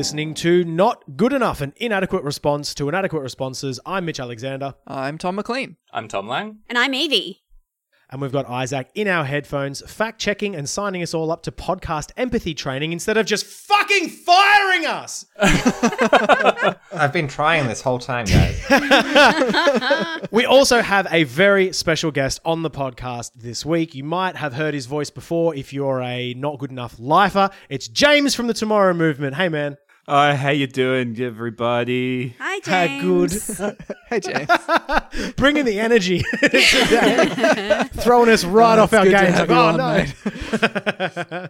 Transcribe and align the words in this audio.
listening 0.00 0.32
to 0.32 0.64
Not 0.64 1.04
Good 1.18 1.34
Enough, 1.34 1.60
an 1.60 1.74
inadequate 1.76 2.24
response 2.24 2.72
to 2.72 2.88
inadequate 2.88 3.20
responses. 3.22 3.78
I'm 3.84 4.06
Mitch 4.06 4.18
Alexander, 4.18 4.74
I'm 4.86 5.18
Tom 5.18 5.34
McLean. 5.34 5.76
I'm 5.92 6.08
Tom 6.08 6.26
Lang. 6.26 6.60
And 6.70 6.78
I'm 6.78 6.94
Evie. 6.94 7.42
and 8.08 8.22
we've 8.22 8.32
got 8.32 8.48
Isaac 8.48 8.88
in 8.94 9.06
our 9.08 9.26
headphones, 9.26 9.82
fact 9.92 10.18
checking 10.18 10.56
and 10.56 10.66
signing 10.66 11.02
us 11.02 11.12
all 11.12 11.30
up 11.30 11.42
to 11.42 11.52
podcast 11.52 12.12
empathy 12.16 12.54
training 12.54 12.94
instead 12.94 13.18
of 13.18 13.26
just 13.26 13.44
fucking 13.44 14.08
firing 14.08 14.86
us. 14.86 15.26
I've 15.38 17.12
been 17.12 17.28
trying 17.28 17.68
this 17.68 17.82
whole 17.82 17.98
time, 17.98 18.24
guys. 18.24 18.58
We 20.30 20.46
also 20.46 20.80
have 20.80 21.08
a 21.10 21.24
very 21.24 21.72
special 21.72 22.10
guest 22.10 22.40
on 22.44 22.62
the 22.62 22.70
podcast 22.70 23.32
this 23.34 23.66
week. 23.66 23.94
You 23.94 24.04
might 24.04 24.36
have 24.36 24.54
heard 24.54 24.72
his 24.74 24.86
voice 24.86 25.10
before 25.10 25.54
if 25.54 25.72
you're 25.72 26.00
a 26.00 26.32
not 26.34 26.58
good 26.58 26.70
enough 26.70 26.98
lifer. 26.98 27.50
It's 27.68 27.88
James 27.88 28.34
from 28.34 28.46
the 28.46 28.54
Tomorrow 28.54 28.94
Movement. 28.94 29.34
Hey, 29.36 29.48
man. 29.48 29.76
Oh, 30.08 30.34
how 30.34 30.50
you 30.50 30.66
doing, 30.66 31.20
everybody? 31.20 32.34
Hi, 32.40 32.58
How 32.64 32.86
James. 32.86 33.56
good. 33.58 33.76
Hey, 34.08 34.18
James. 34.18 34.48
Bringing 35.36 35.64
the 35.64 35.78
energy 35.78 36.22
today. 36.40 37.84
Throwing 37.94 38.28
us 38.28 38.42
right 38.44 38.76
Oh, 38.78 38.82
off 38.82 38.92
our 38.92 39.04
game. 39.04 39.32
Like, 39.32 39.50
oh, 39.50 39.68
on, 39.68 39.76
no. 39.76 41.48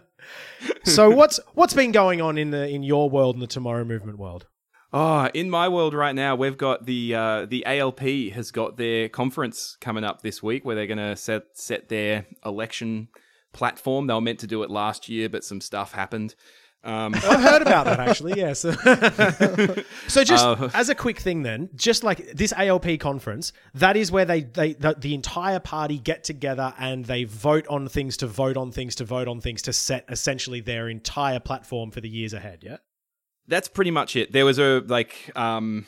so 0.83 1.09
what's 1.09 1.39
what's 1.55 1.73
been 1.73 1.91
going 1.91 2.21
on 2.21 2.37
in 2.37 2.51
the 2.51 2.67
in 2.67 2.83
your 2.83 3.09
world 3.09 3.35
and 3.35 3.41
the 3.41 3.47
Tomorrow 3.47 3.83
Movement 3.83 4.19
world? 4.19 4.45
Oh, 4.93 5.27
in 5.33 5.49
my 5.49 5.67
world 5.69 5.95
right 5.95 6.13
now, 6.13 6.35
we've 6.35 6.57
got 6.57 6.85
the 6.85 7.15
uh, 7.15 7.45
the 7.47 7.65
ALP 7.65 8.01
has 8.33 8.51
got 8.51 8.77
their 8.77 9.09
conference 9.09 9.75
coming 9.81 10.03
up 10.03 10.21
this 10.21 10.43
week 10.43 10.63
where 10.63 10.75
they're 10.75 10.85
going 10.85 10.97
to 10.99 11.15
set 11.15 11.45
set 11.53 11.89
their 11.89 12.27
election 12.45 13.07
platform. 13.53 14.05
They 14.05 14.13
were 14.13 14.21
meant 14.21 14.39
to 14.41 14.47
do 14.47 14.61
it 14.61 14.69
last 14.69 15.09
year, 15.09 15.29
but 15.29 15.43
some 15.43 15.61
stuff 15.61 15.93
happened. 15.93 16.35
Um, 16.83 17.13
I 17.13 17.39
heard 17.39 17.61
about 17.61 17.85
that 17.85 17.99
actually. 17.99 18.33
Yes. 18.37 18.59
so 20.07 20.23
just 20.23 20.43
Uh, 20.45 20.69
as 20.73 20.89
a 20.89 20.95
quick 20.95 21.19
thing, 21.19 21.43
then, 21.43 21.69
just 21.75 22.03
like 22.03 22.31
this 22.31 22.53
ALP 22.57 22.99
conference, 22.99 23.53
that 23.75 23.95
is 23.95 24.11
where 24.11 24.25
they 24.25 24.41
they 24.41 24.73
the, 24.73 24.95
the 24.97 25.13
entire 25.13 25.59
party 25.59 25.99
get 25.99 26.23
together 26.23 26.73
and 26.79 27.05
they 27.05 27.23
vote 27.23 27.67
on 27.67 27.87
things 27.87 28.17
to 28.17 28.27
vote 28.27 28.57
on 28.57 28.71
things 28.71 28.95
to 28.95 29.05
vote 29.05 29.27
on 29.27 29.39
things 29.41 29.61
to 29.63 29.73
set 29.73 30.05
essentially 30.09 30.59
their 30.59 30.89
entire 30.89 31.39
platform 31.39 31.91
for 31.91 32.01
the 32.01 32.09
years 32.09 32.33
ahead. 32.33 32.59
Yeah. 32.63 32.77
that's 33.47 33.67
pretty 33.67 33.91
much 33.91 34.15
it. 34.15 34.31
There 34.31 34.45
was 34.45 34.57
a 34.57 34.83
like 34.87 35.31
um 35.35 35.85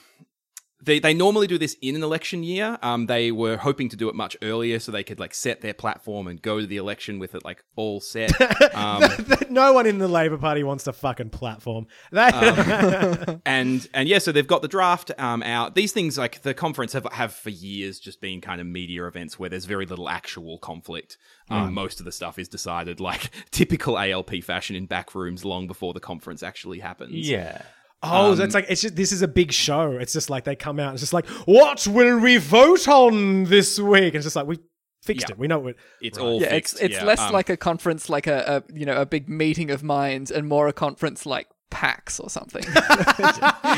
they 0.83 0.99
they 0.99 1.13
normally 1.13 1.47
do 1.47 1.57
this 1.57 1.75
in 1.81 1.95
an 1.95 2.03
election 2.03 2.43
year. 2.43 2.77
Um 2.81 3.05
they 3.07 3.31
were 3.31 3.57
hoping 3.57 3.89
to 3.89 3.95
do 3.95 4.09
it 4.09 4.15
much 4.15 4.35
earlier 4.41 4.79
so 4.79 4.91
they 4.91 5.03
could 5.03 5.19
like 5.19 5.33
set 5.33 5.61
their 5.61 5.73
platform 5.73 6.27
and 6.27 6.41
go 6.41 6.59
to 6.59 6.67
the 6.67 6.77
election 6.77 7.19
with 7.19 7.35
it 7.35 7.43
like 7.43 7.63
all 7.75 7.99
set. 7.99 8.31
Um 8.73 9.03
no 9.49 9.73
one 9.73 9.85
in 9.85 9.99
the 9.99 10.07
Labor 10.07 10.37
Party 10.37 10.63
wants 10.63 10.85
to 10.85 10.93
fucking 10.93 11.29
platform. 11.29 11.85
They, 12.11 12.21
and 13.45 13.87
and 13.93 14.09
yeah, 14.09 14.19
so 14.19 14.31
they've 14.31 14.47
got 14.47 14.61
the 14.61 14.67
draft 14.67 15.11
um 15.17 15.43
out. 15.43 15.75
These 15.75 15.91
things 15.91 16.17
like 16.17 16.41
the 16.41 16.53
conference 16.53 16.93
have 16.93 17.07
have 17.11 17.33
for 17.33 17.49
years 17.49 17.99
just 17.99 18.19
been 18.21 18.41
kind 18.41 18.59
of 18.59 18.67
media 18.67 19.05
events 19.05 19.37
where 19.37 19.49
there's 19.49 19.65
very 19.65 19.85
little 19.85 20.09
actual 20.09 20.57
conflict. 20.57 21.17
Um, 21.49 21.73
Most 21.73 21.99
of 21.99 22.05
the 22.05 22.11
stuff 22.11 22.39
is 22.39 22.47
decided 22.47 22.99
like 22.99 23.29
typical 23.51 23.97
ALP 23.97 24.43
fashion 24.43 24.75
in 24.75 24.85
back 24.85 25.13
rooms 25.13 25.45
long 25.45 25.67
before 25.67 25.93
the 25.93 25.99
conference 25.99 26.41
actually 26.41 26.79
happens. 26.79 27.29
Yeah. 27.29 27.61
Oh, 28.03 28.35
that's 28.35 28.53
like 28.53 28.65
it's 28.69 28.81
just 28.81 28.95
this 28.95 29.11
is 29.11 29.21
a 29.21 29.27
big 29.27 29.51
show. 29.51 29.91
It's 29.93 30.13
just 30.13 30.29
like 30.29 30.43
they 30.43 30.55
come 30.55 30.79
out. 30.79 30.87
And 30.89 30.93
it's 30.95 31.01
just 31.01 31.13
like, 31.13 31.27
what 31.45 31.87
will 31.87 32.19
we 32.19 32.37
vote 32.37 32.87
on 32.87 33.45
this 33.45 33.79
week? 33.79 34.13
And 34.13 34.15
it's 34.17 34.25
just 34.25 34.35
like 34.35 34.45
we 34.47 34.57
fixed 35.01 35.27
Yeah. 35.29 35.33
it. 35.33 35.39
We 35.39 35.47
know 35.47 35.67
it. 35.67 35.75
It's 36.01 36.17
all 36.17 36.41
Yeah, 36.41 36.49
fixed. 36.49 36.75
it's 36.75 36.81
it's 36.83 36.93
yeah. 36.95 37.05
less 37.05 37.19
Um, 37.19 37.33
like 37.33 37.49
a 37.49 37.57
conference, 37.57 38.09
like 38.09 38.27
a, 38.27 38.63
a 38.69 38.73
you 38.77 38.85
know 38.85 38.99
a 39.01 39.05
big 39.05 39.27
meeting 39.29 39.71
of 39.71 39.83
minds, 39.83 40.29
and 40.31 40.47
more 40.47 40.67
a 40.67 40.73
conference 40.73 41.25
like 41.25 41.47
PAX 41.71 42.19
or 42.19 42.29
something. 42.29 42.63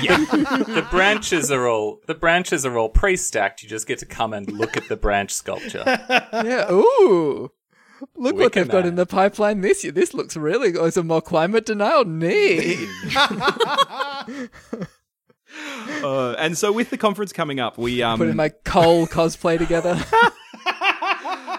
Yeah, 0.03 0.17
the 0.17 0.85
branches 0.91 1.51
are 1.51 1.67
all 1.69 2.01
the 2.05 2.13
branches 2.16 2.66
are 2.66 2.78
all 2.78 2.89
pre-stacked. 2.89 3.63
You 3.63 3.69
just 3.69 3.88
get 3.88 3.99
to 3.99 4.05
come 4.05 4.33
and 4.33 4.51
look 4.51 4.75
at 4.75 4.89
the 4.89 4.97
branch 4.97 5.31
sculpture. 5.31 5.83
yeah. 6.33 6.69
Ooh. 6.72 7.49
Look 8.16 8.35
what 8.35 8.53
they've 8.53 8.67
got 8.67 8.85
in 8.85 8.95
the 8.95 9.06
pipeline 9.06 9.61
this 9.61 9.83
year. 9.83 9.94
This 9.94 10.13
looks 10.13 10.35
really 10.35 10.72
good. 10.72 10.94
Some 10.94 11.07
more 11.07 11.22
climate 11.22 11.66
denial. 11.66 12.06
Neat. 12.06 12.89
uh, 16.03 16.35
and 16.38 16.57
so 16.57 16.72
with 16.72 16.89
the 16.89 16.97
conference 16.97 17.31
coming 17.31 17.59
up, 17.59 17.78
we 17.78 18.01
um 18.01 18.19
Putting 18.19 18.35
my 18.35 18.50
coal 18.50 19.07
cosplay 19.07 19.57
together. 19.57 20.03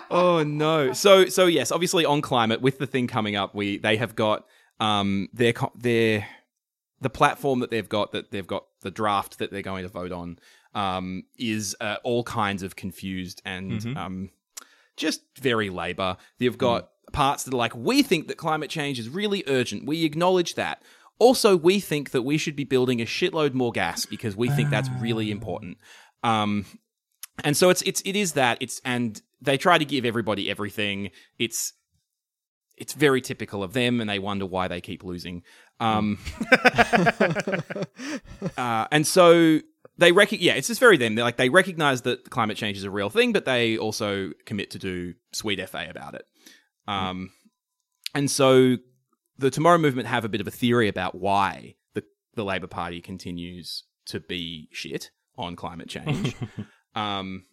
Oh 0.08 0.44
no. 0.44 0.92
So 0.92 1.26
so 1.26 1.46
yes, 1.46 1.72
obviously 1.72 2.04
on 2.04 2.22
climate 2.22 2.60
with 2.60 2.78
the 2.78 2.86
thing 2.86 3.06
coming 3.06 3.36
up, 3.36 3.54
we 3.54 3.78
they 3.78 3.96
have 3.96 4.14
got 4.14 4.46
um 4.78 5.28
their 5.32 5.52
co- 5.52 5.72
their 5.74 6.26
the 7.00 7.10
platform 7.10 7.60
that 7.60 7.70
they've 7.70 7.88
got 7.88 8.12
that 8.12 8.30
they've 8.30 8.46
got 8.46 8.66
the 8.82 8.90
draft 8.90 9.38
that 9.38 9.50
they're 9.50 9.62
going 9.62 9.82
to 9.82 9.88
vote 9.88 10.12
on 10.12 10.38
um 10.74 11.24
is 11.38 11.76
uh, 11.80 11.96
all 12.04 12.22
kinds 12.22 12.62
of 12.62 12.76
confused 12.76 13.42
and 13.44 13.96
um 13.96 14.30
just 14.96 15.22
very 15.38 15.70
labor. 15.70 16.16
You've 16.38 16.58
got 16.58 16.90
parts 17.12 17.44
that 17.44 17.54
are 17.54 17.56
like 17.56 17.74
we 17.74 18.02
think 18.02 18.28
that 18.28 18.36
climate 18.36 18.70
change 18.70 18.98
is 18.98 19.08
really 19.08 19.44
urgent. 19.46 19.86
We 19.86 20.04
acknowledge 20.04 20.54
that. 20.54 20.82
Also, 21.18 21.56
we 21.56 21.80
think 21.80 22.10
that 22.10 22.22
we 22.22 22.36
should 22.36 22.56
be 22.56 22.64
building 22.64 23.00
a 23.00 23.06
shitload 23.06 23.54
more 23.54 23.72
gas 23.72 24.04
because 24.04 24.36
we 24.36 24.50
think 24.50 24.68
that's 24.68 24.90
really 25.00 25.30
important. 25.30 25.78
Um, 26.22 26.66
and 27.42 27.56
so 27.56 27.70
it's 27.70 27.82
it's 27.82 28.02
it 28.04 28.16
is 28.16 28.32
that 28.32 28.58
it's 28.60 28.80
and 28.84 29.20
they 29.40 29.56
try 29.56 29.78
to 29.78 29.84
give 29.84 30.04
everybody 30.04 30.50
everything. 30.50 31.10
It's 31.38 31.72
it's 32.76 32.92
very 32.92 33.22
typical 33.22 33.62
of 33.62 33.72
them, 33.72 34.00
and 34.00 34.10
they 34.10 34.18
wonder 34.18 34.44
why 34.44 34.68
they 34.68 34.80
keep 34.80 35.02
losing. 35.02 35.42
Um, 35.80 36.18
uh, 38.58 38.86
and 38.90 39.06
so 39.06 39.60
they 39.98 40.12
rec- 40.12 40.32
yeah, 40.32 40.54
it's 40.54 40.68
just 40.68 40.80
very 40.80 40.96
them. 40.96 41.14
They're 41.14 41.24
like 41.24 41.36
they 41.36 41.48
recognize 41.48 42.02
that 42.02 42.30
climate 42.30 42.56
change 42.56 42.76
is 42.76 42.84
a 42.84 42.90
real 42.90 43.10
thing, 43.10 43.32
but 43.32 43.44
they 43.44 43.78
also 43.78 44.32
commit 44.44 44.70
to 44.72 44.78
do 44.78 45.14
sweet 45.32 45.66
fa 45.68 45.86
about 45.88 46.14
it. 46.14 46.26
Um, 46.86 47.30
and 48.14 48.30
so 48.30 48.76
the 49.38 49.50
Tomorrow 49.50 49.78
Movement 49.78 50.08
have 50.08 50.24
a 50.24 50.28
bit 50.28 50.40
of 50.40 50.46
a 50.46 50.50
theory 50.50 50.88
about 50.88 51.14
why 51.14 51.74
the 51.94 52.04
the 52.34 52.44
Labor 52.44 52.66
Party 52.66 53.00
continues 53.00 53.84
to 54.06 54.20
be 54.20 54.68
shit 54.72 55.10
on 55.36 55.56
climate 55.56 55.88
change. 55.88 56.36
um, 56.94 57.44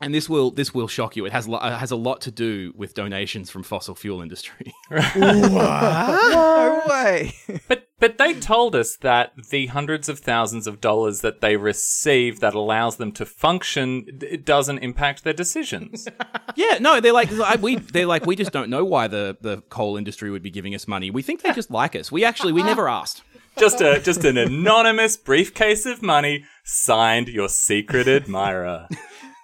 and 0.00 0.14
this 0.14 0.28
will 0.28 0.50
this 0.52 0.72
will 0.72 0.88
shock 0.88 1.16
you. 1.16 1.26
It 1.26 1.32
has 1.32 1.48
lo- 1.48 1.58
uh, 1.58 1.76
has 1.78 1.90
a 1.90 1.96
lot 1.96 2.20
to 2.22 2.30
do 2.30 2.72
with 2.76 2.94
donations 2.94 3.50
from 3.50 3.62
fossil 3.62 3.94
fuel 3.94 4.20
industry. 4.22 4.72
no 4.90 6.82
way. 6.88 7.32
But 7.66 7.88
but 7.98 8.16
they 8.18 8.34
told 8.34 8.76
us 8.76 8.96
that 8.98 9.32
the 9.50 9.66
hundreds 9.66 10.08
of 10.08 10.20
thousands 10.20 10.66
of 10.66 10.80
dollars 10.80 11.20
that 11.22 11.40
they 11.40 11.56
receive 11.56 12.40
that 12.40 12.54
allows 12.54 12.96
them 12.96 13.10
to 13.12 13.26
function 13.26 14.04
it 14.22 14.44
doesn't 14.44 14.78
impact 14.78 15.24
their 15.24 15.32
decisions. 15.32 16.06
yeah, 16.56 16.78
no, 16.80 17.00
they're 17.00 17.12
like 17.12 17.32
I- 17.32 17.56
we 17.56 17.76
they're 17.76 18.06
like 18.06 18.26
we 18.26 18.36
just 18.36 18.52
don't 18.52 18.70
know 18.70 18.84
why 18.84 19.08
the 19.08 19.36
the 19.40 19.62
coal 19.68 19.96
industry 19.96 20.30
would 20.30 20.42
be 20.42 20.50
giving 20.50 20.74
us 20.74 20.86
money. 20.86 21.10
We 21.10 21.22
think 21.22 21.42
they 21.42 21.52
just 21.52 21.70
like 21.70 21.96
us. 21.96 22.12
We 22.12 22.24
actually 22.24 22.52
we 22.52 22.62
never 22.62 22.88
asked. 22.88 23.22
just 23.58 23.80
a 23.80 24.00
just 24.00 24.24
an 24.24 24.36
anonymous 24.36 25.16
briefcase 25.16 25.86
of 25.86 26.02
money 26.02 26.44
signed 26.64 27.28
your 27.28 27.48
secret 27.48 28.06
admirer. 28.06 28.86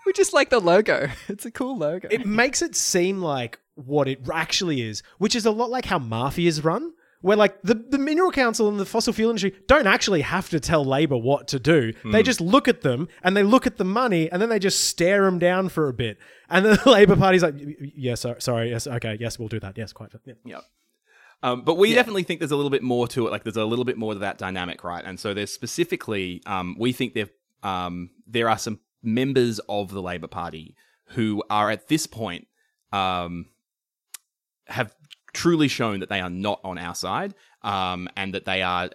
We 0.07 0.13
just 0.13 0.33
like 0.33 0.51
the 0.51 0.61
logo. 0.61 1.09
It's 1.29 1.47
a 1.47 1.51
cool 1.51 1.77
logo. 1.77 2.09
It 2.11 2.27
makes 2.27 2.63
it 2.63 2.77
seem 2.77 3.23
like 3.23 3.59
what 3.75 4.09
it 4.09 4.21
actually 4.33 4.83
is, 4.83 5.03
which 5.19 5.35
is 5.35 5.47
a 5.47 5.51
lot 5.51 5.71
like 5.71 5.87
how 5.87 5.99
mafias 5.99 6.65
run. 6.65 6.93
Where 7.23 7.39
like 7.39 7.63
the, 7.63 7.75
the 7.75 7.97
mineral 7.97 8.31
council 8.31 8.69
and 8.69 8.79
the 8.79 8.85
fossil 8.85 9.15
fuel 9.15 9.31
industry 9.31 9.55
don't 9.67 9.87
actually 9.87 10.21
have 10.21 10.51
to 10.51 10.61
tell 10.61 10.85
Labor 10.85 11.17
what 11.17 11.49
to 11.49 11.59
do. 11.59 11.95
They 12.05 12.23
just 12.23 12.39
look 12.39 12.69
at 12.69 12.83
them 12.83 13.09
and 13.23 13.35
they 13.35 13.43
look 13.43 13.67
at 13.67 13.79
the 13.79 13.85
money 13.85 14.31
and 14.31 14.43
then 14.43 14.51
they 14.51 14.59
just 14.59 14.85
stare 14.85 15.23
them 15.23 15.39
down 15.39 15.71
for 15.71 15.89
a 15.89 15.95
bit. 15.95 16.19
And 16.51 16.67
the 16.67 16.79
Labor 16.85 17.17
Party's 17.17 17.43
like, 17.43 17.55
yes, 17.97 18.21
sorry, 18.21 18.43
sorry, 18.43 18.71
yes, 18.71 18.87
okay, 18.87 19.17
yes, 19.19 19.39
we'll 19.39 19.49
do 19.49 19.59
that. 19.61 19.79
Yes, 19.79 19.95
quite. 19.95 20.11
Yeah. 20.27 20.35
Yep. 20.45 20.65
Um, 21.43 21.63
but 21.63 21.79
we 21.79 21.95
definitely 21.95 22.25
think 22.25 22.41
there's 22.41 22.51
a 22.51 22.57
little 22.57 22.71
bit 22.71 22.83
more 22.83 23.09
to 23.09 23.27
it. 23.27 23.31
Like 23.31 23.45
there's 23.45 23.57
a 23.57 23.65
little 23.65 23.87
bit 23.87 23.97
more 23.97 24.13
to 24.13 24.19
that 24.19 24.37
dynamic, 24.37 24.85
right? 24.85 25.05
And 25.05 25.19
so 25.19 25.33
there's 25.33 25.53
specifically, 25.53 26.43
um, 26.45 26.77
we 26.79 26.93
think 26.93 27.15
there 27.15 27.31
um, 27.63 28.11
there 28.27 28.49
are 28.51 28.59
some 28.59 28.81
members 29.05 29.61
of 29.69 29.91
the 29.91 30.03
Labor 30.03 30.29
Party 30.29 30.77
who 31.09 31.43
are 31.51 31.71
at 31.71 31.89
this 31.89 32.07
point 32.07 32.47
um, 32.93 33.47
have 34.67 34.95
truly 35.33 35.69
shown 35.69 36.01
that 36.01 36.09
they 36.09 36.21
are 36.21 36.31
not 36.31 36.61
on 36.65 36.79
our 36.79 36.95
side, 36.95 37.35
um, 37.63 38.09
and 38.17 38.35
that 38.35 38.45
they 38.45 38.63
are. 38.63 38.91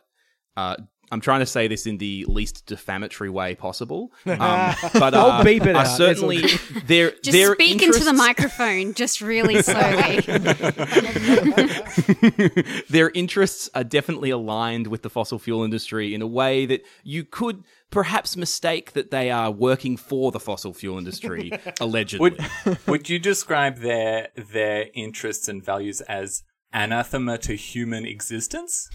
Uh, 0.57 0.75
I'm 1.11 1.21
trying 1.21 1.39
to 1.39 1.47
say 1.47 1.67
this 1.67 1.87
in 1.87 1.97
the 1.97 2.23
least 2.27 2.67
defamatory 2.67 3.31
way 3.31 3.55
possible, 3.55 4.11
um, 4.25 4.75
but 4.93 5.13
uh, 5.13 5.17
I'll 5.17 5.43
beep 5.43 5.65
it 5.65 5.75
are 5.75 5.79
out. 5.79 5.87
It's 5.87 5.97
certainly 5.97 6.43
their 6.85 7.11
Just 7.23 7.31
their 7.31 7.55
speak 7.55 7.81
into 7.81 8.03
the 8.03 8.13
microphone, 8.13 8.93
just 8.93 9.19
really 9.19 9.61
slowly. 9.61 10.19
their 12.89 13.09
interests 13.09 13.69
are 13.73 13.83
definitely 13.83 14.29
aligned 14.29 14.87
with 14.87 15.01
the 15.01 15.09
fossil 15.09 15.39
fuel 15.39 15.63
industry 15.63 16.13
in 16.13 16.21
a 16.21 16.27
way 16.27 16.67
that 16.67 16.85
you 17.03 17.25
could 17.25 17.63
perhaps 17.89 18.37
mistake 18.37 18.93
that 18.93 19.11
they 19.11 19.31
are 19.31 19.51
working 19.51 19.97
for 19.97 20.31
the 20.31 20.39
fossil 20.39 20.73
fuel 20.73 20.97
industry, 20.97 21.51
allegedly. 21.79 22.37
Would 22.65 22.77
would 22.87 23.09
you 23.09 23.19
describe 23.19 23.77
their 23.77 24.29
their 24.35 24.87
interests 24.93 25.47
and 25.47 25.63
values 25.63 26.01
as 26.01 26.43
anathema 26.73 27.37
to 27.39 27.55
human 27.55 28.05
existence? 28.05 28.89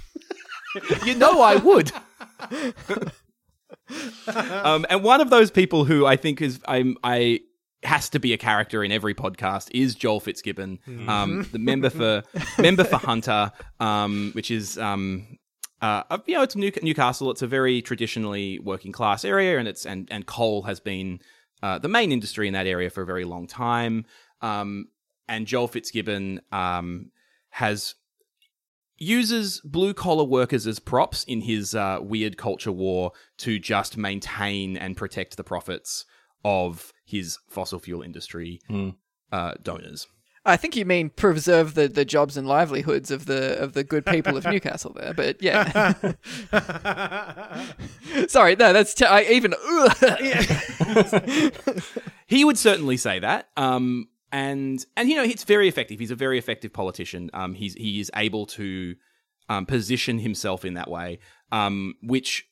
you 1.05 1.15
know 1.15 1.41
I 1.41 1.57
would. 1.57 1.93
um, 4.63 4.87
and 4.89 5.03
one 5.03 5.21
of 5.21 5.31
those 5.31 5.51
people 5.51 5.85
who 5.85 6.07
I 6.07 6.17
think 6.17 6.41
is 6.41 6.61
I'm 6.67 6.97
I 7.03 7.41
has 7.83 8.09
to 8.09 8.19
be 8.19 8.33
a 8.33 8.39
character 8.39 8.83
in 8.83 8.91
every 8.91 9.15
podcast 9.15 9.69
is 9.73 9.95
Joel 9.95 10.21
Fitzgibbon, 10.21 10.79
um, 11.07 11.47
the 11.53 11.59
member 11.59 11.91
for 11.91 12.23
member 12.59 12.83
for 12.83 12.97
Hunter, 12.97 13.53
um, 13.79 14.31
which 14.33 14.51
is 14.51 14.79
um, 14.79 15.39
uh, 15.85 16.19
you 16.27 16.35
know 16.35 16.43
it's 16.43 16.57
New- 16.57 16.73
Newcastle. 16.83 17.31
It's 17.31 17.43
a 17.43 17.47
very 17.47 17.83
traditionally 17.83 18.59
working 18.59 18.93
class 18.93 19.25
area, 19.25 19.59
and 19.59 19.69
it's 19.69 19.85
and 19.85 20.09
and 20.11 20.25
coal 20.25 20.63
has 20.63 20.81
been 20.81 21.21
uh, 21.63 21.79
the 21.79 21.89
main 21.89 22.11
industry 22.13 22.47
in 22.47 22.55
that 22.55 22.67
area 22.67 22.89
for 22.91 23.03
a 23.03 23.07
very 23.07 23.25
long 23.25 23.47
time. 23.47 24.07
Um, 24.41 24.89
and 25.29 25.47
Joel 25.47 25.69
Fitzgibbon 25.69 26.41
um, 26.53 27.11
has 27.51 27.95
uses 28.97 29.61
blue 29.65 29.93
collar 29.93 30.25
workers 30.25 30.67
as 30.67 30.79
props 30.79 31.25
in 31.25 31.41
his 31.43 31.75
uh, 31.75 31.99
weird 32.01 32.37
culture 32.37 32.73
war 32.73 33.13
to 33.39 33.59
just 33.59 33.97
maintain 33.97 34.77
and 34.77 34.97
protect 34.97 35.37
the 35.37 35.45
profits 35.45 36.05
of 36.45 36.93
his 37.05 37.39
fossil 37.49 37.79
fuel 37.79 38.03
industry 38.03 38.61
uh, 39.33 39.55
donors. 39.63 40.07
I 40.47 40.57
think 40.57 40.77
you 40.77 40.85
mean 40.85 41.11
preserve 41.11 41.75
the, 41.75 41.89
the 41.89 42.05
jobs 42.05 42.37
and 42.37 42.47
livelihoods 42.47 43.11
of 43.11 43.27
the 43.27 43.59
of 43.59 43.73
the 43.73 43.83
good 43.83 44.05
people 44.05 44.37
of 44.37 44.45
Newcastle 44.45 44.93
there, 44.93 45.15
but 45.15 45.43
yeah. 45.43 45.93
Sorry, 48.29 48.55
no, 48.57 48.73
that's 48.73 48.95
t- 48.95 49.07
I 49.07 49.23
even. 49.23 49.55
He 52.27 52.45
would 52.45 52.59
certainly 52.59 52.97
say 52.97 53.19
that. 53.19 53.49
Um, 53.57 54.09
and 54.33 54.85
and 54.97 55.09
you 55.09 55.17
know 55.17 55.23
it's 55.23 55.45
very 55.45 55.69
effective. 55.69 56.01
He's 56.01 56.11
a 56.11 56.17
very 56.17 56.39
effective 56.39 56.73
politician. 56.73 57.31
Um, 57.33 57.55
he's 57.55 57.75
he 57.75 58.01
is 58.01 58.11
able 58.17 58.47
to 58.47 58.97
um, 59.49 59.67
position 59.67 60.19
himself 60.19 60.65
in 60.65 60.75
that 60.75 60.91
way, 60.91 61.21
um, 61.53 61.95
which 62.03 62.47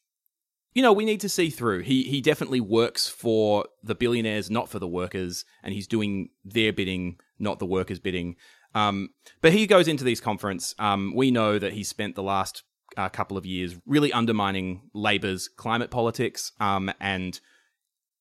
you 0.74 0.82
know 0.82 0.92
we 0.92 1.04
need 1.04 1.20
to 1.20 1.28
see 1.28 1.50
through. 1.50 1.80
He 1.80 2.04
he 2.04 2.20
definitely 2.20 2.60
works 2.60 3.08
for 3.08 3.66
the 3.82 3.94
billionaires, 3.94 4.50
not 4.50 4.68
for 4.68 4.78
the 4.78 4.88
workers, 4.88 5.44
and 5.62 5.74
he's 5.74 5.86
doing 5.86 6.30
their 6.44 6.72
bidding, 6.72 7.18
not 7.38 7.58
the 7.58 7.66
workers' 7.66 7.98
bidding. 7.98 8.36
Um, 8.74 9.10
but 9.40 9.52
he 9.52 9.66
goes 9.66 9.88
into 9.88 10.04
these 10.04 10.20
conference. 10.20 10.74
Um, 10.78 11.12
we 11.14 11.30
know 11.30 11.58
that 11.58 11.74
he 11.74 11.84
spent 11.84 12.14
the 12.14 12.22
last 12.22 12.62
uh, 12.96 13.08
couple 13.08 13.36
of 13.36 13.44
years 13.44 13.76
really 13.86 14.12
undermining 14.12 14.82
Labor's 14.94 15.48
climate 15.48 15.90
politics, 15.90 16.52
um, 16.58 16.90
and 17.00 17.38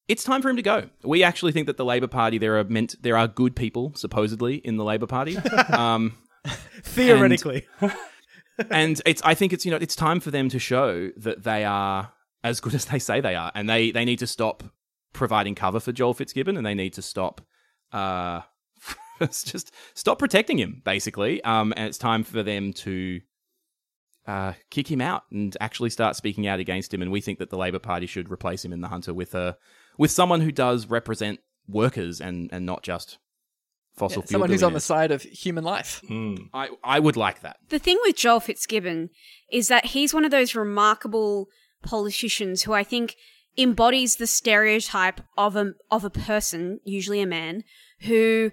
it's 0.08 0.24
time 0.24 0.42
for 0.42 0.50
him 0.50 0.58
to 0.58 0.62
go. 0.62 0.90
We 1.04 1.24
actually 1.24 1.54
think 1.54 1.68
that 1.68 1.78
the 1.78 1.86
Labor 1.86 2.08
Party 2.08 2.38
there 2.38 2.60
are 2.60 2.66
meant 2.66 2.96
there 3.02 3.18
are 3.18 3.28
good 3.28 3.56
people 3.56 3.94
supposedly 3.96 4.56
in 4.56 4.78
the 4.78 4.84
Labor 4.84 5.08
Party. 5.08 5.38
Um, 5.72 6.18
Theoretically. 6.84 7.68
and 8.72 9.02
it's 9.06 9.22
I 9.24 9.36
think 9.36 9.54
it's 9.54 9.64
you 9.64 9.72
know 9.72 9.78
it's 9.78 9.96
time 9.96 10.20
for 10.20 10.32
them 10.32 10.50
to 10.50 10.60
show 10.60 11.10
that 11.18 11.44
they 11.44 11.64
are 11.64 12.12
as 12.44 12.60
good 12.60 12.76
as 12.76 12.86
they 12.86 13.00
say 13.00 13.22
they 13.22 13.36
are, 13.36 13.52
and 13.56 13.70
they 13.70 13.92
they 13.92 14.06
need 14.06 14.20
to 14.20 14.28
stop 14.28 14.64
providing 15.14 15.56
cover 15.56 15.80
for 15.80 15.92
Joel 15.92 16.14
Fitzgibbon, 16.14 16.58
and 16.58 16.66
they 16.66 16.76
need 16.76 16.94
to 16.94 17.02
stop. 17.02 17.42
Uh, 17.92 18.42
just 19.22 19.72
stop 19.94 20.20
protecting 20.20 20.58
him, 20.58 20.82
basically. 20.84 21.44
Um, 21.44 21.74
and 21.76 21.88
it's 21.88 21.98
time 21.98 22.24
for 22.24 22.44
them 22.44 22.74
to 22.74 23.22
uh, 24.26 24.54
kick 24.70 24.90
him 24.90 25.02
out 25.02 25.24
and 25.32 25.56
actually 25.60 25.90
start 25.90 26.16
speaking 26.16 26.48
out 26.48 26.60
against 26.60 26.94
him. 26.94 27.02
And 27.02 27.12
we 27.12 27.22
think 27.22 27.40
that 27.40 27.50
the 27.50 27.58
Labor 27.58 27.80
Party 27.80 28.08
should 28.08 28.32
replace 28.32 28.64
him 28.64 28.74
in 28.74 28.82
the 28.82 28.88
Hunter 28.88 29.14
with 29.14 29.36
a 29.36 29.58
with 29.98 30.12
someone 30.12 30.42
who 30.42 30.52
does 30.52 30.88
represent 30.88 31.40
workers 31.68 32.22
and 32.22 32.50
and 32.52 32.66
not 32.66 32.84
just 32.84 33.18
fossil 33.96 34.22
fuel. 34.22 34.32
Someone 34.32 34.50
who's 34.50 34.64
on 34.64 34.74
the 34.74 34.80
side 34.80 35.12
of 35.12 35.22
human 35.24 35.64
life. 35.64 36.02
I 36.54 36.70
I 36.84 37.00
would 37.00 37.18
like 37.18 37.42
that. 37.42 37.58
The 37.70 37.80
thing 37.80 38.00
with 38.04 38.16
Joel 38.16 38.40
Fitzgibbon 38.40 39.10
is 39.52 39.68
that 39.68 39.88
he's 39.88 40.14
one 40.14 40.26
of 40.26 40.32
those 40.32 40.56
remarkable 40.56 41.48
politicians 41.82 42.64
who 42.64 42.74
I 42.74 42.84
think 42.84 43.16
embodies 43.58 44.16
the 44.16 44.28
stereotype 44.28 45.22
of 45.38 45.56
a 45.56 45.74
of 45.90 46.04
a 46.04 46.10
person, 46.10 46.80
usually 46.84 47.22
a 47.22 47.28
man, 47.28 47.64
who 48.02 48.52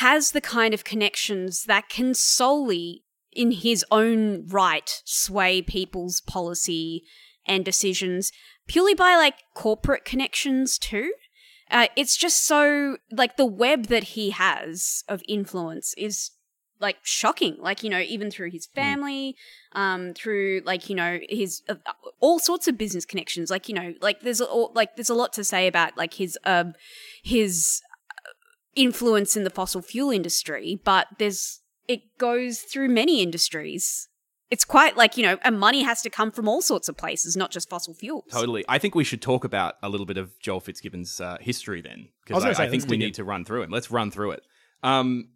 has 0.00 0.32
the 0.32 0.40
kind 0.40 0.74
of 0.74 0.84
connections 0.84 1.64
that 1.64 1.88
can 1.88 2.14
solely 2.14 3.04
in 3.32 3.52
his 3.52 3.84
own 3.90 4.46
right 4.48 5.02
sway 5.04 5.62
people's 5.62 6.20
policy 6.20 7.04
and 7.46 7.64
decisions 7.64 8.32
purely 8.66 8.94
by 8.94 9.16
like 9.16 9.34
corporate 9.54 10.04
connections 10.04 10.78
too. 10.78 11.12
Uh, 11.70 11.86
it's 11.96 12.16
just 12.16 12.46
so 12.46 12.96
like 13.10 13.36
the 13.36 13.46
web 13.46 13.86
that 13.86 14.04
he 14.04 14.30
has 14.30 15.04
of 15.08 15.22
influence 15.28 15.94
is 15.96 16.30
like 16.80 16.96
shocking 17.02 17.56
like 17.58 17.82
you 17.82 17.90
know 17.90 18.00
even 18.00 18.30
through 18.30 18.50
his 18.50 18.66
family 18.66 19.34
um 19.72 20.12
through 20.14 20.60
like 20.64 20.88
you 20.88 20.94
know 20.94 21.18
his 21.28 21.62
uh, 21.68 21.74
all 22.20 22.38
sorts 22.38 22.68
of 22.68 22.78
business 22.78 23.04
connections 23.04 23.50
like 23.50 23.68
you 23.68 23.74
know 23.74 23.94
like 24.00 24.20
there's 24.20 24.40
a, 24.40 24.44
all, 24.44 24.72
like 24.74 24.96
there's 24.96 25.10
a 25.10 25.14
lot 25.14 25.32
to 25.32 25.44
say 25.44 25.66
about 25.66 25.96
like 25.96 26.14
his 26.14 26.38
um 26.44 26.74
his 27.22 27.80
uh, 28.10 28.30
influence 28.74 29.36
in 29.36 29.44
the 29.44 29.50
fossil 29.50 29.82
fuel 29.82 30.10
industry 30.10 30.80
but 30.84 31.06
there's 31.18 31.60
it 31.86 32.00
goes 32.18 32.60
through 32.60 32.88
many 32.88 33.22
industries 33.22 34.08
it's 34.50 34.64
quite 34.64 34.96
like 34.96 35.16
you 35.16 35.22
know 35.22 35.38
and 35.42 35.58
money 35.58 35.82
has 35.82 36.02
to 36.02 36.10
come 36.10 36.30
from 36.30 36.48
all 36.48 36.62
sorts 36.62 36.88
of 36.88 36.96
places 36.96 37.36
not 37.36 37.50
just 37.50 37.68
fossil 37.68 37.94
fuels 37.94 38.24
Totally. 38.30 38.64
I 38.68 38.78
think 38.78 38.94
we 38.94 39.04
should 39.04 39.22
talk 39.22 39.44
about 39.44 39.74
a 39.82 39.88
little 39.88 40.06
bit 40.06 40.16
of 40.16 40.38
Joel 40.40 40.60
Fitzgibbon's 40.60 41.20
uh, 41.20 41.36
history 41.40 41.80
then, 41.80 42.08
because 42.24 42.42
gonna 42.42 42.58
I, 42.58 42.64
I 42.64 42.68
think 42.70 42.88
we 42.88 42.96
need 42.96 43.14
to 43.14 43.24
run 43.24 43.44
through 43.44 43.62
it. 43.62 43.70
Let's 43.70 43.90
run 43.90 44.10
through 44.10 44.32
it. 44.32 44.42
Um, 44.82 45.30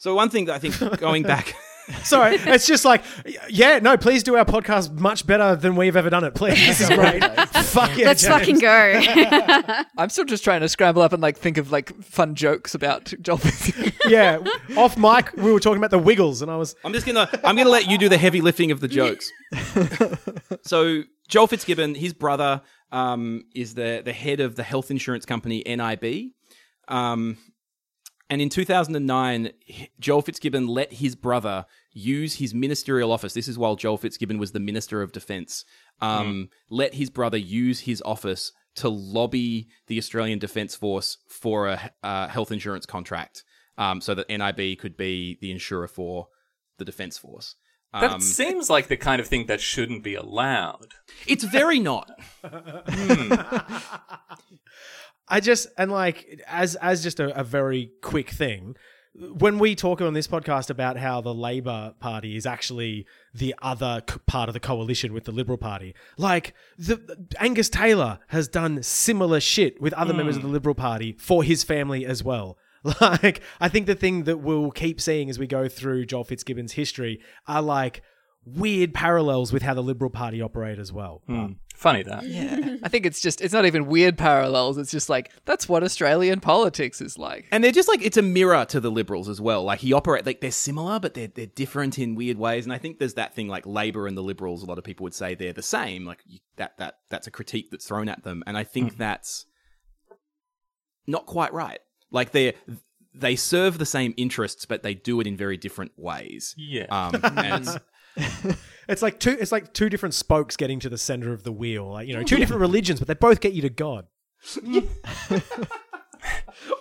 so 0.00 0.14
one 0.14 0.30
thing 0.30 0.46
that 0.46 0.54
I 0.54 0.58
think 0.58 0.98
going 0.98 1.22
back, 1.22 1.54
Sorry, 2.04 2.36
it's 2.40 2.66
just 2.66 2.84
like, 2.84 3.02
yeah, 3.48 3.78
no, 3.78 3.96
please 3.96 4.22
do 4.22 4.36
our 4.36 4.44
podcast 4.44 4.92
much 4.98 5.26
better 5.26 5.56
than 5.56 5.76
we've 5.76 5.96
ever 5.96 6.10
done 6.10 6.24
it. 6.24 6.34
Please, 6.34 6.54
this 6.54 6.80
is 6.80 6.88
great. 6.88 7.22
Fuck 7.64 7.96
yeah, 7.96 8.06
let's 8.06 8.22
James. 8.22 8.34
fucking 8.34 8.58
go 8.58 9.84
I'm 9.98 10.08
still 10.08 10.24
just 10.24 10.44
trying 10.44 10.60
to 10.60 10.68
scramble 10.68 11.02
up 11.02 11.12
and 11.12 11.22
like 11.22 11.36
think 11.36 11.58
of 11.58 11.72
like 11.72 11.94
fun 12.02 12.34
jokes 12.34 12.74
about 12.74 13.12
Joel 13.20 13.38
Fitzgibbon. 13.38 13.92
Yeah, 14.08 14.38
off 14.76 14.96
mic, 14.96 15.32
we 15.36 15.52
were 15.52 15.60
talking 15.60 15.78
about 15.78 15.90
the 15.90 15.98
Wiggles, 15.98 16.42
and 16.42 16.50
I 16.50 16.56
was 16.56 16.74
I'm 16.84 16.92
just 16.92 17.06
gonna 17.06 17.28
I'm 17.44 17.56
gonna 17.56 17.68
let 17.68 17.88
you 17.88 17.98
do 17.98 18.08
the 18.08 18.18
heavy 18.18 18.40
lifting 18.40 18.70
of 18.70 18.80
the 18.80 18.88
jokes. 18.88 19.30
so 20.62 21.02
Joel 21.28 21.46
Fitzgibbon, 21.46 21.94
his 21.94 22.12
brother, 22.12 22.62
um, 22.92 23.44
is 23.54 23.74
the 23.74 24.02
the 24.04 24.12
head 24.12 24.40
of 24.40 24.56
the 24.56 24.62
health 24.62 24.90
insurance 24.90 25.24
company 25.26 25.62
NIB. 25.66 26.30
Um, 26.88 27.36
and 28.30 28.40
in 28.40 28.48
2009, 28.48 29.50
Joel 29.98 30.22
Fitzgibbon 30.22 30.66
let 30.68 30.92
his 30.94 31.14
brother 31.16 31.66
use 31.92 32.36
his 32.36 32.54
ministerial 32.54 33.12
office. 33.12 33.34
This 33.34 33.48
is 33.48 33.58
while 33.58 33.76
Joel 33.76 33.98
Fitzgibbon 33.98 34.38
was 34.38 34.52
the 34.52 34.60
Minister 34.60 35.02
of 35.02 35.12
Defense. 35.12 35.64
Um, 36.00 36.48
Let 36.70 36.94
his 36.94 37.10
brother 37.10 37.36
use 37.36 37.80
his 37.80 38.00
office 38.02 38.52
to 38.76 38.88
lobby 38.88 39.68
the 39.88 39.98
Australian 39.98 40.38
Defence 40.38 40.74
Force 40.76 41.18
for 41.28 41.66
a 41.68 41.90
uh, 42.02 42.28
health 42.28 42.52
insurance 42.52 42.86
contract, 42.86 43.42
um, 43.76 44.00
so 44.00 44.14
that 44.14 44.28
NIB 44.30 44.78
could 44.78 44.96
be 44.96 45.36
the 45.40 45.50
insurer 45.50 45.88
for 45.88 46.28
the 46.78 46.84
Defence 46.84 47.18
Force. 47.18 47.56
That 47.92 48.12
Um, 48.12 48.20
seems 48.20 48.70
like 48.70 48.86
the 48.86 48.96
kind 48.96 49.20
of 49.20 49.26
thing 49.26 49.46
that 49.46 49.60
shouldn't 49.60 50.04
be 50.04 50.14
allowed. 50.14 50.94
it's 51.26 51.42
very 51.42 51.80
not. 51.80 52.08
I 55.30 55.40
just 55.40 55.68
and 55.78 55.90
like 55.90 56.42
as 56.46 56.74
as 56.76 57.02
just 57.02 57.20
a, 57.20 57.38
a 57.38 57.44
very 57.44 57.92
quick 58.02 58.30
thing. 58.30 58.76
When 59.14 59.58
we 59.58 59.74
talk 59.74 60.00
on 60.00 60.14
this 60.14 60.28
podcast 60.28 60.70
about 60.70 60.96
how 60.96 61.20
the 61.20 61.34
Labor 61.34 61.94
Party 61.98 62.36
is 62.36 62.46
actually 62.46 63.06
the 63.34 63.54
other 63.60 64.02
c- 64.08 64.18
part 64.26 64.48
of 64.48 64.52
the 64.52 64.60
coalition 64.60 65.12
with 65.12 65.24
the 65.24 65.32
Liberal 65.32 65.58
Party, 65.58 65.96
like 66.16 66.54
the 66.78 67.26
Angus 67.40 67.68
Taylor 67.68 68.20
has 68.28 68.46
done 68.46 68.84
similar 68.84 69.40
shit 69.40 69.80
with 69.80 69.92
other 69.94 70.14
mm. 70.14 70.18
members 70.18 70.36
of 70.36 70.42
the 70.42 70.48
Liberal 70.48 70.76
Party 70.76 71.16
for 71.18 71.42
his 71.42 71.64
family 71.64 72.04
as 72.06 72.22
well. 72.22 72.58
Like 73.00 73.42
I 73.60 73.68
think 73.68 73.86
the 73.86 73.94
thing 73.94 74.24
that 74.24 74.38
we'll 74.38 74.70
keep 74.70 75.02
seeing 75.02 75.28
as 75.28 75.38
we 75.38 75.46
go 75.46 75.68
through 75.68 76.06
Joel 76.06 76.24
Fitzgibbon's 76.24 76.72
history 76.72 77.20
are 77.46 77.60
like 77.60 78.02
weird 78.44 78.94
parallels 78.94 79.52
with 79.52 79.62
how 79.62 79.74
the 79.74 79.82
Liberal 79.82 80.10
Party 80.10 80.40
operate 80.40 80.78
as 80.78 80.92
well. 80.92 81.22
But- 81.26 81.50
Funny 81.74 82.02
that. 82.02 82.24
yeah. 82.26 82.76
I 82.82 82.90
think 82.90 83.06
it's 83.06 83.22
just 83.22 83.40
it's 83.40 83.54
not 83.54 83.64
even 83.64 83.86
weird 83.86 84.18
parallels. 84.18 84.76
It's 84.76 84.90
just 84.90 85.08
like 85.08 85.30
that's 85.46 85.66
what 85.66 85.82
Australian 85.82 86.40
politics 86.40 87.00
is 87.00 87.16
like. 87.16 87.46
And 87.50 87.64
they're 87.64 87.72
just 87.72 87.88
like 87.88 88.02
it's 88.04 88.18
a 88.18 88.22
mirror 88.22 88.66
to 88.66 88.80
the 88.80 88.90
liberals 88.90 89.30
as 89.30 89.40
well. 89.40 89.64
Like 89.64 89.78
he 89.80 89.94
operate 89.94 90.26
like 90.26 90.42
they're 90.42 90.50
similar, 90.50 91.00
but 91.00 91.14
they're 91.14 91.28
they're 91.34 91.46
different 91.46 91.98
in 91.98 92.16
weird 92.16 92.36
ways. 92.36 92.66
And 92.66 92.72
I 92.74 92.76
think 92.76 92.98
there's 92.98 93.14
that 93.14 93.34
thing 93.34 93.48
like 93.48 93.64
Labor 93.64 94.06
and 94.06 94.14
the 94.14 94.22
liberals. 94.22 94.62
A 94.62 94.66
lot 94.66 94.76
of 94.76 94.84
people 94.84 95.04
would 95.04 95.14
say 95.14 95.34
they're 95.34 95.54
the 95.54 95.62
same. 95.62 96.04
Like 96.04 96.22
that 96.56 96.76
that 96.76 96.96
that's 97.08 97.26
a 97.26 97.30
critique 97.30 97.70
that's 97.70 97.86
thrown 97.86 98.10
at 98.10 98.24
them, 98.24 98.42
and 98.46 98.58
I 98.58 98.64
think 98.64 98.98
that's 98.98 99.46
not 101.06 101.24
quite 101.24 101.54
right. 101.54 101.80
Like 102.10 102.32
they're, 102.32 102.52
they 103.14 103.36
serve 103.36 103.78
the 103.78 103.86
same 103.86 104.12
interests, 104.16 104.66
but 104.66 104.82
they 104.82 104.92
do 104.94 105.18
it 105.20 105.26
in 105.26 105.36
very 105.36 105.56
different 105.56 105.92
ways. 105.96 106.54
Yeah. 106.58 106.86
Um, 106.90 107.20
and 107.38 107.80
it's, 108.16 108.56
It's 108.88 109.02
like 109.02 109.20
two. 109.20 109.36
It's 109.38 109.52
like 109.52 109.72
two 109.72 109.88
different 109.88 110.14
spokes 110.14 110.56
getting 110.56 110.80
to 110.80 110.88
the 110.88 110.98
center 110.98 111.32
of 111.32 111.44
the 111.44 111.52
wheel. 111.52 111.88
Like 111.92 112.08
you 112.08 112.14
know, 112.16 112.24
two 112.24 112.38
different 112.38 112.60
religions, 112.68 112.98
but 112.98 113.06
they 113.06 113.14
both 113.14 113.40
get 113.40 113.52
you 113.52 113.62
to 113.62 113.68
God. 113.70 114.06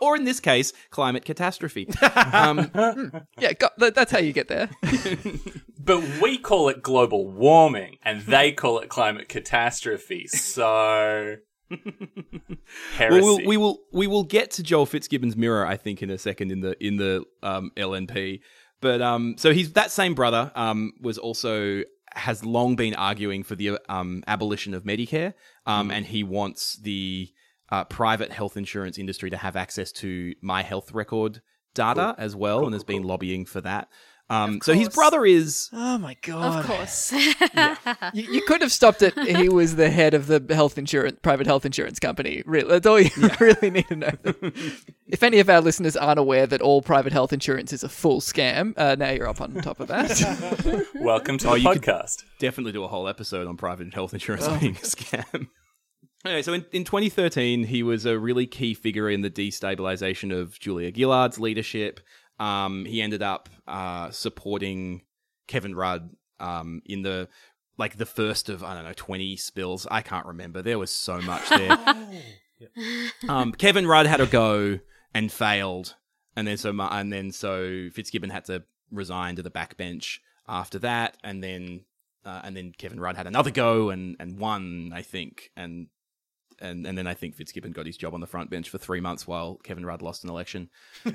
or 0.01 0.15
in 0.15 0.23
this 0.23 0.39
case, 0.39 0.73
climate 0.89 1.23
catastrophe. 1.25 1.87
um, 2.33 2.71
Yeah, 3.37 3.53
go- 3.53 3.69
that- 3.77 3.93
that's 3.95 4.11
how 4.11 4.17
you 4.19 4.33
get 4.33 4.47
there. 4.47 4.69
But 5.77 6.03
we 6.21 6.37
call 6.37 6.69
it 6.69 6.81
global 6.81 7.27
warming, 7.29 7.97
and 8.03 8.21
they 8.23 8.51
call 8.51 8.79
it 8.79 8.89
climate 8.89 9.29
catastrophe. 9.29 10.27
So, 10.27 11.35
heresy. 12.95 13.21
well, 13.21 13.37
we'll, 13.37 13.45
we 13.47 13.57
will 13.57 13.79
we 13.91 14.07
will 14.07 14.23
get 14.23 14.51
to 14.51 14.63
Joel 14.63 14.85
Fitzgibbon's 14.85 15.35
mirror, 15.37 15.65
I 15.65 15.77
think, 15.77 16.01
in 16.03 16.09
a 16.09 16.17
second 16.17 16.51
in 16.51 16.61
the 16.61 16.75
in 16.85 16.97
the 16.97 17.23
um, 17.43 17.71
LNP. 17.77 18.39
But 18.81 19.01
um, 19.01 19.35
so 19.37 19.53
he's 19.53 19.73
that 19.73 19.91
same 19.91 20.13
brother 20.13 20.51
um, 20.55 20.93
was 21.01 21.17
also 21.17 21.83
has 22.13 22.43
long 22.43 22.75
been 22.75 22.95
arguing 22.95 23.43
for 23.43 23.55
the 23.55 23.79
um, 23.87 24.23
abolition 24.27 24.73
of 24.73 24.83
Medicare, 24.83 25.33
um, 25.65 25.91
and 25.91 26.05
he 26.05 26.23
wants 26.23 26.75
the 26.77 27.29
uh, 27.69 27.83
private 27.83 28.31
health 28.31 28.57
insurance 28.57 28.97
industry 28.97 29.29
to 29.29 29.37
have 29.37 29.55
access 29.55 29.91
to 29.91 30.33
my 30.41 30.63
health 30.63 30.91
record 30.91 31.41
data 31.75 32.15
as 32.17 32.35
well, 32.35 32.65
and 32.65 32.73
has 32.73 32.83
been 32.83 33.03
lobbying 33.03 33.45
for 33.45 33.61
that. 33.61 33.89
Um, 34.31 34.59
so 34.61 34.73
his 34.73 34.89
brother 34.89 35.25
is 35.25 35.69
Oh 35.73 35.97
my 35.97 36.15
god! 36.21 36.59
Of 36.59 36.65
course. 36.67 37.11
You, 38.13 38.23
you 38.31 38.41
could 38.43 38.61
have 38.61 38.71
stopped 38.71 39.01
it. 39.01 39.17
He 39.17 39.49
was 39.49 39.75
the 39.75 39.89
head 39.89 40.13
of 40.13 40.27
the 40.27 40.43
health 40.53 40.77
insurance, 40.77 41.17
private 41.21 41.47
health 41.47 41.65
insurance 41.65 41.99
company. 41.99 42.43
Really, 42.45 42.67
that's 42.69 42.85
all 42.87 42.99
you 42.99 43.09
really 43.39 43.69
need 43.69 43.87
to 43.87 43.95
know. 43.95 44.11
if 45.07 45.21
any 45.23 45.39
of 45.39 45.49
our 45.49 45.61
listeners 45.61 45.95
aren't 45.97 46.19
aware 46.19 46.45
that 46.47 46.61
all 46.61 46.81
private 46.81 47.11
health 47.13 47.33
insurance 47.33 47.73
is 47.73 47.83
a 47.83 47.89
full 47.89 48.21
scam, 48.21 48.73
uh, 48.77 48.95
now 48.95 49.09
you're 49.11 49.27
up 49.27 49.41
on 49.41 49.53
top 49.55 49.79
of 49.79 49.87
that. 49.87 50.87
Welcome 50.95 51.37
to 51.39 51.49
Oh, 51.49 51.53
the 51.53 51.59
you 51.61 51.67
podcast. 51.69 52.23
definitely 52.39 52.71
do 52.71 52.83
a 52.83 52.87
whole 52.87 53.07
episode 53.07 53.47
on 53.47 53.57
private 53.57 53.93
health 53.93 54.13
insurance 54.13 54.47
being 54.59 54.75
a 54.75 54.79
scam. 54.79 55.47
Anyway, 56.25 56.41
so 56.41 56.51
in, 56.53 56.65
in 56.73 56.83
2013, 56.83 57.63
he 57.65 57.81
was 57.81 58.05
a 58.05 58.19
really 58.19 58.45
key 58.45 58.73
figure 58.73 59.09
in 59.09 59.21
the 59.21 59.29
destabilization 59.29 60.37
of 60.37 60.59
Julia 60.59 60.91
Gillard's 60.91 61.39
leadership. 61.39 61.99
Um, 62.39 62.85
he 62.85 63.01
ended 63.01 63.21
up 63.21 63.49
uh, 63.67 64.11
supporting 64.11 65.01
Kevin 65.47 65.75
Rudd 65.75 66.09
um, 66.39 66.81
in 66.85 67.01
the 67.01 67.27
like 67.77 67.97
the 67.97 68.05
first 68.05 68.49
of 68.49 68.63
I 68.63 68.73
don't 68.73 68.83
know 68.83 68.93
20 68.95 69.35
spills. 69.37 69.87
I 69.89 70.01
can't 70.01 70.25
remember. 70.25 70.61
There 70.61 70.79
was 70.79 70.91
so 70.91 71.21
much 71.21 71.49
there. 71.49 71.77
um, 73.27 73.51
Kevin 73.53 73.87
Rudd 73.87 74.05
had 74.05 74.21
a 74.21 74.25
go 74.25 74.79
and 75.13 75.31
failed, 75.31 75.95
and 76.35 76.47
then 76.47 76.57
so 76.57 76.73
and 76.79 77.11
then 77.11 77.31
so 77.31 77.89
Fitzgibbon 77.93 78.29
had 78.29 78.45
to 78.45 78.63
resign 78.91 79.35
to 79.37 79.43
the 79.43 79.51
backbench 79.51 80.19
after 80.47 80.79
that, 80.79 81.17
and 81.23 81.43
then 81.43 81.85
uh, 82.25 82.41
and 82.43 82.55
then 82.55 82.73
Kevin 82.77 82.99
Rudd 82.99 83.17
had 83.17 83.27
another 83.27 83.51
go 83.51 83.89
and 83.89 84.15
and 84.19 84.37
won, 84.37 84.91
I 84.93 85.01
think, 85.01 85.51
and 85.55 85.87
and 86.61 86.85
and 86.85 86.97
then 86.97 87.07
I 87.07 87.13
think 87.13 87.35
Fitzgibbon 87.35 87.71
got 87.71 87.85
his 87.85 87.97
job 87.97 88.13
on 88.13 88.21
the 88.21 88.27
front 88.27 88.49
bench 88.49 88.69
for 88.69 88.77
three 88.77 89.01
months 89.01 89.27
while 89.27 89.55
Kevin 89.63 89.85
Rudd 89.85 90.01
lost 90.01 90.23
an 90.23 90.29
election. 90.29 90.69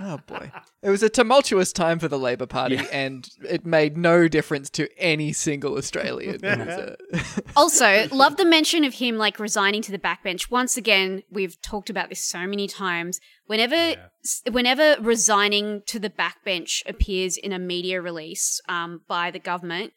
oh 0.00 0.18
boy, 0.26 0.50
it 0.82 0.90
was 0.90 1.02
a 1.02 1.08
tumultuous 1.08 1.72
time 1.72 1.98
for 1.98 2.08
the 2.08 2.18
Labor 2.18 2.46
Party, 2.46 2.80
and 2.92 3.28
it 3.48 3.66
made 3.66 3.96
no 3.96 4.28
difference 4.28 4.70
to 4.70 4.88
any 4.98 5.32
single 5.32 5.76
Australian. 5.76 6.44
A- 6.44 6.96
also, 7.56 8.08
love 8.10 8.36
the 8.36 8.44
mention 8.44 8.84
of 8.84 8.94
him 8.94 9.16
like 9.16 9.38
resigning 9.38 9.82
to 9.82 9.92
the 9.92 9.98
backbench. 9.98 10.50
Once 10.50 10.76
again, 10.76 11.22
we've 11.30 11.60
talked 11.62 11.90
about 11.90 12.08
this 12.08 12.24
so 12.24 12.46
many 12.46 12.66
times. 12.66 13.20
Whenever, 13.46 13.96
s- 14.24 14.42
whenever 14.50 14.96
resigning 15.00 15.82
to 15.86 15.98
the 15.98 16.10
backbench 16.10 16.82
appears 16.88 17.36
in 17.36 17.52
a 17.52 17.58
media 17.58 18.00
release 18.00 18.60
um, 18.68 19.02
by 19.08 19.30
the 19.30 19.38
government, 19.38 19.92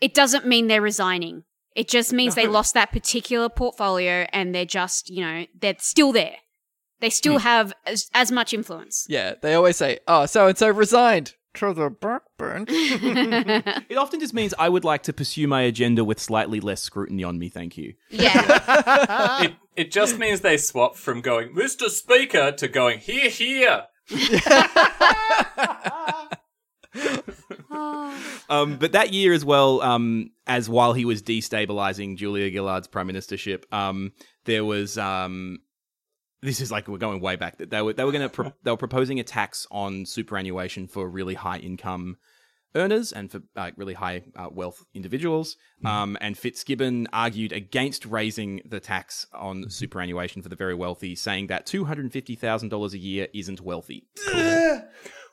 it 0.00 0.14
doesn't 0.14 0.46
mean 0.46 0.66
they're 0.66 0.80
resigning. 0.82 1.44
It 1.74 1.88
just 1.88 2.12
means 2.12 2.34
they 2.34 2.46
lost 2.46 2.74
that 2.74 2.92
particular 2.92 3.48
portfolio 3.48 4.26
and 4.32 4.54
they're 4.54 4.64
just, 4.64 5.10
you 5.10 5.22
know, 5.22 5.46
they're 5.58 5.74
still 5.78 6.12
there. 6.12 6.36
They 7.00 7.10
still 7.10 7.34
hmm. 7.34 7.40
have 7.40 7.74
as, 7.84 8.08
as 8.14 8.30
much 8.30 8.54
influence. 8.54 9.06
yeah, 9.08 9.34
they 9.42 9.54
always 9.54 9.76
say, 9.76 9.98
"Oh, 10.06 10.26
so 10.26 10.46
and 10.46 10.56
so 10.56 10.70
resigned 10.70 11.34
to 11.54 11.74
the 11.74 11.90
backbench." 11.90 12.70
It 13.90 13.96
often 13.98 14.20
just 14.20 14.32
means 14.32 14.54
I 14.58 14.68
would 14.68 14.84
like 14.84 15.02
to 15.04 15.12
pursue 15.12 15.46
my 15.46 15.62
agenda 15.62 16.04
with 16.04 16.18
slightly 16.20 16.60
less 16.60 16.80
scrutiny 16.80 17.24
on 17.24 17.38
me. 17.38 17.48
Thank 17.48 17.76
you. 17.76 17.94
Yeah. 18.10 19.40
It, 19.44 19.54
it 19.76 19.90
just 19.90 20.18
means 20.18 20.40
they 20.40 20.56
swap 20.56 20.96
from 20.96 21.20
going, 21.20 21.54
Mr. 21.54 21.90
Speaker, 21.90 22.52
to 22.52 22.68
going, 22.68 23.00
here, 23.00 23.28
here. 23.28 23.86
Um, 28.48 28.76
but 28.76 28.92
that 28.92 29.12
year 29.12 29.32
as 29.32 29.44
well, 29.44 29.80
um, 29.80 30.30
as 30.46 30.68
while 30.68 30.92
he 30.92 31.06
was 31.06 31.22
destabilizing 31.22 32.16
Julia 32.16 32.50
Gillard's 32.50 32.86
prime 32.86 33.08
ministership, 33.08 33.64
um, 33.72 34.12
there 34.44 34.64
was 34.64 34.98
um, 34.98 35.60
this 36.42 36.60
is 36.60 36.70
like 36.70 36.86
we're 36.86 36.98
going 36.98 37.20
way 37.20 37.36
back. 37.36 37.58
That 37.58 37.70
they 37.70 37.80
were 37.80 37.94
they 37.94 38.04
were 38.04 38.12
going 38.12 38.22
to 38.22 38.28
pro- 38.28 38.52
they 38.62 38.70
were 38.70 38.76
proposing 38.76 39.18
a 39.18 39.24
tax 39.24 39.66
on 39.70 40.04
superannuation 40.04 40.86
for 40.88 41.08
really 41.08 41.34
high 41.34 41.56
income 41.56 42.18
earners 42.74 43.12
and 43.12 43.30
for 43.30 43.40
uh, 43.56 43.70
really 43.76 43.94
high 43.94 44.24
uh, 44.36 44.48
wealth 44.50 44.84
individuals. 44.94 45.56
Um, 45.84 46.18
and 46.20 46.36
Fitzgibbon 46.36 47.08
argued 47.12 47.52
against 47.52 48.04
raising 48.04 48.62
the 48.66 48.80
tax 48.80 49.26
on 49.32 49.70
superannuation 49.70 50.42
for 50.42 50.48
the 50.48 50.56
very 50.56 50.74
wealthy, 50.74 51.14
saying 51.14 51.46
that 51.48 51.66
two 51.66 51.84
hundred 51.84 52.02
and 52.02 52.12
fifty 52.12 52.36
thousand 52.36 52.68
dollars 52.68 52.94
a 52.94 52.98
year 52.98 53.28
isn't 53.32 53.60
wealthy. 53.60 54.06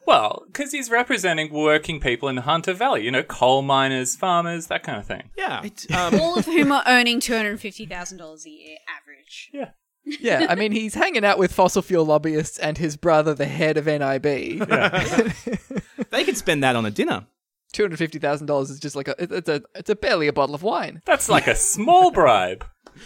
Well, 0.06 0.44
because 0.48 0.72
he's 0.72 0.90
representing 0.90 1.54
working 1.54 2.00
people 2.00 2.28
in 2.28 2.38
Hunter 2.38 2.74
Valley, 2.74 3.04
you 3.04 3.12
know, 3.12 3.24
coal 3.24 3.62
miners, 3.62 4.16
farmers, 4.16 4.68
that 4.68 4.84
kind 4.84 4.98
of 4.98 5.06
thing. 5.06 5.30
Yeah. 5.38 5.64
Um, 5.96 6.16
All 6.20 6.38
of 6.38 6.46
whom 6.46 6.72
are 6.72 6.84
earning 6.88 7.20
$250,000 7.20 8.46
a 8.46 8.50
year 8.50 8.78
average. 8.90 9.50
Yeah. 9.54 9.70
yeah, 10.04 10.48
I 10.50 10.56
mean, 10.56 10.72
he's 10.72 10.96
hanging 10.96 11.24
out 11.24 11.38
with 11.38 11.54
fossil 11.54 11.84
fuel 11.84 12.06
lobbyists 12.06 12.58
and 12.58 12.78
his 12.78 12.98
brother, 12.98 13.36
the 13.36 13.46
head 13.46 13.78
of 13.78 13.86
NIB. 13.86 14.24
they 16.10 16.24
could 16.24 16.38
spend 16.38 16.64
that 16.64 16.76
on 16.76 16.86
a 16.86 16.92
dinner. 16.92 17.28
Two 17.72 17.84
hundred 17.84 18.00
fifty 18.00 18.20
thousand 18.20 18.48
dollars 18.48 18.70
is 18.70 18.82
just 18.82 18.98
like 18.98 19.08
a 19.08 19.16
it's 19.18 19.48
a 19.48 19.62
it's 19.76 19.90
a 19.90 19.96
barely 19.96 20.28
a 20.28 20.34
bottle 20.34 20.54
of 20.54 20.62
wine. 20.62 21.02
That's 21.06 21.30
like 21.30 21.48
a 21.48 21.56
small 21.56 22.12
bribe. 22.12 22.66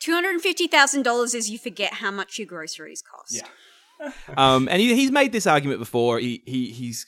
$250,000 0.00 1.34
is 1.34 1.50
you 1.50 1.58
forget 1.58 1.94
how 1.94 2.10
much 2.10 2.38
your 2.38 2.46
groceries 2.46 3.02
cost. 3.02 3.34
Yeah. 3.36 3.48
Um, 4.36 4.68
and 4.68 4.80
he, 4.80 4.94
he's 4.94 5.10
made 5.10 5.32
this 5.32 5.46
argument 5.46 5.78
before. 5.78 6.18
He, 6.18 6.42
he 6.46 6.70
he's 6.70 7.06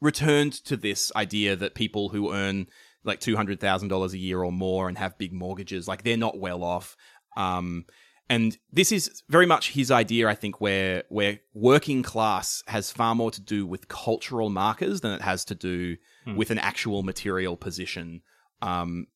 returned 0.00 0.52
to 0.64 0.76
this 0.76 1.12
idea 1.16 1.56
that 1.56 1.74
people 1.74 2.10
who 2.10 2.32
earn 2.32 2.66
like 3.04 3.20
two 3.20 3.36
hundred 3.36 3.60
thousand 3.60 3.88
dollars 3.88 4.14
a 4.14 4.18
year 4.18 4.42
or 4.42 4.52
more 4.52 4.88
and 4.88 4.98
have 4.98 5.18
big 5.18 5.32
mortgages, 5.32 5.88
like 5.88 6.02
they're 6.02 6.16
not 6.16 6.38
well 6.38 6.62
off. 6.62 6.96
Um, 7.36 7.84
and 8.30 8.56
this 8.72 8.90
is 8.90 9.22
very 9.28 9.44
much 9.44 9.72
his 9.72 9.90
idea, 9.90 10.28
I 10.28 10.34
think, 10.34 10.60
where 10.60 11.04
where 11.08 11.40
working 11.52 12.02
class 12.02 12.62
has 12.66 12.90
far 12.90 13.14
more 13.14 13.30
to 13.30 13.40
do 13.40 13.66
with 13.66 13.88
cultural 13.88 14.48
markers 14.50 15.02
than 15.02 15.12
it 15.12 15.22
has 15.22 15.44
to 15.46 15.54
do 15.54 15.96
with 16.34 16.50
an 16.50 16.58
actual 16.58 17.02
material 17.02 17.56
position. 17.56 18.22
Um, 18.62 19.08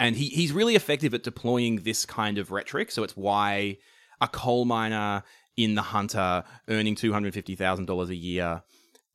and 0.00 0.16
he, 0.16 0.28
he's 0.28 0.52
really 0.52 0.76
effective 0.76 1.12
at 1.12 1.22
deploying 1.22 1.76
this 1.82 2.06
kind 2.06 2.38
of 2.38 2.50
rhetoric. 2.50 2.90
So 2.90 3.02
it's 3.02 3.16
why 3.16 3.76
a 4.20 4.28
coal 4.28 4.64
miner 4.64 5.24
in 5.56 5.74
the 5.74 5.82
Hunter 5.82 6.44
earning 6.68 6.94
two 6.94 7.12
hundred 7.12 7.34
fifty 7.34 7.54
thousand 7.54 7.86
dollars 7.86 8.10
a 8.10 8.16
year 8.16 8.62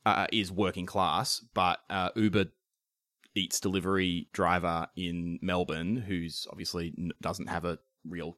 uh, 0.06 0.28
is 0.32 0.52
working 0.52 0.86
class, 0.86 1.42
but 1.54 1.80
uh, 1.90 2.10
Uber 2.16 2.46
Eats 3.36 3.60
delivery 3.60 4.30
driver 4.34 4.88
in 4.96 5.38
Melbourne, 5.44 5.96
who's 5.96 6.48
obviously 6.50 6.94
n- 6.98 7.12
doesn't 7.22 7.48
have 7.48 7.66
a 7.66 7.78
real 8.04 8.38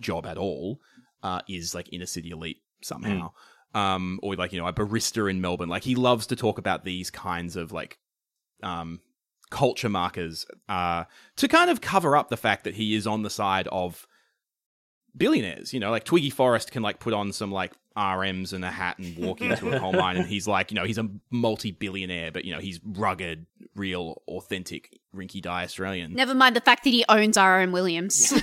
job 0.00 0.24
at 0.24 0.38
all, 0.38 0.80
uh, 1.22 1.40
is 1.48 1.74
like 1.74 1.92
inner 1.92 2.06
city 2.06 2.30
elite 2.30 2.58
somehow. 2.82 3.32
Um, 3.74 4.20
or 4.22 4.34
like 4.36 4.52
you 4.52 4.60
know 4.60 4.66
a 4.66 4.72
barista 4.72 5.30
in 5.30 5.40
Melbourne. 5.40 5.68
Like 5.68 5.84
he 5.84 5.94
loves 5.94 6.26
to 6.28 6.36
talk 6.36 6.58
about 6.58 6.84
these 6.84 7.10
kinds 7.10 7.56
of 7.56 7.72
like 7.72 7.98
um, 8.62 9.00
culture 9.50 9.88
markers 9.88 10.46
uh, 10.68 11.04
to 11.36 11.48
kind 11.48 11.70
of 11.70 11.80
cover 11.80 12.16
up 12.16 12.28
the 12.28 12.36
fact 12.36 12.64
that 12.64 12.74
he 12.74 12.94
is 12.94 13.06
on 13.06 13.22
the 13.22 13.30
side 13.30 13.68
of 13.72 14.06
billionaires. 15.16 15.72
You 15.72 15.80
know, 15.80 15.90
like 15.90 16.04
Twiggy 16.04 16.30
Forrest 16.30 16.72
can 16.72 16.82
like 16.82 16.98
put 17.00 17.12
on 17.12 17.32
some 17.32 17.50
like 17.52 17.72
RMs 17.96 18.52
and 18.52 18.64
a 18.64 18.70
hat 18.70 18.98
and 18.98 19.16
walk 19.18 19.40
into 19.42 19.74
a 19.74 19.78
coal 19.78 19.92
mine, 19.92 20.16
and 20.16 20.26
he's 20.26 20.46
like, 20.46 20.70
you 20.70 20.74
know, 20.74 20.84
he's 20.84 20.98
a 20.98 21.08
multi-billionaire, 21.30 22.32
but 22.32 22.44
you 22.44 22.52
know, 22.52 22.60
he's 22.60 22.80
rugged, 22.84 23.46
real, 23.74 24.22
authentic, 24.28 24.98
rinky 25.14 25.42
die 25.42 25.64
Australian. 25.64 26.14
Never 26.14 26.34
mind 26.34 26.56
the 26.56 26.60
fact 26.60 26.84
that 26.84 26.90
he 26.90 27.04
owns 27.08 27.36
R.M. 27.36 27.72
Williams. 27.72 28.32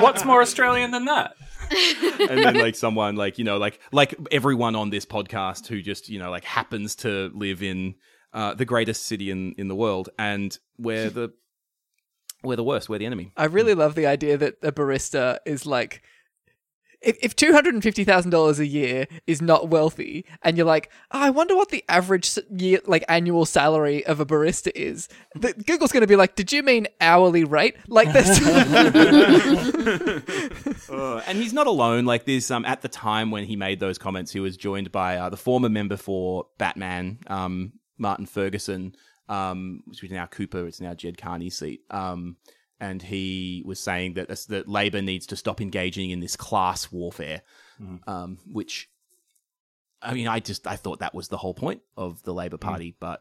What's 0.00 0.24
more 0.24 0.40
Australian 0.42 0.90
than 0.90 1.04
that? 1.06 1.34
and 2.30 2.42
then 2.42 2.54
like 2.54 2.74
someone 2.74 3.16
like 3.16 3.38
you 3.38 3.44
know 3.44 3.58
like 3.58 3.78
like 3.92 4.14
everyone 4.30 4.74
on 4.74 4.90
this 4.90 5.04
podcast 5.04 5.66
who 5.66 5.82
just 5.82 6.08
you 6.08 6.18
know 6.18 6.30
like 6.30 6.44
happens 6.44 6.96
to 6.96 7.30
live 7.34 7.62
in 7.62 7.94
uh, 8.32 8.54
the 8.54 8.64
greatest 8.64 9.04
city 9.04 9.30
in 9.30 9.52
in 9.58 9.68
the 9.68 9.74
world 9.74 10.08
and 10.18 10.58
we're 10.78 11.10
the 11.10 11.32
we're 12.42 12.56
the 12.56 12.64
worst 12.64 12.88
we're 12.88 12.98
the 12.98 13.06
enemy 13.06 13.32
I 13.36 13.46
really 13.46 13.74
love 13.74 13.94
the 13.94 14.06
idea 14.06 14.36
that 14.36 14.56
a 14.62 14.72
barista 14.72 15.38
is 15.44 15.66
like 15.66 16.02
if, 17.00 17.16
if 17.22 17.36
two 17.36 17.52
hundred 17.52 17.74
and 17.74 17.82
fifty 17.82 18.04
thousand 18.04 18.30
dollars 18.30 18.58
a 18.58 18.66
year 18.66 19.06
is 19.26 19.40
not 19.40 19.68
wealthy, 19.68 20.24
and 20.42 20.56
you're 20.56 20.66
like, 20.66 20.90
oh, 21.12 21.20
I 21.20 21.30
wonder 21.30 21.54
what 21.54 21.68
the 21.68 21.84
average 21.88 22.36
year 22.50 22.80
like 22.86 23.04
annual 23.08 23.46
salary 23.46 24.04
of 24.06 24.20
a 24.20 24.26
barista 24.26 24.72
is, 24.74 25.08
the, 25.34 25.52
Google's 25.52 25.92
going 25.92 26.00
to 26.00 26.08
be 26.08 26.16
like, 26.16 26.34
did 26.34 26.52
you 26.52 26.62
mean 26.62 26.88
hourly 27.00 27.44
rate? 27.44 27.76
Like 27.86 28.12
this. 28.12 28.38
Uh, 30.90 31.22
and 31.26 31.36
he's 31.36 31.52
not 31.52 31.66
alone. 31.66 32.06
Like 32.06 32.24
this, 32.24 32.50
um, 32.50 32.64
at 32.64 32.80
the 32.80 32.88
time 32.88 33.30
when 33.30 33.44
he 33.44 33.56
made 33.56 33.78
those 33.78 33.98
comments, 33.98 34.32
he 34.32 34.40
was 34.40 34.56
joined 34.56 34.90
by 34.90 35.18
uh, 35.18 35.28
the 35.28 35.36
former 35.36 35.68
member 35.68 35.98
for 35.98 36.46
Batman, 36.56 37.18
um, 37.26 37.74
Martin 37.98 38.24
Ferguson, 38.24 38.94
um, 39.28 39.82
which 39.86 40.02
is 40.02 40.10
now 40.10 40.26
Cooper. 40.26 40.66
It's 40.66 40.80
now 40.80 40.94
Ged 40.94 41.18
Kearney's 41.18 41.56
seat. 41.58 41.82
Um, 41.90 42.36
and 42.80 43.02
he 43.02 43.62
was 43.66 43.80
saying 43.80 44.14
that 44.14 44.28
that 44.48 44.68
Labor 44.68 45.02
needs 45.02 45.26
to 45.26 45.36
stop 45.36 45.60
engaging 45.60 46.10
in 46.10 46.20
this 46.20 46.36
class 46.36 46.90
warfare, 46.92 47.42
um, 48.06 48.38
which. 48.50 48.88
I 50.00 50.14
mean, 50.14 50.28
I 50.28 50.38
just 50.38 50.64
I 50.66 50.76
thought 50.76 51.00
that 51.00 51.12
was 51.12 51.26
the 51.26 51.36
whole 51.36 51.54
point 51.54 51.80
of 51.96 52.22
the 52.22 52.32
Labor 52.32 52.56
Party, 52.56 52.94
but 53.00 53.20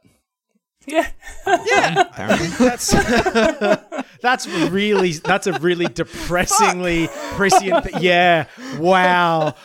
Yeah. 0.85 1.09
apparently 1.45 2.47
That's 2.47 2.91
that's 4.21 4.47
really 4.47 5.11
that's 5.13 5.47
a 5.47 5.53
really 5.59 5.87
depressingly 5.87 7.09
prescient. 7.35 7.85
Th- 7.85 8.01
yeah. 8.01 8.45
Wow. 8.79 9.55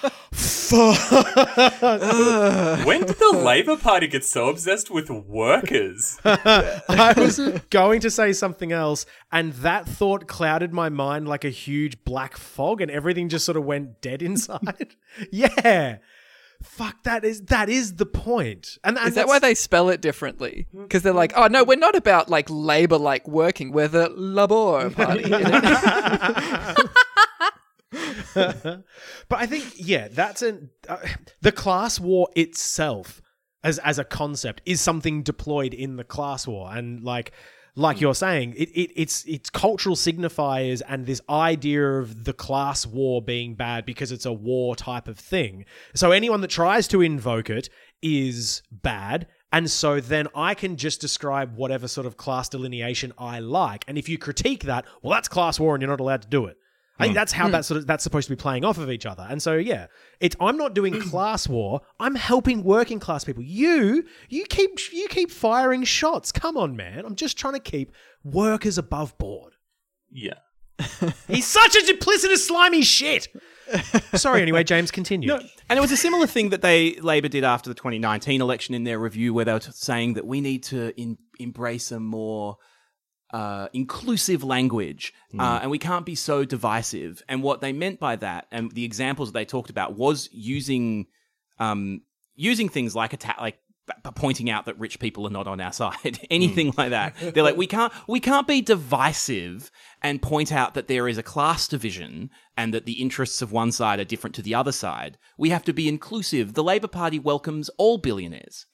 When 2.85 3.01
did 3.05 3.19
the 3.19 3.41
Labour 3.45 3.77
Party 3.77 4.07
get 4.07 4.25
so 4.25 4.49
obsessed 4.49 4.91
with 4.91 5.11
workers? 5.11 6.19
I 6.25 7.15
was 7.17 7.39
going 7.71 8.01
to 8.01 8.11
say 8.11 8.33
something 8.33 8.73
else, 8.73 9.05
and 9.31 9.53
that 9.55 9.87
thought 9.87 10.27
clouded 10.27 10.73
my 10.73 10.89
mind 10.89 11.29
like 11.29 11.45
a 11.45 11.51
huge 11.51 12.03
black 12.05 12.37
fog, 12.37 12.81
and 12.81 12.91
everything 12.91 13.29
just 13.29 13.45
sort 13.45 13.57
of 13.57 13.65
went 13.65 14.01
dead 14.01 14.23
inside. 14.23 14.97
yeah. 15.31 15.99
Fuck. 16.63 17.03
That 17.05 17.25
is 17.25 17.43
that 17.47 17.69
is 17.69 17.97
the 17.97 18.07
point. 18.07 18.79
And, 18.85 18.97
and 18.99 19.09
Is 19.09 19.15
that 19.15 19.27
why 19.27 19.39
they 19.39 19.55
spell 19.55 19.89
it 19.89 20.01
differently? 20.01 20.67
Because 20.73 21.03
they're 21.03 21.13
like, 21.13 21.33
oh 21.37 21.47
no, 21.49 21.65
we're 21.65 21.77
not 21.79 21.97
about 21.97 22.29
like 22.29 22.47
labor 22.49 22.99
like 22.99 23.27
working. 23.29 23.73
We're 23.73 23.89
the 23.89 24.09
labor 24.11 24.91
party. 24.95 25.23
but 28.35 28.85
I 29.31 29.47
think 29.47 29.73
yeah, 29.77 30.09
that's 30.09 30.43
an 30.43 30.71
uh, 30.89 30.99
the 31.41 31.53
class 31.53 32.01
war 32.01 32.29
itself 32.35 33.21
as 33.63 33.79
as 33.79 33.99
a 33.99 34.05
concept 34.05 34.63
is 34.65 34.81
something 34.81 35.23
deployed 35.23 35.75
in 35.75 35.97
the 35.97 36.05
class 36.05 36.47
war, 36.47 36.71
and 36.73 37.03
like 37.03 37.33
like 37.75 37.97
hmm. 37.99 38.03
you're 38.03 38.15
saying, 38.15 38.55
it, 38.57 38.69
it 38.71 38.93
it's 38.95 39.25
it's 39.25 39.51
cultural 39.51 39.97
signifiers 39.97 40.83
and 40.89 41.07
this 41.07 41.21
idea 41.29 41.99
of 41.99 42.25
the 42.25 42.33
class 42.33 42.87
war 42.87 43.23
being 43.23 43.55
bad 43.55 43.87
because 43.87 44.13
it's 44.13 44.27
a 44.27 44.33
war 44.33 44.77
type 44.77 45.09
of 45.09 45.19
thing. 45.19 45.65
So 45.95 46.13
anyone 46.13 46.41
that 46.43 46.51
tries 46.51 46.89
to 46.89 47.01
invoke 47.01 47.51
it 47.51 47.69
is 48.03 48.63
bad. 48.71 49.29
And 49.55 49.71
so 49.71 50.01
then 50.01 50.29
I 50.35 50.55
can 50.55 50.77
just 50.77 51.01
describe 51.01 51.57
whatever 51.57 51.87
sort 51.87 52.07
of 52.07 52.17
class 52.17 52.49
delineation 52.49 53.13
I 53.19 53.41
like. 53.41 53.85
And 53.87 53.99
if 53.99 54.09
you 54.09 54.17
critique 54.17 54.65
that, 54.65 54.87
well, 55.03 55.13
that's 55.13 55.29
class 55.29 55.61
war 55.61 55.75
and 55.75 55.83
you're 55.83 55.91
not 55.91 56.01
allowed 56.01 56.23
to 56.23 56.29
do 56.29 56.47
it. 56.47 56.57
I 57.03 57.07
think 57.07 57.15
that's 57.15 57.33
how 57.33 57.47
hmm. 57.47 57.53
that's 57.53 57.69
sort 57.69 57.79
of 57.79 57.87
that's 57.87 58.05
supposed 58.05 58.29
to 58.29 58.37
be 58.37 58.41
playing 58.41 58.65
off 58.65 58.79
of 58.79 58.91
each 58.91 59.07
other. 59.07 59.27
And 59.29 59.43
so 59.43 59.55
yeah, 59.55 59.87
it's 60.21 60.37
I'm 60.41 60.57
not 60.57 60.75
doing 60.75 60.95
hmm. 60.95 61.09
class 61.09 61.49
war. 61.49 61.81
I'm 62.01 62.15
helping 62.15 62.63
working 62.63 62.99
class 62.99 63.25
people. 63.25 63.43
You 63.43 64.05
you 64.29 64.45
keep 64.45 64.79
you 64.93 65.09
keep 65.09 65.31
firing 65.31 65.85
shots. 65.85 66.33
Come 66.33 66.57
on, 66.57 66.77
man. 66.77 67.05
I'm 67.05 67.17
just 67.17 67.39
trying 67.39 67.55
to 67.55 67.61
keep 67.61 67.93
workers 68.25 68.79
above 68.79 69.17
board. 69.19 69.55
Yeah. 70.11 70.35
He's 71.29 71.47
such 71.47 71.77
a 71.77 71.81
duplicitous, 71.81 72.39
slimy 72.39 72.83
shit. 72.83 73.29
Sorry. 74.15 74.43
Anyway, 74.43 74.65
James, 74.65 74.91
continue. 74.91 75.33
And 75.33 75.79
it 75.79 75.81
was 75.81 75.93
a 75.93 75.97
similar 75.97 76.27
thing 76.27 76.51
that 76.51 76.63
they 76.63 76.95
Labor 76.97 77.29
did 77.29 77.45
after 77.45 77.71
the 77.71 77.75
2019 77.75 78.41
election 78.41 78.75
in 78.75 78.85
their 78.85 78.99
review, 78.99 79.33
where 79.33 79.45
they 79.45 79.53
were 79.53 79.61
t- 79.61 79.71
saying 79.73 80.15
that 80.15 80.27
we 80.27 80.41
need 80.41 80.65
to 80.65 80.99
in, 81.01 81.19
embrace 81.39 81.93
a 81.93 82.01
more 82.01 82.57
uh, 83.33 83.69
inclusive 83.73 84.45
language, 84.45 85.15
uh, 85.39 85.61
and 85.63 85.71
we 85.71 85.79
can't 85.79 86.05
be 86.05 86.15
so 86.15 86.45
divisive. 86.45 87.23
And 87.29 87.43
what 87.43 87.61
they 87.61 87.73
meant 87.73 87.99
by 87.99 88.17
that, 88.17 88.47
and 88.51 88.71
the 88.73 88.85
examples 88.85 89.31
that 89.31 89.39
they 89.39 89.45
talked 89.45 89.71
about, 89.71 89.97
was 89.97 90.29
using 90.33 91.07
um, 91.59 92.03
using 92.35 92.69
things 92.69 92.95
like 92.95 93.15
atta- 93.15 93.41
like 93.41 93.59
pointing 94.15 94.49
out 94.49 94.67
that 94.67 94.79
rich 94.79 94.99
people 95.01 95.27
are 95.27 95.31
not 95.31 95.47
on 95.47 95.61
our 95.61 95.73
side, 95.83 96.21
anything 96.31 96.73
like 96.77 96.91
that. 96.91 97.15
They're 97.19 97.43
like, 97.43 97.57
we 97.57 97.67
can't 97.67 97.93
we 98.07 98.21
can't 98.21 98.47
be 98.47 98.61
divisive 98.61 99.71
and 100.03 100.21
point 100.21 100.53
out 100.53 100.75
that 100.75 100.89
there 100.89 101.09
is 101.09 101.19
a 101.19 101.23
class 101.23 101.67
division 101.69 102.31
and 102.57 102.75
that 102.75 102.85
the 102.87 103.01
interests 103.01 103.43
of 103.43 103.53
one 103.53 103.73
side 103.73 103.99
are 103.99 104.05
different 104.05 104.35
to 104.37 104.43
the 104.43 104.55
other 104.55 104.73
side. 104.73 105.19
We 105.39 105.51
have 105.51 105.65
to 105.65 105.73
be 105.73 105.89
inclusive. 105.89 106.55
The 106.55 106.65
Labour 106.65 106.89
Party 106.89 107.19
welcomes 107.19 107.71
all 107.79 107.99
billionaires. 107.99 108.67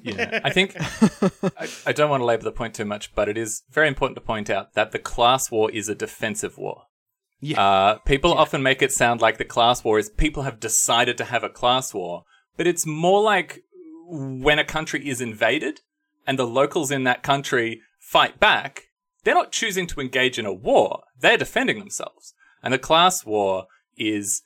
Yeah. 0.00 0.40
I 0.42 0.50
think 0.50 0.74
I, 1.58 1.68
I 1.86 1.92
don't 1.92 2.10
want 2.10 2.20
to 2.20 2.24
labor 2.24 2.44
the 2.44 2.52
point 2.52 2.74
too 2.74 2.84
much, 2.84 3.14
but 3.14 3.28
it 3.28 3.36
is 3.36 3.62
very 3.70 3.88
important 3.88 4.16
to 4.16 4.22
point 4.22 4.50
out 4.50 4.74
that 4.74 4.92
the 4.92 4.98
class 4.98 5.50
war 5.50 5.70
is 5.70 5.88
a 5.88 5.94
defensive 5.94 6.56
war. 6.56 6.84
Yeah. 7.40 7.60
Uh, 7.60 7.98
people 7.98 8.32
often 8.32 8.62
make 8.62 8.82
it 8.82 8.92
sound 8.92 9.20
like 9.20 9.38
the 9.38 9.44
class 9.44 9.82
war 9.82 9.98
is 9.98 10.08
people 10.10 10.44
have 10.44 10.60
decided 10.60 11.18
to 11.18 11.24
have 11.24 11.42
a 11.42 11.48
class 11.48 11.92
war, 11.92 12.24
but 12.56 12.66
it's 12.66 12.86
more 12.86 13.20
like 13.20 13.62
when 14.08 14.58
a 14.58 14.64
country 14.64 15.08
is 15.08 15.20
invaded 15.20 15.80
and 16.26 16.38
the 16.38 16.46
locals 16.46 16.90
in 16.90 17.04
that 17.04 17.22
country 17.22 17.80
fight 17.98 18.38
back, 18.38 18.84
they're 19.24 19.34
not 19.34 19.52
choosing 19.52 19.86
to 19.88 20.00
engage 20.00 20.38
in 20.38 20.46
a 20.46 20.52
war, 20.52 21.02
they're 21.18 21.36
defending 21.36 21.78
themselves. 21.78 22.34
And 22.62 22.72
the 22.72 22.78
class 22.78 23.26
war 23.26 23.66
is 23.96 24.42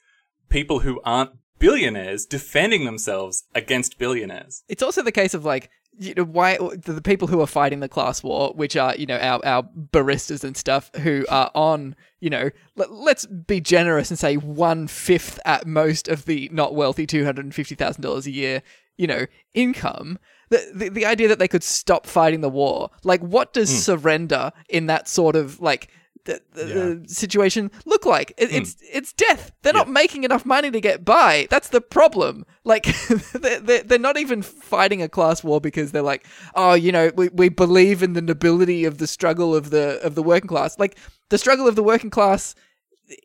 people 0.49 0.81
who 0.81 1.01
aren't 1.05 1.33
billionaires 1.59 2.27
defending 2.27 2.85
themselves 2.85 3.45
against 3.55 3.99
billionaires. 3.99 4.63
it's 4.69 4.83
also 4.83 5.03
the 5.03 5.13
case 5.13 5.35
of 5.35 5.45
like 5.45 5.71
you 5.99 6.15
know 6.15 6.25
why 6.25 6.59
the, 6.59 7.01
people 7.03 7.29
who 7.29 7.41
are 7.41 7.47
fighting 7.47 7.81
the 7.81 7.89
class 7.89 8.23
war 8.23 8.53
which 8.55 8.77
are 8.77 8.95
you 8.97 9.07
know 9.07 9.19
our, 9.19 9.45
our 9.45 9.63
baristas 9.63 10.45
and 10.45 10.57
stuff 10.57 10.91
who 10.97 11.25
are 11.29 11.51
on 11.55 11.97
you 12.21 12.31
know 12.31 12.51
let, 12.77 12.93
let's 12.93 13.27
be 13.27 13.61
generous 13.61 14.11
and 14.11 14.19
say 14.19 14.37
one 14.37 14.87
fifth 14.87 15.39
at 15.45 15.67
most 15.67 16.09
of 16.09 16.25
the 16.27 16.49
not 16.53 16.75
wealthy 16.75 17.07
$250000 17.07 18.27
a 18.27 18.31
year 18.31 18.63
you 18.97 19.07
know 19.07 19.27
income 19.55 20.19
the, 20.49 20.71
the, 20.75 20.89
the 20.89 21.07
idea 21.07 21.29
that 21.29 21.39
they 21.39 21.49
could 21.49 21.65
stop 21.65 22.07
fighting 22.07 22.41
the 22.41 22.49
war 22.49 22.91
like 23.03 23.21
what 23.21 23.53
does 23.53 23.71
hmm. 23.71 23.77
surrender 23.77 24.53
in 24.69 24.87
that 24.87 25.09
sort 25.09 25.37
of 25.37 25.61
like 25.61 25.91
the, 26.27 26.43
the, 26.53 26.65
the 26.65 27.05
situation 27.09 27.71
look 27.87 28.05
like. 28.05 28.33
It, 28.37 28.53
it's 28.53 28.75
hmm. 28.75 28.87
it's 28.93 29.13
death. 29.13 29.53
They're 29.63 29.73
not 29.73 29.89
making 29.89 30.25
enough 30.25 30.45
money 30.45 30.71
to 30.71 30.81
get 30.81 31.05
by. 31.05 31.47
That's 31.51 31.69
the 31.69 31.81
problem. 31.81 32.45
Like 32.65 32.85
they're, 33.33 33.61
they're, 33.61 33.83
they're 33.83 33.99
not 33.99 34.19
even 34.19 34.43
fighting 34.43 35.03
a 35.03 35.09
class 35.09 35.43
war 35.43 35.61
because 35.61 35.93
they're 35.93 36.03
like 36.03 36.27
oh 36.55 36.75
you 36.75 36.93
know 36.93 37.11
we, 37.17 37.29
we 37.29 37.49
believe 37.49 38.03
in 38.03 38.13
the 38.13 38.23
nobility 38.23 38.85
of 38.85 38.99
the 38.99 39.07
struggle 39.07 39.55
of 39.55 39.71
the 39.71 40.01
of 40.03 40.15
the 40.15 40.23
working 40.23 40.49
class. 40.49 40.79
Like 40.79 40.99
the 41.31 41.39
struggle 41.39 41.67
of 41.67 41.77
the 41.77 41.83
working 41.83 42.11
class 42.11 42.55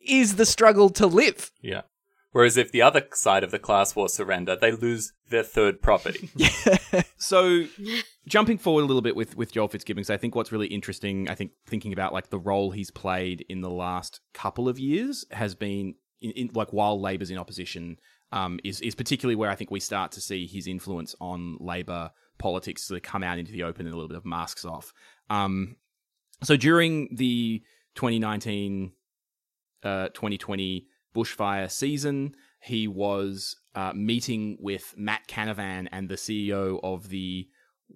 is 0.06 0.36
the 0.36 0.46
struggle 0.46 0.90
to 0.92 1.08
live. 1.08 1.52
Yeah. 1.62 1.82
Whereas 2.32 2.56
if 2.56 2.72
the 2.72 2.82
other 2.82 3.06
side 3.14 3.44
of 3.44 3.52
the 3.52 3.60
class 3.60 3.96
war 3.96 4.08
surrender, 4.08 4.56
they 4.56 4.72
lose 4.72 5.12
their 5.30 5.44
third 5.44 5.82
property. 5.82 6.30
So, 7.22 7.66
jumping 8.28 8.58
forward 8.58 8.82
a 8.82 8.86
little 8.86 9.04
bit 9.04 9.16
with 9.16 9.38
with 9.38 9.52
Joel 9.52 9.68
Fitzgibbons, 9.68 10.10
I 10.10 10.18
think 10.18 10.34
what's 10.34 10.52
really 10.52 10.66
interesting, 10.66 11.30
I 11.30 11.36
think 11.36 11.52
thinking 11.68 11.94
about 11.94 12.14
like 12.14 12.32
the 12.32 12.40
role 12.40 12.72
he's 12.72 12.90
played 12.90 13.46
in 13.48 13.62
the 13.62 13.70
last 13.70 14.22
couple 14.34 14.68
of 14.68 14.80
years 14.80 15.24
has 15.30 15.54
been 15.54 15.94
in, 16.20 16.32
in 16.32 16.50
like 16.56 16.74
while 16.74 17.00
Labor's 17.00 17.30
in 17.30 17.38
opposition, 17.38 18.00
um, 18.32 18.60
is 18.64 18.82
is 18.82 18.96
particularly 18.96 19.36
where 19.36 19.52
I 19.52 19.56
think 19.56 19.70
we 19.70 19.80
start 19.80 20.12
to 20.14 20.22
see 20.22 20.48
his 20.48 20.66
influence 20.66 21.16
on 21.22 21.58
Labor 21.60 22.10
politics 22.40 22.86
sort 22.86 22.98
of 22.98 23.04
come 23.04 23.22
out 23.22 23.38
into 23.38 23.52
the 23.52 23.64
open 23.64 23.86
and 23.86 23.94
a 23.94 23.96
little 23.96 24.10
bit 24.10 24.18
of 24.18 24.26
masks 24.26 24.66
off. 24.66 24.92
Um, 25.30 25.76
so 26.42 26.58
during 26.58 27.16
the 27.16 27.62
2019 27.94 28.94
uh, 29.84 30.08
2020 30.08 30.88
bushfire 31.16 31.70
season. 31.70 32.36
He 32.62 32.88
was 32.88 33.56
uh, 33.76 33.94
meeting 33.94 34.58
with 34.60 34.94
Matt 34.98 35.28
Canavan 35.28 35.88
and 35.92 36.10
the 36.10 36.16
CEO 36.16 36.80
of 36.84 37.10
the 37.10 37.48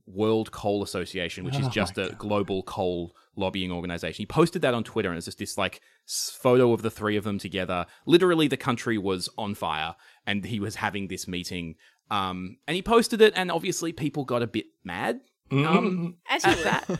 World 0.05 0.51
Coal 0.51 0.83
Association, 0.83 1.43
which 1.45 1.57
is 1.59 1.67
just 1.69 1.97
a 1.97 2.15
global 2.17 2.63
coal 2.63 3.15
lobbying 3.35 3.71
organization. 3.71 4.23
He 4.23 4.25
posted 4.25 4.61
that 4.61 4.73
on 4.73 4.83
Twitter, 4.83 5.09
and 5.09 5.17
it's 5.17 5.25
just 5.25 5.37
this 5.37 5.57
like 5.57 5.81
photo 6.07 6.73
of 6.73 6.81
the 6.81 6.91
three 6.91 7.15
of 7.15 7.23
them 7.23 7.39
together. 7.39 7.85
Literally, 8.05 8.47
the 8.47 8.57
country 8.57 8.97
was 8.97 9.29
on 9.37 9.55
fire, 9.55 9.95
and 10.25 10.45
he 10.45 10.59
was 10.59 10.75
having 10.75 11.07
this 11.07 11.27
meeting. 11.27 11.75
Um, 12.11 12.57
and 12.67 12.75
he 12.75 12.81
posted 12.81 13.21
it, 13.21 13.33
and 13.35 13.51
obviously, 13.51 13.93
people 13.93 14.25
got 14.25 14.41
a 14.41 14.47
bit 14.47 14.65
mad. 14.83 15.21
Um, 15.51 16.17
As 16.29 16.43
you 16.43 16.51
at 16.51 16.63
that. 16.87 16.99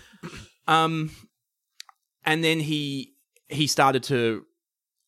Um, 0.68 1.12
and 2.26 2.44
then 2.44 2.60
he 2.60 3.14
he 3.48 3.68
started 3.68 4.04
to. 4.04 4.46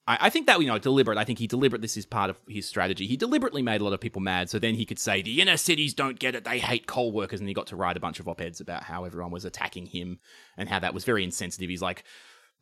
I, 0.07 0.17
I 0.21 0.29
think 0.29 0.47
that 0.47 0.59
you 0.59 0.67
know 0.67 0.79
deliberate. 0.79 1.17
I 1.17 1.25
think 1.25 1.39
he 1.39 1.47
deliberate. 1.47 1.81
This 1.81 1.97
is 1.97 2.05
part 2.05 2.29
of 2.29 2.39
his 2.47 2.67
strategy. 2.67 3.05
He 3.05 3.17
deliberately 3.17 3.61
made 3.61 3.81
a 3.81 3.83
lot 3.83 3.93
of 3.93 3.99
people 3.99 4.21
mad, 4.21 4.49
so 4.49 4.57
then 4.57 4.75
he 4.75 4.85
could 4.85 4.99
say 4.99 5.21
the 5.21 5.41
inner 5.41 5.57
cities 5.57 5.93
don't 5.93 6.17
get 6.17 6.35
it. 6.35 6.43
They 6.43 6.59
hate 6.59 6.87
coal 6.87 7.11
workers, 7.11 7.39
and 7.39 7.47
he 7.47 7.53
got 7.53 7.67
to 7.67 7.75
write 7.75 7.97
a 7.97 7.99
bunch 7.99 8.19
of 8.19 8.27
op 8.27 8.41
eds 8.41 8.61
about 8.61 8.83
how 8.83 9.03
everyone 9.03 9.31
was 9.31 9.45
attacking 9.45 9.87
him 9.87 10.19
and 10.55 10.69
how 10.69 10.79
that 10.79 10.93
was 10.93 11.03
very 11.03 11.23
insensitive. 11.23 11.69
He's 11.69 11.81
like. 11.81 12.03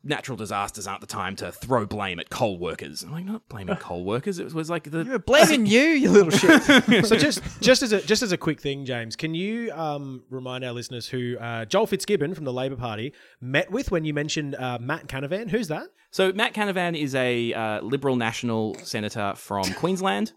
Natural 0.02 0.36
disasters 0.36 0.86
aren't 0.86 1.00
the 1.00 1.06
time 1.06 1.36
to 1.36 1.50
throw 1.50 1.84
blame 1.86 2.20
at 2.20 2.30
coal 2.30 2.58
workers. 2.58 3.02
I'm 3.02 3.12
like, 3.12 3.24
not 3.24 3.48
blaming 3.48 3.76
coal 3.76 4.04
workers. 4.12 4.38
It 4.38 4.52
was 4.54 4.70
like 4.70 4.90
the 4.90 5.04
We're 5.04 5.18
blaming 5.18 5.66
you, 5.66 5.80
you 5.80 6.10
little 6.10 6.30
shit. 6.30 6.62
so 7.06 7.16
just 7.16 7.42
just 7.60 7.82
as 7.82 7.92
a 7.92 8.00
just 8.02 8.22
as 8.22 8.32
a 8.32 8.36
quick 8.36 8.60
thing, 8.60 8.84
James, 8.84 9.16
can 9.16 9.34
you 9.34 9.72
um, 9.72 10.22
remind 10.30 10.64
our 10.64 10.72
listeners 10.72 11.08
who 11.08 11.36
uh, 11.38 11.64
Joel 11.64 11.86
Fitzgibbon 11.86 12.34
from 12.34 12.44
the 12.44 12.52
Labor 12.52 12.76
Party 12.76 13.12
met 13.40 13.70
with 13.70 13.90
when 13.90 14.04
you 14.04 14.14
mentioned 14.14 14.54
uh, 14.54 14.78
Matt 14.80 15.08
Canavan? 15.08 15.50
Who's 15.50 15.68
that? 15.68 15.88
So 16.10 16.32
Matt 16.32 16.54
Canavan 16.54 16.98
is 16.98 17.14
a 17.14 17.52
uh, 17.52 17.80
Liberal 17.82 18.16
national 18.16 18.76
senator 18.76 19.34
from 19.36 19.64
Queensland. 19.74 20.32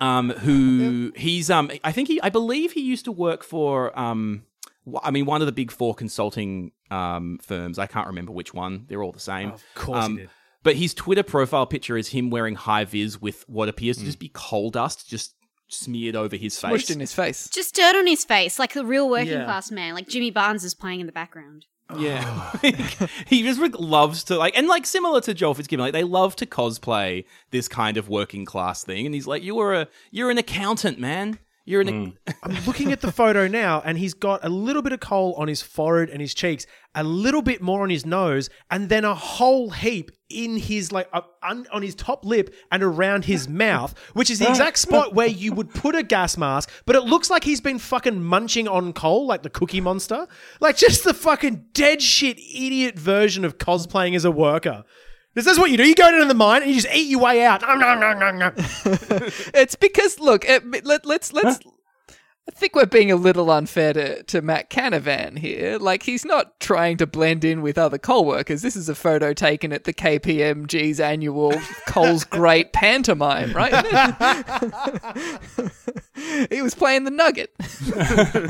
Um, 0.00 0.30
who 0.30 1.12
he's 1.14 1.50
um, 1.50 1.70
I 1.84 1.92
think 1.92 2.08
he, 2.08 2.20
I 2.22 2.30
believe 2.30 2.72
he 2.72 2.80
used 2.80 3.04
to 3.04 3.12
work 3.12 3.42
for 3.42 3.98
um, 3.98 4.44
wh- 4.44 4.49
I 5.02 5.10
mean, 5.10 5.26
one 5.26 5.40
of 5.42 5.46
the 5.46 5.52
big 5.52 5.70
four 5.70 5.94
consulting 5.94 6.72
um 6.90 7.38
firms. 7.42 7.78
I 7.78 7.86
can't 7.86 8.06
remember 8.08 8.32
which 8.32 8.52
one. 8.54 8.84
They're 8.88 9.02
all 9.02 9.12
the 9.12 9.20
same. 9.20 9.50
Of 9.50 9.64
course 9.74 10.04
Um, 10.04 10.12
he 10.16 10.22
did. 10.22 10.30
But 10.62 10.76
his 10.76 10.92
Twitter 10.92 11.22
profile 11.22 11.64
picture 11.66 11.96
is 11.96 12.08
him 12.08 12.28
wearing 12.28 12.54
high 12.54 12.84
vis 12.84 13.20
with 13.20 13.48
what 13.48 13.68
appears 13.70 13.96
to 13.98 14.04
just 14.04 14.18
be 14.18 14.30
coal 14.34 14.70
dust 14.70 15.08
just 15.08 15.34
smeared 15.68 16.16
over 16.16 16.36
his 16.36 16.58
face. 16.60 16.70
Pushed 16.70 16.90
in 16.90 17.00
his 17.00 17.14
face. 17.14 17.48
Just 17.48 17.74
dirt 17.76 17.94
on 17.96 18.06
his 18.06 18.24
face, 18.24 18.58
like 18.58 18.76
a 18.76 18.84
real 18.84 19.08
working 19.08 19.28
Yeah. 19.28 19.44
class 19.44 19.70
man, 19.70 19.94
like 19.94 20.08
Jimmy 20.08 20.30
Barnes 20.30 20.64
is 20.64 20.74
playing 20.74 21.00
in 21.00 21.06
the 21.06 21.12
background. 21.12 21.64
Yeah, 21.98 22.52
he 23.26 23.42
just 23.42 23.58
like, 23.60 23.76
loves 23.78 24.22
to 24.24 24.36
like, 24.36 24.56
and 24.56 24.68
like 24.68 24.86
similar 24.86 25.20
to 25.22 25.34
Joel 25.34 25.54
Fitzgibbon, 25.54 25.82
like 25.84 25.92
they 25.92 26.04
love 26.04 26.36
to 26.36 26.46
cosplay 26.46 27.24
this 27.50 27.66
kind 27.66 27.96
of 27.96 28.08
working 28.08 28.44
class 28.44 28.84
thing. 28.84 29.06
And 29.06 29.14
he's 29.14 29.26
like, 29.26 29.42
"You 29.42 29.56
were 29.56 29.74
a, 29.74 29.88
you're 30.12 30.30
an 30.30 30.38
accountant, 30.38 31.00
man. 31.00 31.38
You're 31.64 31.82
an." 31.82 32.18
I'm 32.42 32.64
looking 32.66 32.92
at 32.92 33.00
the 33.00 33.12
photo 33.12 33.46
now, 33.46 33.82
and 33.84 33.98
he's 33.98 34.14
got 34.14 34.44
a 34.44 34.48
little 34.48 34.82
bit 34.82 34.92
of 34.92 35.00
coal 35.00 35.34
on 35.36 35.48
his 35.48 35.62
forehead 35.62 36.10
and 36.10 36.20
his 36.20 36.34
cheeks, 36.34 36.66
a 36.94 37.04
little 37.04 37.42
bit 37.42 37.60
more 37.62 37.82
on 37.82 37.90
his 37.90 38.04
nose, 38.06 38.50
and 38.70 38.88
then 38.88 39.04
a 39.04 39.14
whole 39.14 39.70
heap 39.70 40.10
in 40.28 40.56
his 40.56 40.92
like 40.92 41.08
uh, 41.12 41.20
un- 41.42 41.66
on 41.72 41.82
his 41.82 41.94
top 41.94 42.24
lip 42.24 42.54
and 42.70 42.82
around 42.82 43.24
his 43.24 43.48
mouth, 43.64 43.94
which 44.14 44.30
is 44.30 44.38
the 44.38 44.48
exact 44.48 44.78
spot 44.78 45.14
where 45.14 45.26
you 45.26 45.52
would 45.52 45.70
put 45.74 45.94
a 45.94 46.02
gas 46.02 46.36
mask. 46.36 46.70
But 46.86 46.96
it 46.96 47.02
looks 47.02 47.30
like 47.30 47.44
he's 47.44 47.60
been 47.60 47.78
fucking 47.78 48.22
munching 48.22 48.68
on 48.68 48.92
coal, 48.92 49.26
like 49.26 49.42
the 49.42 49.50
Cookie 49.50 49.80
Monster, 49.80 50.26
like 50.60 50.76
just 50.76 51.04
the 51.04 51.14
fucking 51.14 51.66
dead 51.72 52.00
shit 52.00 52.38
idiot 52.38 52.98
version 52.98 53.44
of 53.44 53.58
cosplaying 53.58 54.14
as 54.16 54.24
a 54.24 54.30
worker. 54.30 54.84
This 55.34 55.46
is 55.46 55.58
what 55.58 55.70
you 55.70 55.76
do. 55.76 55.86
You 55.86 55.94
go 55.94 56.10
down 56.10 56.20
to 56.20 56.26
the 56.26 56.34
mine 56.34 56.62
and 56.62 56.70
you 56.70 56.80
just 56.80 56.94
eat 56.94 57.08
your 57.08 57.20
way 57.20 57.44
out. 57.44 57.62
Nom, 57.62 57.78
nom, 57.78 58.00
nom, 58.00 58.18
nom, 58.18 58.38
nom. 58.38 58.52
It's 59.54 59.76
because 59.76 60.18
look, 60.18 60.44
it, 60.44 60.84
let, 60.84 61.06
let's 61.06 61.32
let's. 61.32 61.60
I 62.48 62.52
think 62.52 62.74
we're 62.74 62.86
being 62.86 63.12
a 63.12 63.16
little 63.16 63.48
unfair 63.48 63.92
to, 63.92 64.24
to 64.24 64.42
Matt 64.42 64.70
Canavan 64.70 65.38
here. 65.38 65.78
Like 65.78 66.02
he's 66.02 66.24
not 66.24 66.58
trying 66.58 66.96
to 66.96 67.06
blend 67.06 67.44
in 67.44 67.62
with 67.62 67.78
other 67.78 67.96
coal 67.96 68.24
workers. 68.24 68.60
This 68.60 68.74
is 68.74 68.88
a 68.88 68.94
photo 68.96 69.32
taken 69.32 69.72
at 69.72 69.84
the 69.84 69.92
KPMG's 69.92 70.98
annual 70.98 71.52
Coal's 71.86 72.24
Great 72.24 72.72
pantomime, 72.72 73.52
right? 73.52 73.72
he 76.50 76.60
was 76.60 76.74
playing 76.74 77.04
the 77.04 77.12
Nugget. 77.12 77.50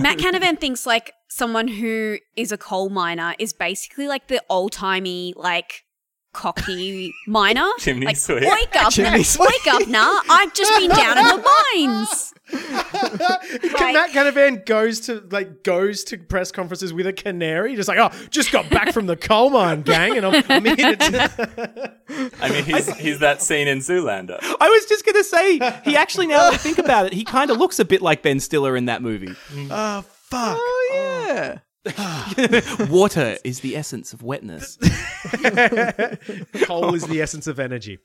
Matt 0.01 0.17
Canavan 0.17 0.59
thinks 0.59 0.87
like 0.87 1.13
someone 1.29 1.69
who 1.69 2.17
is 2.37 2.53
a 2.53 2.59
coal 2.59 2.89
miner 2.89 3.35
is 3.39 3.53
basically 3.53 4.09
like 4.09 4.29
the 4.29 4.43
old 4.49 4.73
timey 4.73 5.35
like 5.37 5.85
cocky 6.33 7.13
miner. 7.27 7.67
Chimney 7.79 8.07
like, 8.07 8.17
sweep. 8.17 8.43
Wake 8.43 8.77
up, 8.77 8.93
Chimney 8.93 9.19
now, 9.19 9.23
sweep. 9.23 9.51
wake 9.51 9.75
up 9.75 9.89
now! 9.89 10.21
I've 10.29 10.55
just 10.55 10.73
been 10.81 10.91
down 10.91 11.19
in 11.19 11.25
the 11.25 11.51
mines. 11.75 12.35
Like- 12.53 13.95
Matt 13.95 14.11
Canavan 14.11 14.67
goes 14.67 15.01
to 15.01 15.23
like 15.31 15.63
goes 15.63 16.03
to 16.05 16.19
press 16.19 16.51
conferences 16.51 16.93
with 16.93 17.07
a 17.07 17.13
canary, 17.13 17.77
just 17.77 17.89
like, 17.89 17.99
oh, 17.99 18.11
just 18.31 18.51
got 18.53 18.69
back 18.71 18.93
from 18.93 19.07
the 19.07 19.17
coal 19.17 19.51
mine, 19.51 19.83
gang, 19.83 20.17
and 20.17 20.27
I'm, 20.27 20.43
I'm 20.49 20.65
here 20.65 20.97
to. 20.97 21.95
I 22.41 22.51
mean, 22.51 22.65
he's 22.65 22.89
he's 22.97 23.19
that 23.21 23.41
scene 23.43 23.69
in 23.69 23.79
Zoolander. 23.79 24.39
I 24.61 24.69
was 24.69 24.85
just 24.87 25.07
gonna 25.07 25.23
say 25.25 25.59
he 25.85 25.97
actually 25.97 26.27
now 26.27 26.39
that 26.51 26.55
I 26.55 26.57
think 26.57 26.79
about 26.79 27.07
it, 27.07 27.13
he 27.13 27.25
kind 27.25 27.51
of 27.51 27.59
looks 27.59 27.79
a 27.79 27.85
bit 27.85 28.03
like 28.03 28.23
Ben 28.23 28.41
Stiller 28.41 28.77
in 28.77 28.87
that 28.87 29.01
movie. 29.03 29.35
oh 29.71 30.03
fuck! 30.03 30.57
Oh 30.61 30.91
yeah. 31.29 31.59
Water 32.91 33.39
is 33.43 33.61
the 33.61 33.75
essence 33.77 34.13
of 34.13 34.23
wetness. 34.23 34.77
Coal 36.65 36.95
is 36.95 37.07
the 37.07 37.21
essence 37.23 37.47
of 37.47 37.59
energy. 37.59 37.99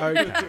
Okay. 0.00 0.32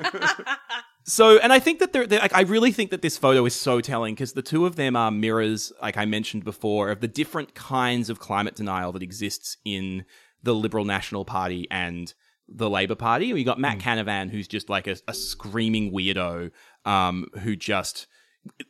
So, 1.03 1.39
and 1.39 1.51
I 1.51 1.57
think 1.57 1.79
that 1.79 1.93
they're, 1.93 2.05
they're 2.05 2.19
like, 2.19 2.35
I 2.35 2.41
really 2.41 2.71
think 2.71 2.91
that 2.91 3.01
this 3.01 3.17
photo 3.17 3.43
is 3.45 3.55
so 3.55 3.81
telling 3.81 4.13
because 4.13 4.33
the 4.33 4.43
two 4.43 4.67
of 4.67 4.75
them 4.75 4.95
are 4.95 5.09
mirrors, 5.09 5.73
like 5.81 5.97
I 5.97 6.05
mentioned 6.05 6.43
before, 6.43 6.91
of 6.91 7.01
the 7.01 7.07
different 7.07 7.55
kinds 7.55 8.11
of 8.11 8.19
climate 8.19 8.55
denial 8.55 8.91
that 8.91 9.01
exists 9.01 9.57
in 9.65 10.05
the 10.43 10.53
Liberal 10.53 10.85
National 10.85 11.25
Party 11.25 11.67
and 11.71 12.13
the 12.47 12.69
Labour 12.69 12.93
Party. 12.95 13.27
You 13.27 13.43
got 13.43 13.59
Matt 13.59 13.79
Canavan, 13.79 14.29
who's 14.29 14.47
just 14.47 14.69
like 14.69 14.85
a, 14.85 14.95
a 15.07 15.13
screaming 15.15 15.91
weirdo, 15.91 16.51
um, 16.85 17.27
who 17.41 17.55
just 17.55 18.05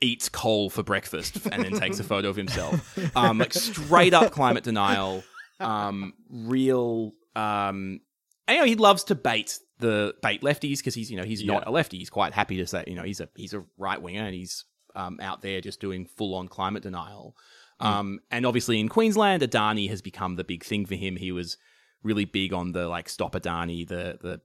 eats 0.02 0.30
coal 0.30 0.70
for 0.70 0.84
breakfast 0.84 1.46
and 1.52 1.64
then 1.64 1.80
takes 1.80 2.00
a 2.00 2.04
photo 2.04 2.30
of 2.30 2.36
himself. 2.36 2.98
Um, 3.16 3.40
like 3.40 3.54
straight 3.54 4.14
up 4.14 4.32
climate 4.32 4.64
denial, 4.64 5.24
um, 5.60 6.14
real, 6.30 7.14
um, 7.36 8.02
and, 8.48 8.56
you 8.56 8.58
know, 8.58 8.66
he 8.66 8.76
loves 8.76 9.06
to 9.06 9.16
bait 9.16 9.60
the 9.80 10.16
bait 10.22 10.42
lefties 10.42 10.78
because 10.78 10.94
he's 10.94 11.12
you 11.12 11.18
know 11.18 11.24
he's 11.24 11.44
not 11.44 11.68
a 11.68 11.72
lefty. 11.72 11.98
He's 11.98 12.10
quite 12.10 12.34
happy 12.34 12.58
to 12.58 12.68
say 12.68 12.84
you 12.88 12.96
know 12.96 13.04
he's 13.04 13.20
a 13.20 13.28
he's 13.36 13.54
a 13.54 13.64
right 13.78 14.02
winger 14.02 14.24
and 14.24 14.34
he's 14.34 14.66
um, 14.96 15.20
out 15.22 15.42
there 15.42 15.60
just 15.60 15.82
doing 15.82 16.06
full 16.06 16.36
on 16.36 16.48
climate 16.48 16.84
denial. 16.84 17.36
Um, 17.80 18.20
and 18.30 18.46
obviously 18.46 18.80
in 18.80 18.90
Queensland, 18.90 19.42
Adani 19.42 19.90
has 19.90 20.04
become 20.04 20.36
the 20.36 20.44
big 20.44 20.64
thing 20.64 20.86
for 20.86 20.94
him. 20.94 21.16
He 21.16 21.32
was 21.32 21.58
really 22.04 22.26
big 22.26 22.54
on 22.54 22.74
the 22.74 22.88
like 22.88 23.10
stop 23.10 23.34
Adani, 23.34 23.88
the 23.88 24.20
the 24.22 24.42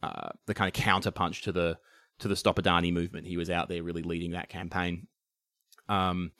uh, 0.00 0.30
the 0.46 0.54
kind 0.54 0.68
of 0.68 0.80
counterpunch 0.80 1.42
to 1.42 1.52
the 1.52 1.76
to 2.20 2.28
the 2.28 2.36
stop 2.36 2.56
Adani 2.56 2.92
movement. 2.92 3.26
He 3.26 3.36
was 3.36 3.50
out 3.50 3.68
there 3.68 3.82
really 3.82 4.02
leading 4.02 4.32
that 4.32 4.48
campaign. 4.48 5.06
Um, 5.88 6.32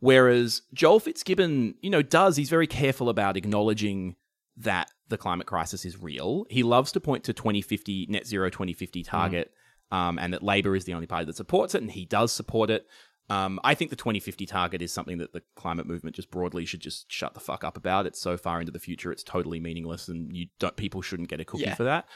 whereas 0.00 0.62
Joel 0.72 1.00
Fitzgibbon, 1.00 1.74
you 1.82 1.90
know, 1.90 2.02
does 2.02 2.36
he's 2.36 2.50
very 2.50 2.66
careful 2.66 3.08
about 3.08 3.36
acknowledging 3.36 4.16
that 4.56 4.90
the 5.08 5.18
climate 5.18 5.46
crisis 5.46 5.84
is 5.84 6.00
real. 6.00 6.46
He 6.48 6.62
loves 6.62 6.92
to 6.92 7.00
point 7.00 7.24
to 7.24 7.32
2050 7.32 8.06
net 8.08 8.26
zero 8.26 8.48
2050 8.50 9.02
target, 9.02 9.52
um, 9.90 10.18
and 10.18 10.32
that 10.32 10.42
Labor 10.42 10.74
is 10.74 10.84
the 10.84 10.94
only 10.94 11.06
party 11.06 11.26
that 11.26 11.36
supports 11.36 11.74
it, 11.74 11.82
and 11.82 11.90
he 11.90 12.04
does 12.04 12.32
support 12.32 12.70
it. 12.70 12.86
Um, 13.28 13.58
I 13.64 13.74
think 13.74 13.90
the 13.90 13.96
2050 13.96 14.46
target 14.46 14.80
is 14.82 14.92
something 14.92 15.18
that 15.18 15.32
the 15.32 15.42
climate 15.56 15.86
movement 15.86 16.14
just 16.16 16.30
broadly 16.30 16.64
should 16.64 16.80
just 16.80 17.10
shut 17.10 17.34
the 17.34 17.40
fuck 17.40 17.64
up 17.64 17.76
about. 17.76 18.06
It's 18.06 18.20
so 18.20 18.36
far 18.36 18.60
into 18.60 18.72
the 18.72 18.78
future, 18.78 19.10
it's 19.12 19.24
totally 19.24 19.60
meaningless, 19.60 20.08
and 20.08 20.34
you 20.34 20.46
don't 20.58 20.76
people 20.76 21.02
shouldn't 21.02 21.28
get 21.28 21.40
a 21.40 21.44
cookie 21.44 21.64
Yeah. 21.64 21.74
for 21.74 21.84
that. 21.84 22.06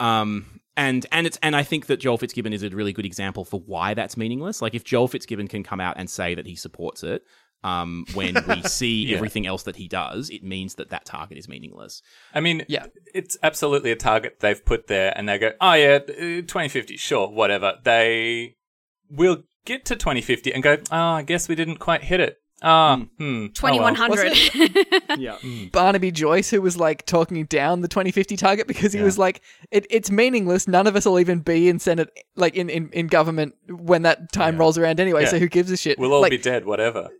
Um, 0.00 0.60
and 0.76 1.06
and 1.12 1.26
it's 1.26 1.38
and 1.42 1.54
I 1.54 1.62
think 1.62 1.86
that 1.86 1.98
Joel 1.98 2.18
Fitzgibbon 2.18 2.52
is 2.52 2.62
a 2.62 2.70
really 2.70 2.92
good 2.92 3.06
example 3.06 3.44
for 3.44 3.60
why 3.60 3.94
that's 3.94 4.16
meaningless. 4.16 4.60
Like 4.60 4.74
if 4.74 4.82
Joel 4.84 5.06
Fitzgibbon 5.08 5.46
can 5.48 5.62
come 5.62 5.80
out 5.80 5.94
and 5.98 6.10
say 6.10 6.34
that 6.34 6.46
he 6.46 6.56
supports 6.56 7.04
it, 7.04 7.22
um, 7.62 8.04
when 8.14 8.34
we 8.48 8.62
see 8.64 9.04
Yeah. 9.06 9.16
everything 9.16 9.46
else 9.46 9.62
that 9.64 9.76
he 9.76 9.86
does, 9.86 10.30
it 10.30 10.42
means 10.42 10.74
that 10.74 10.90
that 10.90 11.04
target 11.04 11.38
is 11.38 11.48
meaningless. 11.48 12.02
I 12.34 12.40
mean, 12.40 12.64
Yeah. 12.68 12.86
it's 13.14 13.36
absolutely 13.42 13.92
a 13.92 13.96
target 13.96 14.40
they've 14.40 14.64
put 14.64 14.88
there, 14.88 15.12
and 15.16 15.28
they 15.28 15.38
go, 15.38 15.52
"Oh 15.60 15.74
yeah, 15.74 16.00
uh, 16.08 16.42
2050, 16.42 16.96
sure, 16.96 17.28
whatever." 17.28 17.74
They 17.84 18.56
will 19.08 19.44
get 19.64 19.84
to 19.86 19.94
2050 19.96 20.52
and 20.52 20.62
go, 20.62 20.78
"Oh, 20.90 20.96
I 20.96 21.22
guess 21.22 21.48
we 21.48 21.54
didn't 21.54 21.76
quite 21.78 22.02
hit 22.02 22.18
it." 22.18 22.38
Ah, 22.62 23.02
hmm. 23.18 23.48
Twenty 23.48 23.80
one 23.80 23.94
hundred. 23.94 24.32
Yeah. 25.18 25.36
Barnaby 25.70 26.10
Joyce, 26.10 26.50
who 26.50 26.60
was 26.60 26.76
like 26.76 27.06
talking 27.06 27.44
down 27.44 27.82
the 27.82 27.88
2050 27.88 28.36
target 28.36 28.66
because 28.66 28.92
he 28.92 29.00
was 29.00 29.16
like, 29.16 29.42
it, 29.70 29.86
it's 29.90 30.10
meaningless. 30.10 30.66
None 30.66 30.86
of 30.86 30.96
us 30.96 31.06
will 31.06 31.20
even 31.20 31.38
be 31.38 31.68
in 31.68 31.78
Senate, 31.78 32.10
like 32.34 32.56
in, 32.56 32.68
in, 32.68 32.90
in 32.90 33.06
government 33.06 33.54
when 33.68 34.02
that 34.02 34.32
time 34.32 34.58
rolls 34.58 34.76
around 34.76 34.98
anyway. 34.98 35.22
Yeah. 35.22 35.28
So 35.28 35.38
who 35.38 35.48
gives 35.48 35.70
a 35.70 35.76
shit? 35.76 35.98
We'll 35.98 36.12
all 36.12 36.20
like, 36.20 36.30
be 36.30 36.38
dead, 36.38 36.64
whatever. 36.64 37.10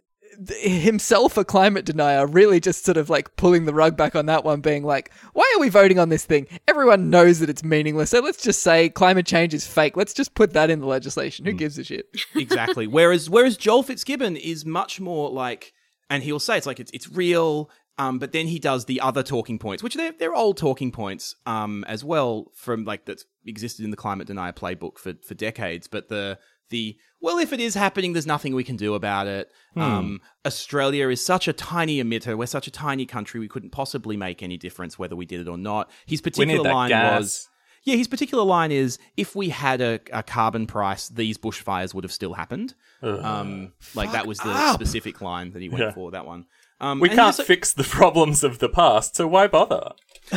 Himself 0.61 1.37
a 1.37 1.45
climate 1.45 1.85
denier, 1.85 2.27
really 2.27 2.61
just 2.61 2.85
sort 2.85 2.97
of 2.97 3.11
like 3.11 3.37
pulling 3.37 3.65
the 3.65 3.75
rug 3.75 3.97
back 3.97 4.15
on 4.15 4.27
that 4.27 4.45
one, 4.45 4.61
being 4.61 4.85
like, 4.85 5.13
why 5.33 5.51
are 5.55 5.61
we 5.61 5.69
voting 5.69 5.99
on 5.99 6.09
this 6.09 6.25
thing? 6.25 6.47
Everyone 6.69 7.11
knows 7.11 7.41
that 7.41 7.51
it's 7.51 7.65
meaningless. 7.65 8.11
So 8.11 8.21
let's 8.21 8.43
just 8.43 8.63
say 8.63 8.89
climate 8.89 9.27
change 9.27 9.55
is 9.55 9.67
fake. 9.67 9.97
Let's 9.97 10.15
just 10.15 10.35
put 10.35 10.53
that 10.53 10.71
in 10.71 10.81
the 10.81 10.87
legislation. 10.87 11.45
Who 11.45 11.53
mm. 11.53 11.59
gives 11.59 11.79
a 11.79 11.85
shit? 11.85 12.09
exactly. 12.35 12.87
Whereas 12.87 13.29
whereas 13.31 13.57
Joel 13.57 13.83
Fitzgibbon 13.83 14.37
is 14.37 14.65
much 14.65 15.01
more 15.01 15.31
like, 15.31 15.73
and 16.11 16.23
he'll 16.23 16.41
say 16.41 16.57
it's 16.57 16.67
like 16.67 16.81
it's 16.81 16.91
it's 16.93 17.11
real. 17.11 17.71
Um, 17.97 18.19
but 18.19 18.33
then 18.33 18.47
he 18.49 18.59
does 18.59 18.87
the 18.87 19.01
other 19.01 19.23
talking 19.23 19.59
points, 19.59 19.83
which 19.83 19.95
they're 19.95 20.13
they're 20.19 20.35
old 20.35 20.57
talking 20.57 20.91
points, 20.91 21.37
um, 21.47 21.85
as 21.87 22.03
well 22.05 22.51
from 22.55 22.85
like 22.85 23.05
that's 23.05 23.25
existed 23.47 23.85
in 23.85 23.91
the 23.91 23.97
climate 23.97 24.27
denier 24.27 24.53
playbook 24.53 24.99
for 24.99 25.15
for 25.27 25.35
decades. 25.35 25.87
But 25.87 26.09
the 26.09 26.39
the 26.71 26.97
well, 27.21 27.39
if 27.39 27.53
it 27.53 27.61
is 27.61 27.75
happening, 27.75 28.13
there's 28.13 28.27
nothing 28.27 28.55
we 28.55 28.65
can 28.65 28.77
do 28.77 28.95
about 28.95 29.27
it. 29.29 29.51
Um, 29.77 30.21
Australia 30.45 31.09
is 31.09 31.25
such 31.25 31.49
a 31.49 31.53
tiny 31.53 32.03
emitter. 32.03 32.37
We're 32.37 32.47
such 32.47 32.67
a 32.67 32.71
tiny 32.71 33.07
country. 33.07 33.41
We 33.41 33.49
couldn't 33.49 33.71
possibly 33.71 34.17
make 34.17 34.43
any 34.43 34.57
difference 34.57 34.99
whether 34.99 35.17
we 35.17 35.25
did 35.25 35.41
it 35.41 35.49
or 35.49 35.57
not. 35.57 35.91
His 36.07 36.21
particular 36.21 36.63
line 36.71 36.91
gas. 36.91 37.21
was. 37.21 37.49
Yeah, 37.85 37.97
his 37.97 38.09
particular 38.09 38.45
line 38.45 38.73
is 38.73 38.99
if 39.17 39.37
we 39.37 39.51
had 39.51 39.83
a, 39.83 40.01
a 40.11 40.23
carbon 40.23 40.67
price, 40.67 41.09
these 41.11 41.37
bushfires 41.37 41.93
would 41.93 42.03
have 42.03 42.13
still 42.13 42.33
happened. 42.33 42.75
Um, 43.03 43.73
like 43.95 44.13
that 44.13 44.27
was 44.27 44.39
the 44.39 44.73
specific 44.73 45.21
line 45.21 45.51
that 45.53 45.61
he 45.61 45.69
went 45.69 45.83
Yeah. 45.83 45.93
for, 45.93 46.11
that 46.13 46.25
one. 46.27 46.47
Um, 46.85 47.01
We 47.01 47.09
can't 47.09 47.35
he's- 47.35 47.47
fix 47.47 47.73
the 47.73 47.85
problems 47.99 48.45
of 48.45 48.59
the 48.59 48.69
past, 48.69 49.17
so 49.17 49.27
why 49.27 49.47
bother? 49.47 49.93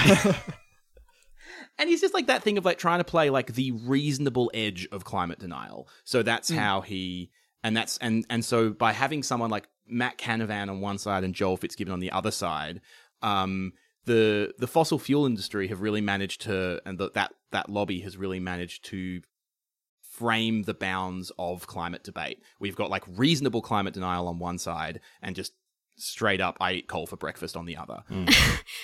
and 1.77 1.89
he's 1.89 2.01
just 2.01 2.13
like 2.13 2.27
that 2.27 2.43
thing 2.43 2.57
of 2.57 2.65
like 2.65 2.77
trying 2.77 2.99
to 2.99 3.03
play 3.03 3.29
like 3.29 3.53
the 3.53 3.71
reasonable 3.71 4.49
edge 4.53 4.87
of 4.91 5.03
climate 5.03 5.39
denial. 5.39 5.87
So 6.03 6.23
that's 6.23 6.49
how 6.49 6.81
he 6.81 7.31
and 7.63 7.75
that's 7.75 7.97
and 7.97 8.25
and 8.29 8.43
so 8.43 8.69
by 8.69 8.93
having 8.93 9.23
someone 9.23 9.49
like 9.49 9.67
Matt 9.87 10.17
Canavan 10.17 10.69
on 10.69 10.81
one 10.81 10.97
side 10.97 11.23
and 11.23 11.33
Joel 11.33 11.57
Fitzgibbon 11.57 11.93
on 11.93 11.99
the 11.99 12.11
other 12.11 12.31
side, 12.31 12.81
um, 13.21 13.73
the 14.05 14.53
the 14.57 14.67
fossil 14.67 14.99
fuel 14.99 15.25
industry 15.25 15.67
have 15.67 15.81
really 15.81 16.01
managed 16.01 16.41
to 16.41 16.81
and 16.85 16.97
the, 16.97 17.11
that 17.11 17.33
that 17.51 17.69
lobby 17.69 17.99
has 18.01 18.17
really 18.17 18.39
managed 18.39 18.85
to 18.85 19.21
frame 20.01 20.63
the 20.63 20.73
bounds 20.73 21.31
of 21.37 21.67
climate 21.67 22.03
debate. 22.03 22.41
We've 22.59 22.75
got 22.75 22.89
like 22.89 23.03
reasonable 23.07 23.61
climate 23.61 23.93
denial 23.93 24.27
on 24.27 24.39
one 24.39 24.57
side 24.57 25.01
and 25.21 25.35
just 25.35 25.53
straight 25.97 26.39
up 26.41 26.57
I 26.61 26.73
eat 26.73 26.87
coal 26.87 27.07
for 27.07 27.17
breakfast 27.17 27.55
on 27.57 27.65
the 27.65 27.75
other. 27.77 28.03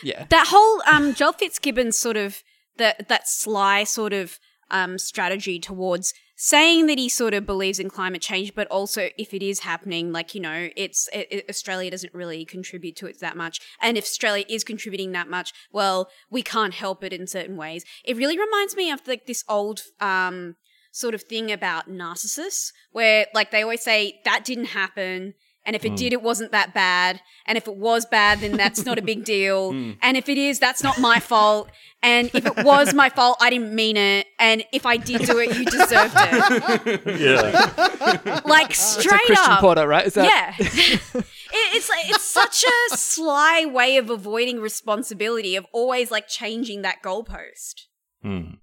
Yeah. 0.04 0.26
that 0.30 0.48
whole 0.50 0.82
um, 0.92 1.14
Joel 1.14 1.34
Fitzgibbon's 1.34 1.98
sort 1.98 2.18
of 2.18 2.44
that 2.78 3.08
that 3.10 3.28
sly 3.28 3.84
sort 3.86 4.12
of 4.14 4.40
um, 4.72 4.98
strategy 4.98 5.60
towards 5.60 6.14
saying 6.36 6.88
that 6.88 6.98
he 6.98 7.08
sort 7.08 7.34
of 7.34 7.46
believes 7.46 7.80
in 7.80 7.90
climate 7.90 8.22
change, 8.22 8.56
but 8.56 8.68
also 8.70 9.10
if 9.18 9.34
it 9.34 9.44
is 9.44 9.60
happening, 9.60 10.12
like 10.12 10.34
you 10.34 10.42
know, 10.42 10.70
it's 10.76 11.08
it, 11.14 11.28
it- 11.32 11.46
Australia 11.50 11.92
doesn't 11.92 12.14
really 12.14 12.44
contribute 12.44 12.96
to 12.98 13.06
it 13.06 13.20
that 13.20 13.38
much, 13.38 13.60
and 13.82 13.98
if 13.98 14.04
Australia 14.06 14.44
is 14.50 14.64
contributing 14.64 15.12
that 15.12 15.30
much, 15.30 15.54
well, 15.72 16.10
we 16.32 16.42
can't 16.42 16.74
help 16.74 17.04
it 17.04 17.14
in 17.14 17.28
certain 17.28 17.56
ways. 17.56 17.86
It 18.04 18.18
really 18.18 18.38
reminds 18.40 18.76
me 18.76 18.90
of 18.92 19.08
like 19.08 19.26
this 19.28 19.44
old. 19.48 19.82
Um, 20.00 20.56
sort 20.96 21.16
of 21.16 21.24
thing 21.24 21.52
about 21.52 21.90
narcissists 21.90 22.72
where 22.92 23.26
like 23.34 23.50
they 23.50 23.64
always 23.64 23.82
say 23.82 24.22
that 24.26 24.46
didn't 24.46 24.66
happen 24.66 25.34
and 25.66 25.76
if 25.76 25.86
it 25.86 25.96
did 25.96 26.14
it 26.14 26.22
wasn't 26.22 26.52
that 26.52 26.74
bad. 26.74 27.22
And 27.46 27.58
if 27.58 27.68
it 27.68 27.76
was 27.76 28.06
bad 28.06 28.40
then 28.40 28.58
that's 28.58 28.86
not 28.86 28.98
a 28.98 29.02
big 29.02 29.24
deal. 29.34 29.72
And 30.02 30.18
if 30.18 30.30
it 30.30 30.38
is 30.38 30.60
that's 30.60 30.84
not 30.84 31.00
my 31.00 31.20
fault. 31.20 31.70
And 32.02 32.30
if 32.34 32.46
it 32.46 32.64
was 32.66 32.94
my 32.94 33.10
fault 33.10 33.38
i 33.40 33.50
didn't 33.50 33.74
mean 33.74 33.98
it. 33.98 34.28
And 34.40 34.64
if 34.72 34.86
i 34.86 34.98
did 34.98 35.22
do 35.26 35.40
it 35.40 35.58
you 35.58 35.66
deserved 35.66 36.16
it. 36.18 37.02
Yeah. 37.20 38.42
like 38.46 38.74
straight 38.74 39.22
Christian 39.26 39.52
up. 39.52 39.60
Porter, 39.62 39.88
right? 39.88 40.06
Is 40.06 40.14
that 40.16 40.26
yeah. 40.26 41.22
It, 41.56 41.76
it's 41.76 41.88
like 41.88 42.10
it's 42.10 42.24
such 42.24 42.64
a 42.64 42.98
sly 42.98 43.66
way 43.66 43.98
of 43.98 44.10
avoiding 44.10 44.60
responsibility 44.60 45.56
of 45.56 45.68
always 45.72 46.10
like 46.10 46.28
changing 46.28 46.82
that 46.82 47.04
goalpost. 47.04 47.84
Hmm. 48.24 48.56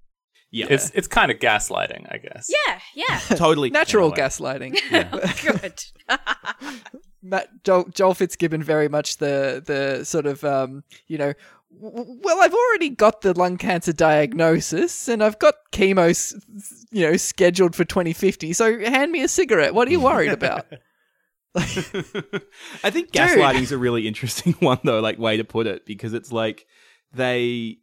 Yeah. 0.52 0.66
It's 0.70 0.90
it's 0.90 1.06
kind 1.06 1.30
of 1.30 1.38
gaslighting, 1.38 2.12
I 2.12 2.18
guess. 2.18 2.50
yeah 2.66 2.80
yeah. 2.94 3.18
Totally. 3.36 3.70
Natural 3.82 4.12
In 4.12 4.18
a 4.18 4.22
gaslighting? 4.22 5.42
good. 5.42 6.18
Matt 7.22 7.64
Joel, 7.64 7.84
Joel 7.94 8.14
Fitzgibbon 8.14 8.62
very 8.62 8.88
much 8.88 9.18
the 9.18 9.62
the 9.64 10.04
sort 10.04 10.26
of 10.26 10.42
um, 10.44 10.82
you 11.06 11.18
know 11.18 11.34
well 11.72 12.42
I've 12.42 12.54
already 12.54 12.88
got 12.88 13.20
the 13.20 13.32
lung 13.38 13.56
cancer 13.56 13.92
diagnosis 13.92 15.08
and 15.08 15.22
I've 15.22 15.38
got 15.38 15.54
chemo 15.72 16.12
you 16.90 17.06
know 17.06 17.16
scheduled 17.16 17.76
for 17.76 17.84
2050 17.84 18.52
so 18.52 18.78
hand 18.80 19.12
me 19.12 19.22
a 19.22 19.28
cigarette. 19.28 19.74
What 19.74 19.86
are 19.86 19.92
you 19.92 20.00
worried 20.00 20.32
about? 20.32 20.66
I 21.54 22.90
think 22.90 23.12
gaslighting 23.12 23.62
is 23.62 23.72
a 23.72 23.78
really 23.78 24.06
interesting 24.08 24.54
one 24.60 24.78
though, 24.84 25.00
like 25.00 25.18
way 25.18 25.36
to 25.36 25.44
put 25.44 25.66
it, 25.66 25.84
because 25.84 26.12
it's 26.12 26.32
like 26.32 26.66
they 27.12 27.78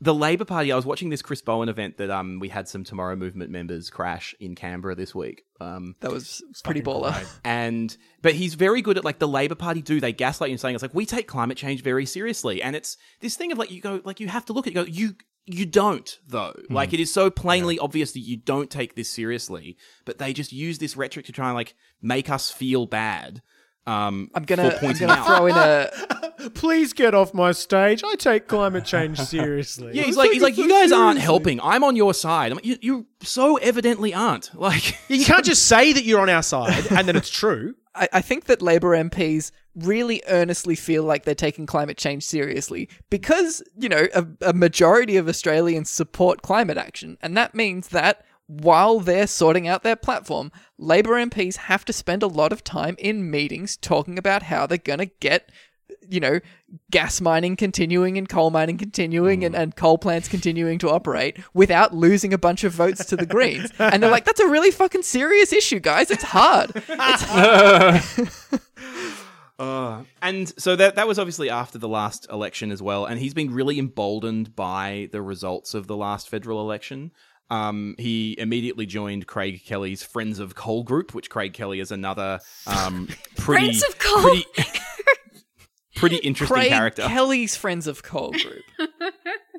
the 0.00 0.14
Labour 0.14 0.44
Party, 0.44 0.70
I 0.70 0.76
was 0.76 0.86
watching 0.86 1.08
this 1.10 1.22
Chris 1.22 1.42
Bowen 1.42 1.68
event 1.68 1.96
that 1.96 2.10
um 2.10 2.38
we 2.38 2.48
had 2.48 2.68
some 2.68 2.84
Tomorrow 2.84 3.16
Movement 3.16 3.50
members 3.50 3.90
crash 3.90 4.34
in 4.38 4.54
Canberra 4.54 4.94
this 4.94 5.14
week. 5.14 5.44
Um 5.60 5.96
that 6.00 6.12
was 6.12 6.42
pretty 6.64 6.82
baller. 6.82 7.26
and 7.44 7.96
but 8.22 8.34
he's 8.34 8.54
very 8.54 8.82
good 8.82 8.96
at 8.96 9.04
like 9.04 9.18
the 9.18 9.28
Labour 9.28 9.56
Party 9.56 9.82
do 9.82 10.00
they 10.00 10.12
gaslight 10.12 10.50
you 10.50 10.58
saying 10.58 10.74
it's 10.74 10.82
like 10.82 10.94
we 10.94 11.06
take 11.06 11.26
climate 11.26 11.56
change 11.56 11.82
very 11.82 12.06
seriously. 12.06 12.62
And 12.62 12.76
it's 12.76 12.96
this 13.20 13.36
thing 13.36 13.52
of 13.52 13.58
like 13.58 13.70
you 13.70 13.80
go 13.80 14.00
like 14.04 14.20
you 14.20 14.28
have 14.28 14.44
to 14.46 14.52
look 14.52 14.66
at 14.66 14.72
it, 14.72 14.76
you 14.76 14.84
go 14.84 14.90
you 14.90 15.14
you 15.46 15.66
don't 15.66 16.18
though. 16.28 16.54
Like 16.70 16.92
it 16.92 17.00
is 17.00 17.12
so 17.12 17.30
plainly 17.30 17.78
obvious 17.78 18.12
that 18.12 18.20
you 18.20 18.36
don't 18.36 18.70
take 18.70 18.94
this 18.94 19.10
seriously 19.10 19.76
but 20.04 20.18
they 20.18 20.32
just 20.32 20.52
use 20.52 20.78
this 20.78 20.96
rhetoric 20.96 21.26
to 21.26 21.32
try 21.32 21.46
and 21.48 21.54
like 21.56 21.74
make 22.02 22.30
us 22.30 22.50
feel 22.50 22.86
bad 22.86 23.42
um 23.88 24.30
I'm 24.34 24.44
gonna 24.44 24.70
for 24.72 24.86
I'm 24.86 24.92
gonna 24.94 25.12
out 25.12 25.26
throw 25.26 25.46
in 25.46 25.56
a 25.56 25.90
Please 26.54 26.92
get 26.92 27.14
off 27.14 27.34
my 27.34 27.52
stage. 27.52 28.02
I 28.04 28.14
take 28.14 28.46
climate 28.46 28.84
change 28.84 29.18
seriously. 29.20 29.92
yeah, 29.94 30.04
he's 30.04 30.16
like, 30.16 30.30
he's 30.30 30.42
like, 30.42 30.56
you 30.56 30.68
guys 30.68 30.92
aren't 30.92 31.18
helping. 31.18 31.60
I'm 31.60 31.82
on 31.82 31.96
your 31.96 32.14
side. 32.14 32.52
I'm 32.52 32.56
like, 32.56 32.66
you, 32.66 32.76
you 32.80 33.06
so 33.22 33.56
evidently 33.56 34.14
aren't. 34.14 34.50
Like, 34.58 34.98
you 35.08 35.24
can't 35.24 35.44
just 35.44 35.66
say 35.66 35.92
that 35.94 36.04
you're 36.04 36.20
on 36.20 36.28
our 36.28 36.42
side 36.42 36.90
and 36.90 37.08
then 37.08 37.16
it's 37.16 37.30
true. 37.30 37.74
I, 37.94 38.08
I 38.14 38.20
think 38.20 38.44
that 38.44 38.60
Labour 38.60 38.90
MPs 38.90 39.50
really 39.74 40.22
earnestly 40.28 40.74
feel 40.74 41.04
like 41.04 41.24
they're 41.24 41.34
taking 41.34 41.64
climate 41.64 41.96
change 41.96 42.24
seriously 42.24 42.88
because, 43.08 43.62
you 43.78 43.88
know, 43.88 44.08
a, 44.14 44.26
a 44.42 44.52
majority 44.52 45.16
of 45.16 45.26
Australians 45.26 45.88
support 45.88 46.42
climate 46.42 46.76
action. 46.76 47.16
And 47.22 47.36
that 47.36 47.54
means 47.54 47.88
that 47.88 48.24
while 48.48 48.98
they're 48.98 49.26
sorting 49.26 49.68
out 49.68 49.82
their 49.82 49.94
platform, 49.94 50.50
Labour 50.78 51.12
MPs 51.12 51.56
have 51.56 51.84
to 51.84 51.92
spend 51.92 52.22
a 52.22 52.26
lot 52.26 52.52
of 52.52 52.64
time 52.64 52.96
in 52.98 53.30
meetings 53.30 53.76
talking 53.76 54.18
about 54.18 54.44
how 54.44 54.66
they're 54.66 54.78
going 54.78 54.98
to 54.98 55.10
get. 55.20 55.50
You 56.10 56.20
know, 56.20 56.40
gas 56.90 57.20
mining 57.20 57.54
continuing 57.54 58.16
and 58.16 58.26
coal 58.26 58.48
mining 58.48 58.78
continuing 58.78 59.44
and, 59.44 59.54
and 59.54 59.76
coal 59.76 59.98
plants 59.98 60.26
continuing 60.26 60.78
to 60.78 60.88
operate 60.88 61.38
without 61.52 61.94
losing 61.94 62.32
a 62.32 62.38
bunch 62.38 62.64
of 62.64 62.72
votes 62.72 63.04
to 63.06 63.16
the 63.16 63.26
Greens. 63.26 63.70
And 63.78 64.02
they're 64.02 64.10
like, 64.10 64.24
that's 64.24 64.40
a 64.40 64.48
really 64.48 64.70
fucking 64.70 65.02
serious 65.02 65.52
issue, 65.52 65.80
guys. 65.80 66.10
It's 66.10 66.24
hard. 66.24 66.72
Uh, 69.58 70.04
and 70.22 70.52
so 70.60 70.76
that 70.76 70.94
that 70.94 71.08
was 71.08 71.18
obviously 71.18 71.50
after 71.50 71.78
the 71.78 71.88
last 71.88 72.28
election 72.30 72.70
as 72.70 72.80
well, 72.80 73.06
and 73.06 73.18
he's 73.18 73.34
been 73.34 73.52
really 73.52 73.78
emboldened 73.78 74.54
by 74.54 75.08
the 75.10 75.20
results 75.20 75.74
of 75.74 75.88
the 75.88 75.96
last 75.96 76.28
federal 76.28 76.60
election. 76.60 77.10
Um, 77.50 77.94
he 77.98 78.34
immediately 78.38 78.84
joined 78.86 79.26
Craig 79.26 79.62
Kelly's 79.64 80.02
Friends 80.02 80.38
of 80.38 80.54
Coal 80.54 80.82
group, 80.82 81.14
which 81.14 81.30
Craig 81.30 81.54
Kelly 81.54 81.80
is 81.80 81.90
another 81.90 82.40
um, 82.66 83.08
pretty 83.36 83.66
Friends 83.66 83.82
of 83.88 83.98
Coal. 83.98 84.22
pretty, 84.22 84.46
pretty 85.96 86.16
interesting 86.16 86.54
Craig 86.56 86.68
character. 86.70 87.02
Kelly's 87.02 87.56
Friends 87.56 87.86
of 87.86 88.02
Coal 88.02 88.32
group. 88.32 88.62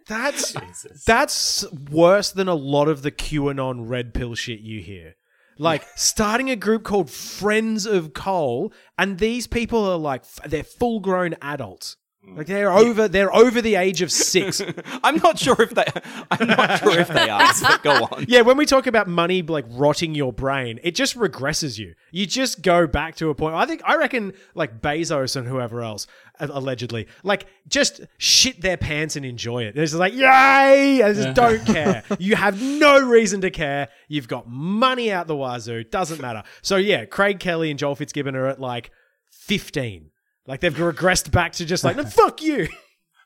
That's 0.08 0.54
Jesus. 0.54 1.04
that's 1.06 1.65
worse 1.91 2.32
than 2.32 2.47
a 2.47 2.56
lot 2.56 2.88
of 2.88 3.04
the 3.04 3.12
QAnon 3.12 3.88
red 3.88 4.12
pill 4.15 4.34
shit 4.34 4.60
you 4.60 4.82
hear. 4.82 5.15
Like 5.60 5.86
starting 5.95 6.49
a 6.49 6.56
group 6.56 6.84
called 6.84 7.12
Friends 7.12 7.86
of 7.86 8.13
Coal, 8.13 8.73
and 8.97 9.19
these 9.19 9.45
people 9.45 9.88
are 9.88 9.97
like 9.97 10.21
f- 10.21 10.49
they're 10.49 10.63
full 10.63 10.99
grown 10.99 11.36
adults. 11.43 11.97
Like 12.27 12.47
they're 12.47 12.71
over 12.71 13.08
they're 13.08 13.34
over 13.34 13.62
the 13.62 13.75
age 13.75 14.01
of 14.01 14.12
six. 14.12 14.62
I'm 15.03 15.17
not 15.17 15.39
sure 15.39 15.60
if 15.62 15.71
they. 15.71 15.86
I'm 16.29 16.47
not 16.47 16.79
sure 16.79 16.99
if 16.99 17.08
they 17.08 17.29
are. 17.29 17.51
But 17.62 17.82
go 17.82 17.91
on. 17.91 18.25
Yeah, 18.27 18.41
when 18.41 18.58
we 18.58 18.65
talk 18.65 18.88
about 18.88 19.08
money 19.08 19.41
like 19.41 19.65
rotting 19.69 20.13
your 20.13 20.34
brain, 20.34 20.79
it 20.84 20.95
just 20.95 21.17
regresses 21.17 21.79
you. 21.79 21.95
You 22.12 22.25
just 22.25 22.62
go 22.62 22.88
back 22.88 23.15
to 23.17 23.29
a 23.29 23.36
point. 23.36 23.55
I 23.55 23.65
think 23.65 23.82
I 23.86 23.95
reckon 23.95 24.34
like 24.53 24.82
Bezos 24.82 25.36
and 25.36 25.47
whoever 25.47 25.82
else 25.82 26.08
allegedly 26.41 27.05
like 27.23 27.47
just 27.67 27.99
shit 28.17 28.62
their 28.62 28.77
pants 28.77 29.15
and 29.15 29.25
enjoy 29.25 29.63
it. 29.63 29.77
It's 29.77 29.91
just 29.91 29.99
like 29.99 30.13
yay, 30.13 31.01
I 31.03 31.13
just 31.13 31.36
don't 31.36 31.65
care. 31.65 32.03
You 32.19 32.36
have 32.36 32.62
no 32.62 32.99
reason 32.99 33.41
to 33.41 33.49
care. 33.49 33.88
You've 34.08 34.27
got 34.27 34.47
money 34.47 35.12
out 35.12 35.27
the 35.27 35.36
wazoo. 35.36 35.84
Doesn't 35.86 36.19
matter. 36.21 36.43
So 36.62 36.75
yeah, 36.75 37.05
Craig 37.05 37.39
Kelly 37.39 37.69
and 37.69 37.79
Joel 37.79 37.95
Fitzgibbon 37.95 38.36
are 38.36 38.47
at 38.47 38.60
like 38.60 38.91
fifteen. 39.32 40.12
Like 40.50 40.62
they've 40.62 40.74
regressed 40.74 41.32
back 41.32 41.52
to 41.54 41.66
just 41.66 41.84
like 41.84 41.96
no, 41.96 42.04
fuck 42.04 42.42
you. 42.42 42.68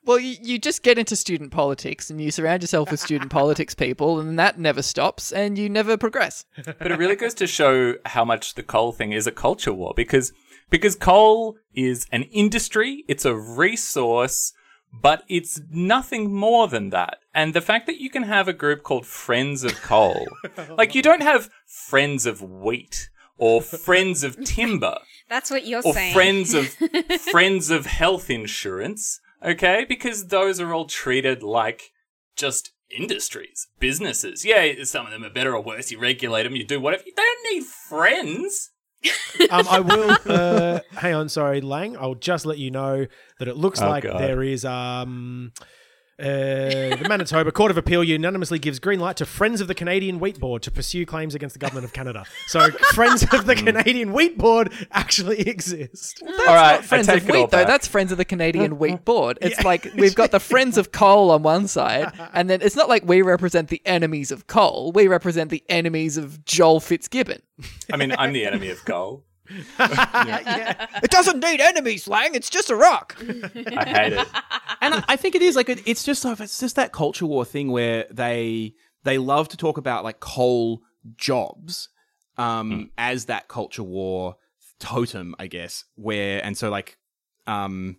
Well, 0.05 0.19
you, 0.19 0.35
you 0.41 0.59
just 0.59 0.83
get 0.83 0.97
into 0.97 1.15
student 1.15 1.51
politics 1.51 2.09
and 2.09 2.19
you 2.19 2.29
surround 2.29 2.61
yourself 2.61 2.91
with 2.91 2.99
student 2.99 3.31
politics 3.39 3.73
people, 3.73 4.19
and 4.19 4.37
that 4.37 4.59
never 4.59 4.81
stops, 4.81 5.31
and 5.31 5.57
you 5.57 5.69
never 5.69 5.95
progress. 5.95 6.43
but 6.65 6.91
it 6.91 6.99
really 6.99 7.15
goes 7.15 7.33
to 7.35 7.47
show 7.47 7.93
how 8.05 8.25
much 8.25 8.55
the 8.55 8.63
coal 8.63 8.91
thing 8.91 9.13
is 9.13 9.27
a 9.27 9.31
culture 9.31 9.71
war 9.71 9.93
because 9.95 10.33
because 10.69 10.97
coal 10.97 11.55
is 11.73 12.05
an 12.11 12.23
industry, 12.23 13.05
it's 13.07 13.23
a 13.23 13.33
resource, 13.33 14.51
but 14.91 15.23
it's 15.29 15.61
nothing 15.71 16.33
more 16.35 16.67
than 16.67 16.89
that. 16.89 17.19
And 17.33 17.53
the 17.53 17.61
fact 17.61 17.85
that 17.85 18.01
you 18.01 18.09
can 18.09 18.23
have 18.23 18.49
a 18.49 18.53
group 18.53 18.83
called 18.83 19.05
Friends 19.05 19.63
of 19.63 19.81
Coal, 19.81 20.27
like 20.77 20.95
you 20.95 21.01
don't 21.01 21.23
have 21.23 21.49
Friends 21.65 22.25
of 22.25 22.41
Wheat 22.41 23.09
or 23.37 23.61
Friends 23.61 24.23
of 24.23 24.41
Timber 24.45 24.97
That's 25.29 25.49
what 25.51 25.65
you're 25.65 25.81
or 25.85 25.93
saying. 25.93 26.13
Friends 26.13 26.53
of 26.53 26.67
Friends 27.31 27.69
of 27.69 27.85
Health 27.85 28.29
Insurance, 28.29 29.19
okay? 29.43 29.85
Because 29.87 30.27
those 30.27 30.59
are 30.59 30.73
all 30.73 30.85
treated 30.85 31.43
like 31.43 31.91
just 32.35 32.71
industries, 32.89 33.67
businesses. 33.79 34.45
Yeah, 34.45 34.71
some 34.83 35.05
of 35.05 35.11
them 35.11 35.23
are 35.23 35.29
better 35.29 35.55
or 35.55 35.61
worse. 35.61 35.91
You 35.91 35.99
regulate 35.99 36.43
them, 36.43 36.55
you 36.55 36.63
do 36.65 36.79
whatever. 36.79 37.03
They 37.03 37.11
don't 37.15 37.53
need 37.53 37.63
friends. 37.63 38.69
um, 39.49 39.67
I 39.69 39.79
will. 39.81 40.17
Uh, 40.25 40.79
hang 40.95 41.13
on, 41.13 41.27
sorry, 41.27 41.59
Lang. 41.59 41.97
I'll 41.97 42.15
just 42.15 42.45
let 42.45 42.57
you 42.57 42.71
know 42.71 43.05
that 43.39 43.47
it 43.49 43.57
looks 43.57 43.81
Oh, 43.81 43.89
like 43.89 44.03
God. 44.03 44.19
there 44.19 44.41
is 44.41 44.63
um, 44.63 45.51
Uh, 46.19 46.95
the 46.95 47.05
Manitoba 47.09 47.51
Court 47.51 47.71
of 47.71 47.77
Appeal 47.77 48.03
unanimously 48.03 48.59
gives 48.59 48.77
green 48.77 48.99
light 48.99 49.17
to 49.17 49.25
Friends 49.25 49.61
of 49.61 49.67
the 49.67 49.73
Canadian 49.73 50.19
Wheat 50.19 50.39
Board 50.39 50.61
to 50.61 50.69
pursue 50.69 51.07
claims 51.07 51.33
against 51.33 51.53
the 51.53 51.59
government 51.59 51.85
of 51.85 51.93
Canada. 51.93 52.23
So, 52.47 52.69
Friends 52.93 53.23
of 53.33 53.47
the 53.47 53.55
Canadian 53.55 54.13
Wheat 54.13 54.37
Board 54.37 54.71
actually 54.91 55.39
exist. 55.41 56.21
All 56.21 56.29
right, 56.45 56.75
I 56.75 56.81
Friends 56.81 57.07
take 57.07 57.23
of 57.23 57.29
it 57.29 57.35
all 57.35 57.41
Wheat, 57.41 57.49
though, 57.49 57.65
that's 57.65 57.87
Friends 57.87 58.11
of 58.11 58.19
the 58.19 58.25
Canadian 58.25 58.77
Wheat 58.77 59.03
Board. 59.05 59.39
It's 59.41 59.63
like 59.63 59.91
we've 59.95 60.13
got 60.13 60.29
the 60.29 60.39
Friends 60.39 60.77
of 60.77 60.91
Coal 60.91 61.31
on 61.31 61.41
one 61.41 61.67
side, 61.67 62.13
and 62.33 62.47
then 62.47 62.61
it's 62.61 62.75
not 62.75 62.89
like 62.89 63.03
we 63.07 63.23
represent 63.23 63.69
the 63.69 63.81
enemies 63.85 64.31
of 64.31 64.45
coal. 64.45 64.91
We 64.93 65.07
represent 65.07 65.49
the 65.49 65.63
enemies 65.67 66.17
of 66.17 66.45
Joel 66.45 66.79
Fitzgibbon. 66.79 67.41
I 67.91 67.97
mean, 67.97 68.13
I'm 68.17 68.33
the 68.33 68.45
enemy 68.45 68.69
of 68.69 68.85
coal. 68.85 69.25
It 69.79 71.11
doesn't 71.11 71.39
need 71.43 71.59
enemies, 71.59 72.07
Lang. 72.07 72.33
It's 72.33 72.49
just 72.49 72.69
a 72.69 72.75
rock. 72.75 73.15
I 73.19 73.85
hate 73.85 74.13
it. 74.13 74.27
And 74.81 74.95
I, 74.95 75.03
I 75.09 75.15
think 75.15 75.35
it 75.35 75.41
is 75.41 75.55
like 75.55 75.69
it, 75.69 75.81
it's 75.85 76.03
just 76.03 76.25
it's 76.25 76.59
just 76.59 76.75
that 76.75 76.91
culture 76.91 77.25
war 77.25 77.45
thing 77.45 77.71
where 77.71 78.05
they 78.11 78.73
they 79.03 79.17
love 79.17 79.49
to 79.49 79.57
talk 79.57 79.77
about 79.77 80.03
like 80.03 80.19
coal 80.19 80.81
jobs 81.15 81.89
um 82.37 82.89
as 82.97 83.25
that 83.25 83.47
culture 83.47 83.83
war 83.83 84.35
totem 84.79 85.35
i 85.37 85.45
guess 85.47 85.85
where 85.95 86.43
and 86.43 86.57
so 86.57 86.69
like 86.69 86.97
um 87.45 87.97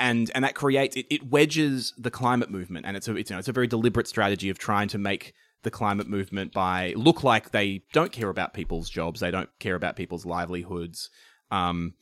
and 0.00 0.30
and 0.34 0.42
that 0.44 0.54
creates 0.54 0.96
it, 0.96 1.06
it 1.10 1.30
wedges 1.30 1.92
the 1.96 2.10
climate 2.10 2.50
movement. 2.50 2.86
And 2.86 2.96
it's 2.96 3.06
a 3.06 3.14
it's, 3.14 3.30
you 3.30 3.34
know, 3.34 3.38
it's 3.38 3.48
a 3.48 3.52
very 3.52 3.68
deliberate 3.68 4.08
strategy 4.08 4.48
of 4.48 4.58
trying 4.58 4.88
to 4.88 4.98
make 4.98 5.34
the 5.62 5.70
climate 5.70 6.08
movement 6.08 6.52
by 6.52 6.94
look 6.96 7.22
like 7.22 7.50
they 7.50 7.82
don't 7.92 8.12
care 8.12 8.30
about 8.30 8.54
people's 8.54 8.88
jobs 8.88 9.20
they 9.20 9.30
don't 9.30 9.50
care 9.58 9.74
about 9.74 9.94
people's 9.94 10.24
livelihoods 10.24 11.10
um 11.50 11.92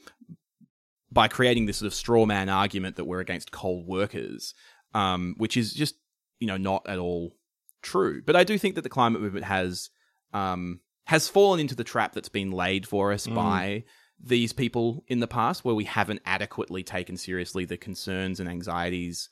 by 1.10 1.28
creating 1.28 1.66
this 1.66 1.78
sort 1.78 1.86
of 1.86 1.94
straw 1.94 2.26
man 2.26 2.48
argument 2.48 2.96
that 2.96 3.04
we're 3.04 3.20
against 3.20 3.52
coal 3.52 3.84
workers, 3.84 4.54
um, 4.94 5.34
which 5.38 5.56
is 5.56 5.72
just 5.72 5.96
you 6.40 6.46
know 6.46 6.56
not 6.56 6.88
at 6.88 6.98
all 6.98 7.34
true. 7.82 8.22
But 8.24 8.36
I 8.36 8.44
do 8.44 8.58
think 8.58 8.74
that 8.74 8.82
the 8.82 8.88
climate 8.88 9.22
movement 9.22 9.46
has 9.46 9.90
um, 10.32 10.80
has 11.04 11.28
fallen 11.28 11.60
into 11.60 11.74
the 11.74 11.84
trap 11.84 12.12
that's 12.12 12.28
been 12.28 12.50
laid 12.50 12.86
for 12.86 13.12
us 13.12 13.26
by 13.26 13.84
these 14.20 14.52
people 14.52 15.04
in 15.06 15.20
the 15.20 15.28
past, 15.28 15.64
where 15.64 15.74
we 15.74 15.84
haven't 15.84 16.20
adequately 16.26 16.82
taken 16.82 17.16
seriously 17.16 17.64
the 17.64 17.76
concerns 17.76 18.40
and 18.40 18.48
anxieties 18.48 19.28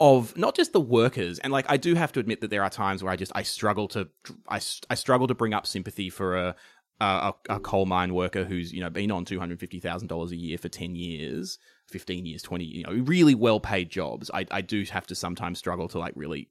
of 0.00 0.36
not 0.36 0.56
just 0.56 0.72
the 0.72 0.80
workers 0.80 1.38
and 1.38 1.52
like 1.52 1.64
i 1.68 1.76
do 1.76 1.94
have 1.94 2.10
to 2.10 2.18
admit 2.18 2.40
that 2.40 2.50
there 2.50 2.64
are 2.64 2.70
times 2.70 3.02
where 3.04 3.12
i 3.12 3.16
just 3.16 3.30
i 3.36 3.42
struggle 3.42 3.86
to 3.86 4.08
i, 4.48 4.56
I 4.90 4.94
struggle 4.94 5.28
to 5.28 5.34
bring 5.34 5.54
up 5.54 5.66
sympathy 5.66 6.10
for 6.10 6.36
a 6.36 6.56
a, 7.02 7.34
a 7.56 7.60
coal 7.60 7.86
mine 7.86 8.14
worker 8.14 8.44
who's 8.44 8.72
you 8.72 8.80
know 8.80 8.90
been 8.90 9.10
on 9.10 9.24
two 9.24 9.38
hundred 9.38 9.60
fifty 9.60 9.80
thousand 9.80 10.08
dollars 10.08 10.32
a 10.32 10.36
year 10.36 10.58
for 10.58 10.68
ten 10.68 10.94
years, 10.94 11.58
fifteen 11.86 12.26
years, 12.26 12.42
twenty, 12.42 12.64
you 12.64 12.84
know, 12.84 12.92
really 12.92 13.34
well 13.34 13.60
paid 13.60 13.90
jobs. 13.90 14.30
I 14.32 14.46
I 14.50 14.60
do 14.60 14.84
have 14.84 15.06
to 15.08 15.14
sometimes 15.14 15.58
struggle 15.58 15.88
to 15.88 15.98
like 15.98 16.14
really 16.16 16.48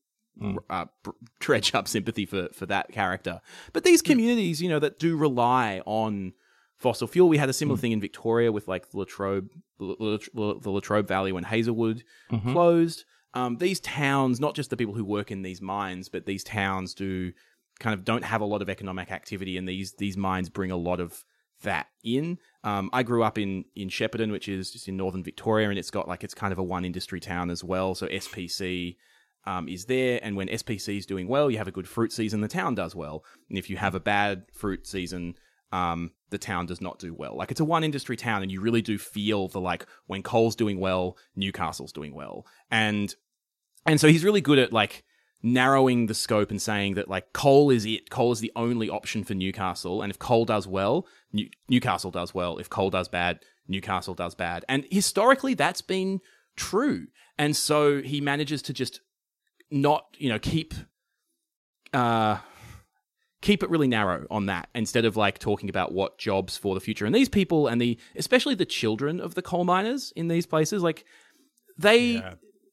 uh, 0.70 0.86
br- 1.04 1.12
dredge 1.40 1.76
up 1.76 1.88
sympathy 1.88 2.26
for 2.26 2.50
for 2.54 2.66
that 2.68 2.92
character. 2.92 3.42
But 3.74 3.84
these 3.84 4.02
communities, 4.02 4.62
you 4.62 4.70
know, 4.70 4.80
that 4.80 5.00
do 5.00 5.18
rely 5.18 5.82
on 5.86 6.34
fossil 6.78 7.08
fuel, 7.08 7.30
we 7.30 7.38
had 7.38 7.50
a 7.50 7.54
similar 7.54 7.78
thing 7.78 7.92
in 7.92 8.02
Victoria 8.02 8.52
with 8.52 8.68
like 8.68 8.90
the 8.90 8.98
Latrobe, 8.98 9.50
the 9.80 9.96
La- 10.34 10.54
the 10.60 10.70
Latrobe 10.72 11.08
Valley 11.08 11.32
when 11.32 11.44
Hazelwood 11.44 12.04
closed. 12.52 13.06
Um, 13.34 13.58
these 13.58 13.80
towns, 13.80 14.40
not 14.42 14.56
just 14.56 14.70
the 14.70 14.76
people 14.78 14.94
who 14.94 15.06
work 15.06 15.32
in 15.32 15.42
these 15.42 15.62
mines, 15.62 16.10
but 16.10 16.26
these 16.26 16.44
towns 16.44 16.94
do 16.94 17.32
kind 17.82 17.94
of 17.94 18.06
don't 18.06 18.24
have 18.24 18.42
a 18.42 18.46
lot 18.46 18.62
of 18.62 18.70
economic 18.70 19.12
activity, 19.12 19.58
and 19.58 19.68
these 19.68 19.94
these 19.98 20.16
mines 20.16 20.50
bring 20.50 20.72
a 20.72 20.78
lot 20.78 21.02
of 21.02 21.26
that 21.64 21.88
in. 22.04 22.38
Um, 22.64 22.90
I 22.94 23.04
grew 23.04 23.24
up 23.24 23.38
in 23.38 23.66
in 23.76 23.90
Shepparton, 23.90 24.32
which 24.32 24.48
is 24.48 24.72
just 24.72 24.88
in 24.88 24.96
northern 24.96 25.24
Victoria, 25.24 25.70
and 25.70 25.78
it's 25.78 25.92
got 25.92 26.08
like 26.08 26.24
it's 26.24 26.34
kind 26.34 26.54
of 26.54 26.60
a 26.60 26.64
one 26.64 26.86
industry 26.86 27.20
town 27.20 27.50
as 27.50 27.64
well. 27.64 27.96
So 27.96 28.08
SPC 28.08 28.98
um, 29.46 29.68
is 29.68 29.86
there, 29.86 30.20
and 30.22 30.36
when 30.38 30.48
SPC 30.48 30.98
is 31.00 31.06
doing 31.06 31.28
well, 31.28 31.50
you 31.50 31.58
have 31.58 31.68
a 31.68 31.72
good 31.72 31.88
fruit 31.88 32.14
season, 32.14 32.42
the 32.42 32.48
town 32.48 32.76
does 32.76 32.96
well, 32.96 33.26
and 33.50 33.58
if 33.58 33.70
you 33.70 33.78
have 33.78 33.96
a 33.96 34.00
bad 34.00 34.46
fruit 34.54 34.88
season. 34.88 35.36
Um, 35.74 36.12
the 36.32 36.38
town 36.38 36.66
does 36.66 36.82
not 36.82 37.00
do 37.00 37.14
well. 37.14 37.38
Like 37.38 37.50
it's 37.50 37.62
a 37.62 37.66
one 37.66 37.86
industry 37.86 38.18
town, 38.18 38.42
and 38.42 38.52
you 38.52 38.60
really 38.60 38.82
do 38.82 38.98
feel 38.98 39.48
the 39.48 39.62
like 39.62 39.86
when 40.06 40.22
coal's 40.22 40.54
doing 40.54 40.82
well, 40.82 41.16
Newcastle's 41.38 41.94
doing 41.94 42.14
well, 42.14 42.46
and 42.70 43.16
and 43.86 43.98
so 43.98 44.10
he's 44.10 44.26
really 44.26 44.42
good 44.42 44.60
at 44.60 44.74
like 44.74 45.06
narrowing 45.44 46.06
the 46.06 46.14
scope 46.14 46.52
and 46.52 46.62
saying 46.62 46.96
that 46.96 47.08
like 47.08 47.34
coal 47.34 47.70
is 47.70 47.86
it. 47.86 48.10
Coal 48.10 48.32
is 48.32 48.40
the 48.40 48.52
only 48.56 48.90
option 48.90 49.24
for 49.24 49.34
Newcastle, 49.34 50.02
and 50.02 50.12
if 50.12 50.20
coal 50.20 50.46
does 50.46 50.68
well, 50.68 51.08
New- 51.34 51.50
Newcastle 51.70 52.12
does 52.12 52.34
well. 52.34 52.58
If 52.58 52.70
coal 52.70 52.90
does 52.90 53.08
bad, 53.08 53.40
Newcastle 53.68 54.14
does 54.14 54.36
bad. 54.36 54.66
And 54.70 54.86
historically, 54.92 55.54
that's 55.54 55.82
been 55.82 56.22
true. 56.56 57.08
And 57.38 57.56
so 57.56 58.02
he 58.02 58.22
manages 58.22 58.62
to 58.64 58.74
just 58.74 59.02
not, 59.72 60.06
you 60.18 60.30
know, 60.30 60.40
keep 60.40 60.74
uh 61.94 62.38
keep 63.42 63.64
it 63.64 63.70
really 63.70 63.88
narrow 63.88 64.28
on 64.30 64.46
that 64.46 64.70
instead 64.76 65.04
of 65.04 65.18
like 65.18 65.40
talking 65.40 65.68
about 65.68 65.92
what 65.92 66.20
jobs 66.20 66.58
for 66.58 66.76
the 66.76 66.82
future. 66.82 67.06
And 67.06 67.16
these 67.16 67.30
people 67.30 67.68
and 67.68 67.82
the 67.82 67.98
especially 68.16 68.56
the 68.56 68.66
children 68.66 69.20
of 69.20 69.34
the 69.36 69.42
coal 69.42 69.64
miners 69.64 70.14
in 70.16 70.28
these 70.28 70.46
places, 70.46 70.84
like 70.84 71.06
they 71.78 72.22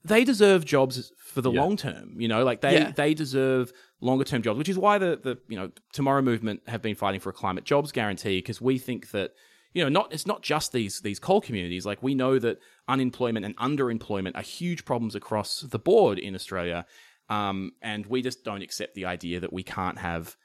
they 0.08 0.24
deserve 0.24 0.64
jobs 0.64 1.12
for 1.18 1.40
the 1.40 1.50
long 1.50 1.76
term. 1.76 2.20
You 2.20 2.28
know, 2.28 2.44
like 2.44 2.60
they 2.60 2.74
Yeah. 2.74 2.90
they 2.92 3.14
deserve 3.14 3.72
longer 4.00 4.24
term 4.24 4.42
jobs, 4.42 4.58
which 4.58 4.68
is 4.68 4.78
why 4.78 4.98
the 4.98 5.18
the 5.22 5.38
you 5.48 5.56
know 5.56 5.70
Tomorrow 5.92 6.22
Movement 6.22 6.62
have 6.66 6.82
been 6.82 6.94
fighting 6.94 7.20
for 7.20 7.30
a 7.30 7.32
climate 7.32 7.64
jobs 7.64 7.92
guarantee 7.92 8.38
because 8.38 8.60
we 8.60 8.78
think 8.78 9.10
that 9.10 9.32
you 9.74 9.82
know 9.82 9.88
not 9.88 10.12
it's 10.12 10.26
not 10.26 10.42
just 10.42 10.72
these 10.72 11.00
these 11.00 11.18
coal 11.18 11.40
communities. 11.40 11.86
Like 11.86 12.02
we 12.02 12.14
know 12.14 12.38
that 12.38 12.58
unemployment 12.88 13.44
and 13.44 13.56
underemployment 13.56 14.34
are 14.36 14.42
huge 14.42 14.84
problems 14.84 15.14
across 15.14 15.60
the 15.60 15.78
board 15.78 16.18
in 16.18 16.34
Australia, 16.34 16.86
um, 17.28 17.72
and 17.82 18.06
we 18.06 18.22
just 18.22 18.44
don't 18.44 18.62
accept 18.62 18.94
the 18.94 19.04
idea 19.04 19.40
that 19.40 19.52
we 19.52 19.62
can't 19.62 19.98
have 19.98 20.36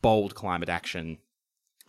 bold 0.00 0.34
climate 0.34 0.68
action 0.68 1.18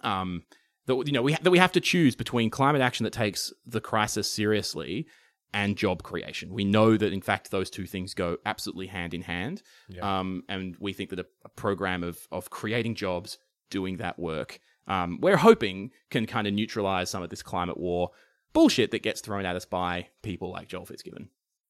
um, 0.03 0.43
that 0.87 0.95
you 1.05 1.13
know 1.13 1.21
we 1.21 1.35
that 1.35 1.51
we 1.51 1.59
have 1.59 1.71
to 1.73 1.79
choose 1.81 2.15
between 2.15 2.49
climate 2.49 2.81
action 2.81 3.03
that 3.03 3.13
takes 3.13 3.53
the 3.65 3.81
crisis 3.81 4.31
seriously 4.31 5.07
and 5.53 5.75
job 5.75 6.03
creation. 6.03 6.53
We 6.53 6.63
know 6.63 6.97
that 6.97 7.12
in 7.12 7.21
fact 7.21 7.51
those 7.51 7.69
two 7.69 7.85
things 7.85 8.13
go 8.13 8.38
absolutely 8.45 8.88
hand 8.88 9.13
in 9.13 9.21
hand, 9.21 9.62
um, 10.01 10.43
and 10.47 10.75
we 10.79 10.93
think 10.93 11.09
that 11.09 11.19
a, 11.19 11.25
a 11.45 11.49
program 11.49 12.03
of 12.03 12.27
of 12.31 12.49
creating 12.49 12.95
jobs, 12.95 13.38
doing 13.69 13.97
that 13.97 14.19
work, 14.19 14.59
um, 14.88 15.19
we're 15.21 15.38
hoping 15.38 15.91
can 16.09 16.25
kind 16.25 16.47
of 16.47 16.53
neutralize 16.53 17.09
some 17.09 17.23
of 17.23 17.29
this 17.29 17.43
climate 17.43 17.77
war 17.77 18.12
bullshit 18.53 18.91
that 18.91 19.03
gets 19.03 19.21
thrown 19.21 19.45
at 19.45 19.55
us 19.55 19.65
by 19.65 20.07
people 20.23 20.51
like 20.51 20.67
Joel 20.67 20.85
Fitzgibbon. 20.85 21.29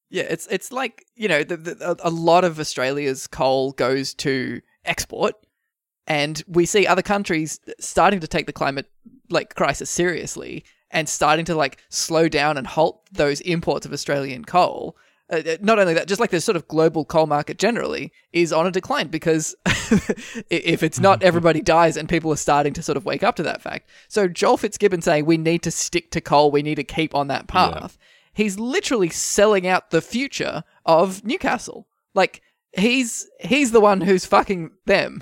Yeah, 0.09 0.23
it's 0.23 0.47
it's 0.47 0.71
like 0.71 1.05
you 1.15 1.27
know, 1.27 1.43
the, 1.43 1.57
the, 1.57 1.91
a 2.03 2.09
a 2.09 2.09
lot 2.09 2.43
of 2.43 2.59
Australia's 2.59 3.27
coal 3.27 3.73
goes 3.73 4.13
to 4.15 4.61
export, 4.85 5.35
and 6.07 6.43
we 6.47 6.65
see 6.65 6.87
other 6.87 7.03
countries 7.03 7.59
starting 7.79 8.19
to 8.21 8.27
take 8.27 8.45
the 8.45 8.53
climate 8.53 8.89
like 9.29 9.53
crisis 9.55 9.89
seriously 9.89 10.65
and 10.91 11.07
starting 11.07 11.45
to 11.45 11.55
like 11.55 11.77
slow 11.89 12.27
down 12.27 12.57
and 12.57 12.67
halt 12.67 13.07
those 13.11 13.41
imports 13.41 13.85
of 13.85 13.93
Australian 13.93 14.45
coal. 14.45 14.97
Uh, 15.31 15.41
uh, 15.45 15.57
not 15.61 15.77
only 15.77 15.93
that, 15.93 16.07
just 16.07 16.19
like 16.19 16.31
the 16.31 16.41
sort 16.41 16.55
of 16.55 16.67
global 16.67 17.05
coal 17.05 17.27
market 17.27 17.59
generally 17.59 18.11
is 18.33 18.51
on 18.51 18.65
a 18.65 18.71
decline 18.71 19.07
because 19.07 19.55
if 20.49 20.81
it's 20.81 20.99
not, 20.99 21.21
everybody 21.23 21.61
dies, 21.61 21.95
and 21.95 22.09
people 22.09 22.31
are 22.31 22.37
starting 22.37 22.73
to 22.73 22.81
sort 22.81 22.97
of 22.97 23.05
wake 23.05 23.23
up 23.23 23.35
to 23.35 23.43
that 23.43 23.61
fact. 23.61 23.89
So 24.07 24.27
Joel 24.27 24.57
Fitzgibbon 24.57 25.01
saying 25.01 25.25
we 25.25 25.37
need 25.37 25.61
to 25.63 25.71
stick 25.71 26.09
to 26.11 26.21
coal, 26.21 26.49
we 26.49 26.63
need 26.63 26.75
to 26.75 26.83
keep 26.83 27.13
on 27.13 27.27
that 27.27 27.47
path. 27.47 27.97
He's 28.33 28.57
literally 28.57 29.09
selling 29.09 29.67
out 29.67 29.91
the 29.91 30.01
future 30.01 30.63
of 30.85 31.23
Newcastle. 31.23 31.87
Like 32.15 32.41
he's 32.75 33.29
he's 33.39 33.71
the 33.71 33.81
one 33.81 34.01
who's 34.01 34.25
fucking 34.25 34.71
them, 34.85 35.19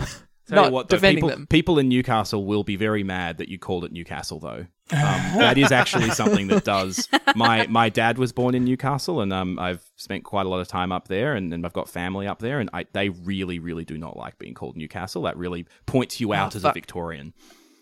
Tell 0.48 0.64
not 0.64 0.72
what, 0.72 0.90
though, 0.90 0.96
defending 0.96 1.18
people, 1.18 1.30
them. 1.30 1.48
People 1.48 1.80
in 1.80 1.90
Newcastle 1.90 2.46
will 2.46 2.64
be 2.64 2.78
very 2.78 3.04
mad 3.04 3.38
that 3.38 3.50
you 3.50 3.60
called 3.60 3.84
it 3.84 3.92
Newcastle, 3.92 4.40
though. 4.40 4.68
Um, 4.92 5.38
that 5.38 5.58
is 5.58 5.72
actually 5.72 6.10
something 6.12 6.48
that 6.48 6.64
does. 6.64 7.10
My 7.36 7.68
my 7.68 7.90
dad 7.90 8.18
was 8.18 8.32
born 8.32 8.56
in 8.56 8.64
Newcastle, 8.64 9.22
and 9.22 9.34
um, 9.34 9.60
I've 9.60 9.84
spent 9.98 10.24
quite 10.24 10.46
a 10.46 10.50
lot 10.50 10.60
of 10.60 10.68
time 10.68 10.92
up 10.92 11.08
there, 11.08 11.36
and, 11.36 11.54
and 11.54 11.66
I've 11.66 11.74
got 11.74 11.90
family 11.90 12.26
up 12.26 12.40
there, 12.40 12.60
and 12.60 12.70
I, 12.74 12.86
they 12.94 13.10
really, 13.10 13.60
really 13.60 13.84
do 13.84 13.98
not 13.98 14.16
like 14.16 14.40
being 14.40 14.54
called 14.54 14.78
Newcastle. 14.78 15.24
That 15.24 15.38
really 15.38 15.66
points 15.86 16.22
you 16.22 16.34
out 16.34 16.56
as 16.56 16.64
a. 16.64 16.72
Victorian. 16.72 17.34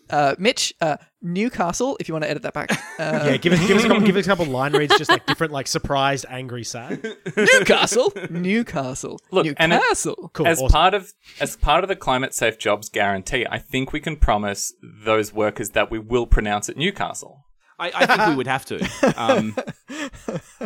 Uh, 0.08 0.34
Mitch, 0.38 0.72
uh, 0.80 0.96
Newcastle, 1.20 1.96
if 1.98 2.08
you 2.08 2.14
want 2.14 2.22
to 2.24 2.30
edit 2.30 2.42
that 2.42 2.54
back. 2.54 2.70
Uh, 2.98 3.24
Yeah, 3.26 3.36
give 3.36 3.52
us 3.52 3.66
give 3.66 3.76
us 3.76 3.84
a 3.84 3.88
couple, 3.88 4.06
give 4.06 4.16
us 4.16 4.24
a 4.24 4.28
couple 4.28 4.46
line 4.46 4.72
reads, 4.72 4.96
just 4.96 5.10
like 5.10 5.26
different, 5.26 5.52
like 5.52 5.66
surprised, 5.66 6.24
angry, 6.30 6.64
sad. 6.64 7.04
Newcastle, 7.36 8.10
Newcastle, 8.30 9.18
Look, 9.30 9.46
and 9.58 9.70
it- 9.72 9.76
Newcastle. 9.76 10.30
Cool. 10.32 10.46
as 10.46 10.58
awesome. 10.62 10.72
part 10.72 10.94
of 10.94 11.12
as 11.38 11.56
part 11.56 11.84
of 11.84 11.88
the 11.88 11.96
climate 11.96 12.32
safe 12.32 12.58
jobs 12.58 12.88
guarantee, 12.88 13.44
I 13.50 13.58
think 13.58 13.92
we 13.92 14.00
can 14.00 14.16
promise 14.16 14.72
those 15.04 15.30
workers 15.34 15.70
that 15.70 15.90
we 15.90 15.98
will 15.98 16.26
pronounce 16.26 16.70
it 16.70 16.78
Newcastle. 16.78 17.44
I, 17.78 17.92
I 17.94 18.06
think 18.06 18.28
we 18.28 18.34
would 18.36 18.46
have 18.46 18.64
to. 18.66 18.76
Um, 19.18 19.54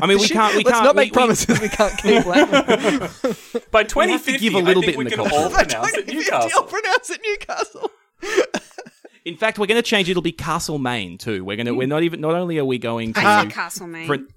I 0.00 0.06
mean, 0.06 0.18
we 0.18 0.28
can't. 0.28 0.54
We 0.56 0.62
Let's 0.62 0.70
can't. 0.70 0.84
not 0.84 0.94
we- 0.94 1.02
make 1.02 1.12
promises 1.12 1.60
we, 1.60 1.68
can't 1.68 1.98
keep. 1.98 2.24
Lang. 2.32 2.48
By 3.72 3.80
have 3.80 3.88
to 3.88 3.94
2050, 3.94 4.38
give 4.38 4.54
a 4.54 4.58
little 4.58 4.82
I 4.82 4.86
think 4.86 4.86
bit 4.86 4.92
in 4.94 4.98
we 4.98 5.04
the 5.04 5.10
can 5.10 5.18
culture. 5.26 5.34
all 5.34 5.50
pronounce 5.50 5.94
it 5.94 6.06
Newcastle. 6.06 6.50
I'll 6.54 6.62
pronounce 6.64 7.10
it 7.10 7.20
Newcastle. 7.24 7.90
We, 9.30 9.34
in 9.34 9.38
fact, 9.38 9.58
we're 9.58 9.66
going 9.66 9.82
to 9.82 9.88
change. 9.88 10.08
it. 10.08 10.12
It'll 10.12 10.22
be 10.22 10.32
Castlemaine 10.32 11.18
too. 11.18 11.44
We're 11.44 11.56
going 11.56 11.66
to. 11.66 11.72
We're 11.74 11.86
not 11.86 12.02
even. 12.02 12.20
Not 12.20 12.34
only 12.34 12.58
are 12.58 12.64
we 12.64 12.78
going 12.78 13.12
to. 13.14 13.20
I 13.20 13.42
said 13.42 13.52
Castlemaine. 13.52 14.06
print- 14.06 14.30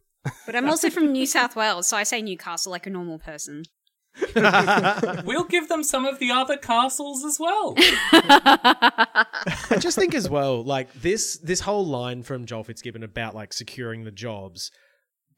But 0.45 0.55
I'm 0.55 0.69
also 0.69 0.89
from 0.89 1.11
New 1.11 1.25
South 1.25 1.55
Wales, 1.55 1.87
so 1.87 1.97
I 1.97 2.03
say 2.03 2.21
Newcastle 2.21 2.71
like 2.71 2.85
a 2.87 2.89
normal 2.89 3.19
person. 3.19 3.63
We'll 5.25 5.45
give 5.45 5.69
them 5.69 5.83
some 5.83 6.05
of 6.05 6.19
the 6.19 6.29
other 6.31 6.55
castles 6.57 7.25
as 7.25 7.39
well. 7.39 7.73
I 8.53 9.77
just 9.79 9.97
think 9.97 10.13
as 10.13 10.29
well, 10.29 10.63
like 10.63 10.93
this 10.93 11.37
this 11.39 11.61
whole 11.61 11.85
line 11.85 12.23
from 12.23 12.45
Joel 12.45 12.63
Fitzgibbon 12.63 13.03
about 13.03 13.35
like 13.35 13.53
securing 13.53 14.03
the 14.03 14.11
jobs 14.11 14.71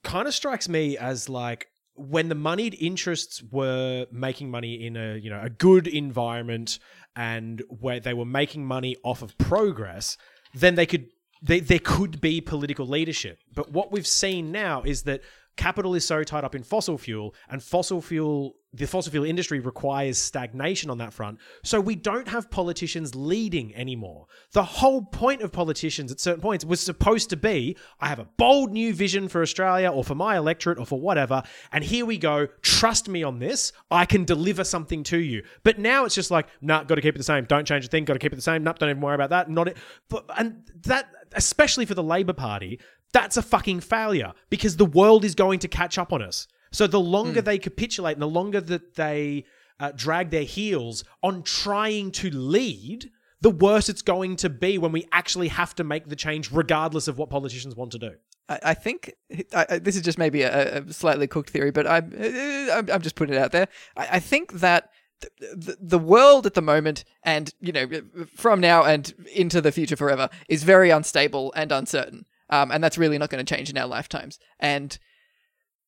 kind 0.04 0.28
of 0.28 0.34
strikes 0.34 0.68
me 0.70 0.98
as 0.98 1.30
like 1.30 1.68
when 1.96 2.28
the 2.30 2.36
moneyed 2.36 2.76
interests 2.80 3.42
were 3.52 4.06
making 4.12 4.52
money 4.52 4.86
in 4.86 4.98
a 4.98 5.16
you 5.18 5.30
know 5.30 5.40
a 5.42 5.50
good 5.50 5.88
environment 5.88 6.78
and 7.16 7.64
where 7.70 8.00
they 8.00 8.14
were 8.14 8.26
making 8.26 8.66
money 8.66 8.96
off 9.04 9.22
of 9.22 9.38
progress, 9.38 10.18
then 10.54 10.76
they 10.76 10.86
could 10.86 11.08
they, 11.42 11.60
there 11.60 11.80
could 11.80 12.22
be 12.22 12.42
political 12.42 12.88
leadership. 12.88 13.40
But 13.54 13.72
what 13.72 13.92
we've 13.92 14.08
seen 14.08 14.52
now 14.52 14.82
is 14.82 15.04
that 15.04 15.22
capital 15.58 15.96
is 15.96 16.06
so 16.06 16.24
tied 16.24 16.44
up 16.44 16.56
in 16.56 16.64
fossil 16.64 16.98
fuel 16.98 17.34
and 17.50 17.62
fossil 17.64 18.02
fuel 18.02 18.56
the 18.76 18.86
fossil 18.86 19.12
fuel 19.12 19.24
industry 19.24 19.60
requires 19.60 20.18
stagnation 20.18 20.90
on 20.90 20.98
that 20.98 21.14
front. 21.14 21.40
So 21.64 21.80
we 21.80 21.96
don't 21.96 22.28
have 22.28 22.52
politicians 22.52 23.16
leading 23.16 23.74
anymore. 23.76 24.28
The 24.52 24.64
whole 24.64 25.02
point 25.02 25.42
of 25.42 25.52
politicians 25.52 26.12
at 26.12 26.20
certain 26.20 26.42
points 26.42 26.66
was 26.66 26.82
supposed 26.82 27.30
to 27.30 27.38
be 27.38 27.78
i 28.02 28.08
have 28.08 28.20
a 28.20 28.28
bold 28.38 28.72
new 28.72 28.94
vision 28.94 29.28
for 29.28 29.42
australia 29.42 29.90
or 29.90 30.04
for 30.04 30.16
my 30.16 30.38
electorate 30.38 30.78
or 30.78 30.86
for 30.86 31.00
whatever 31.00 31.44
and 31.72 31.84
here 31.84 32.06
we 32.06 32.18
go. 32.18 32.48
Trust 32.62 33.08
me 33.08 33.24
on 33.24 33.40
this. 33.40 33.72
I 33.90 34.06
can 34.06 34.26
deliver 34.26 34.64
something 34.64 35.04
to 35.04 35.18
you. 35.18 35.44
But 35.64 35.80
now 35.80 36.06
it's 36.06 36.16
just 36.16 36.32
like 36.32 36.48
nah 36.62 36.84
got 36.84 36.96
to 36.96 37.02
keep 37.02 37.16
it 37.16 37.20
the 37.20 37.24
same. 37.24 37.46
Don't 37.46 37.66
change 37.66 37.86
a 37.86 37.88
thing. 37.88 38.06
Got 38.06 38.14
to 38.14 38.20
keep 38.20 38.34
it 38.34 38.38
the 38.38 38.42
same. 38.42 38.64
Nah, 38.64 38.74
don't 38.74 38.90
even 38.90 39.02
worry 39.02 39.16
about 39.16 39.30
that. 39.30 39.50
Not 39.50 39.70
it 39.70 39.78
but 40.10 40.26
and 40.38 40.64
that 40.84 41.10
especially 41.34 41.86
for 41.86 41.94
the 41.94 42.04
labor 42.04 42.34
party 42.34 42.80
that's 43.16 43.38
a 43.38 43.42
fucking 43.42 43.80
failure 43.80 44.34
because 44.50 44.76
the 44.76 44.86
world 44.86 45.24
is 45.24 45.36
going 45.36 45.60
to 45.60 45.70
catch 45.70 45.98
up 45.98 46.12
on 46.12 46.22
us. 46.22 46.48
So 46.72 46.86
the 46.86 47.00
longer 47.00 47.42
they 47.42 47.58
capitulate 47.58 48.16
and 48.18 48.22
the 48.22 48.28
longer 48.28 48.60
that 48.60 48.96
they 48.96 49.46
uh, 49.80 49.94
drag 49.96 50.32
their 50.32 50.44
heels 50.44 51.06
on 51.24 51.42
trying 51.44 52.12
to 52.12 52.30
lead, 52.30 53.10
the 53.40 53.50
worse 53.50 53.88
it's 53.88 54.02
going 54.02 54.36
to 54.38 54.50
be 54.50 54.78
when 54.78 54.92
we 54.92 55.08
actually 55.14 55.48
have 55.48 55.74
to 55.76 55.86
make 55.86 56.10
the 56.10 56.16
change, 56.18 56.52
regardless 56.52 57.08
of 57.08 57.18
what 57.18 57.30
politicians 57.30 57.74
want 57.74 57.92
to 57.94 58.00
do. 58.00 58.12
I, 58.50 58.60
I 58.64 58.74
think 58.74 59.14
I, 59.54 59.80
this 59.80 59.96
is 59.96 60.02
just 60.02 60.18
maybe 60.18 60.42
a, 60.42 60.80
a 60.80 60.94
slightly 60.94 61.28
cooked 61.28 61.52
theory, 61.52 61.72
but 61.72 61.88
I'm 61.88 62.12
uh, 62.20 62.74
I'm, 62.74 62.90
I'm 62.92 63.02
just 63.02 63.16
putting 63.16 63.36
it 63.36 63.40
out 63.40 63.54
there. 63.54 63.70
I, 63.96 64.08
I 64.12 64.20
think 64.20 64.52
that 64.60 64.90
the, 65.22 65.30
the, 65.56 65.78
the 65.80 66.00
world 66.00 66.46
at 66.46 66.54
the 66.54 66.62
moment, 66.62 67.06
and 67.24 67.54
you 67.62 67.72
know, 67.72 67.88
from 68.36 68.60
now 68.60 68.84
and 68.84 69.14
into 69.34 69.62
the 69.62 69.72
future 69.72 69.96
forever, 69.96 70.30
is 70.50 70.64
very 70.64 70.90
unstable 70.90 71.54
and 71.56 71.72
uncertain, 71.72 72.26
um, 72.50 72.72
and 72.72 72.84
that's 72.84 72.98
really 72.98 73.18
not 73.18 73.30
going 73.30 73.44
to 73.44 73.56
change 73.56 73.70
in 73.70 73.78
our 73.78 73.88
lifetimes. 73.88 74.40
And 74.60 74.98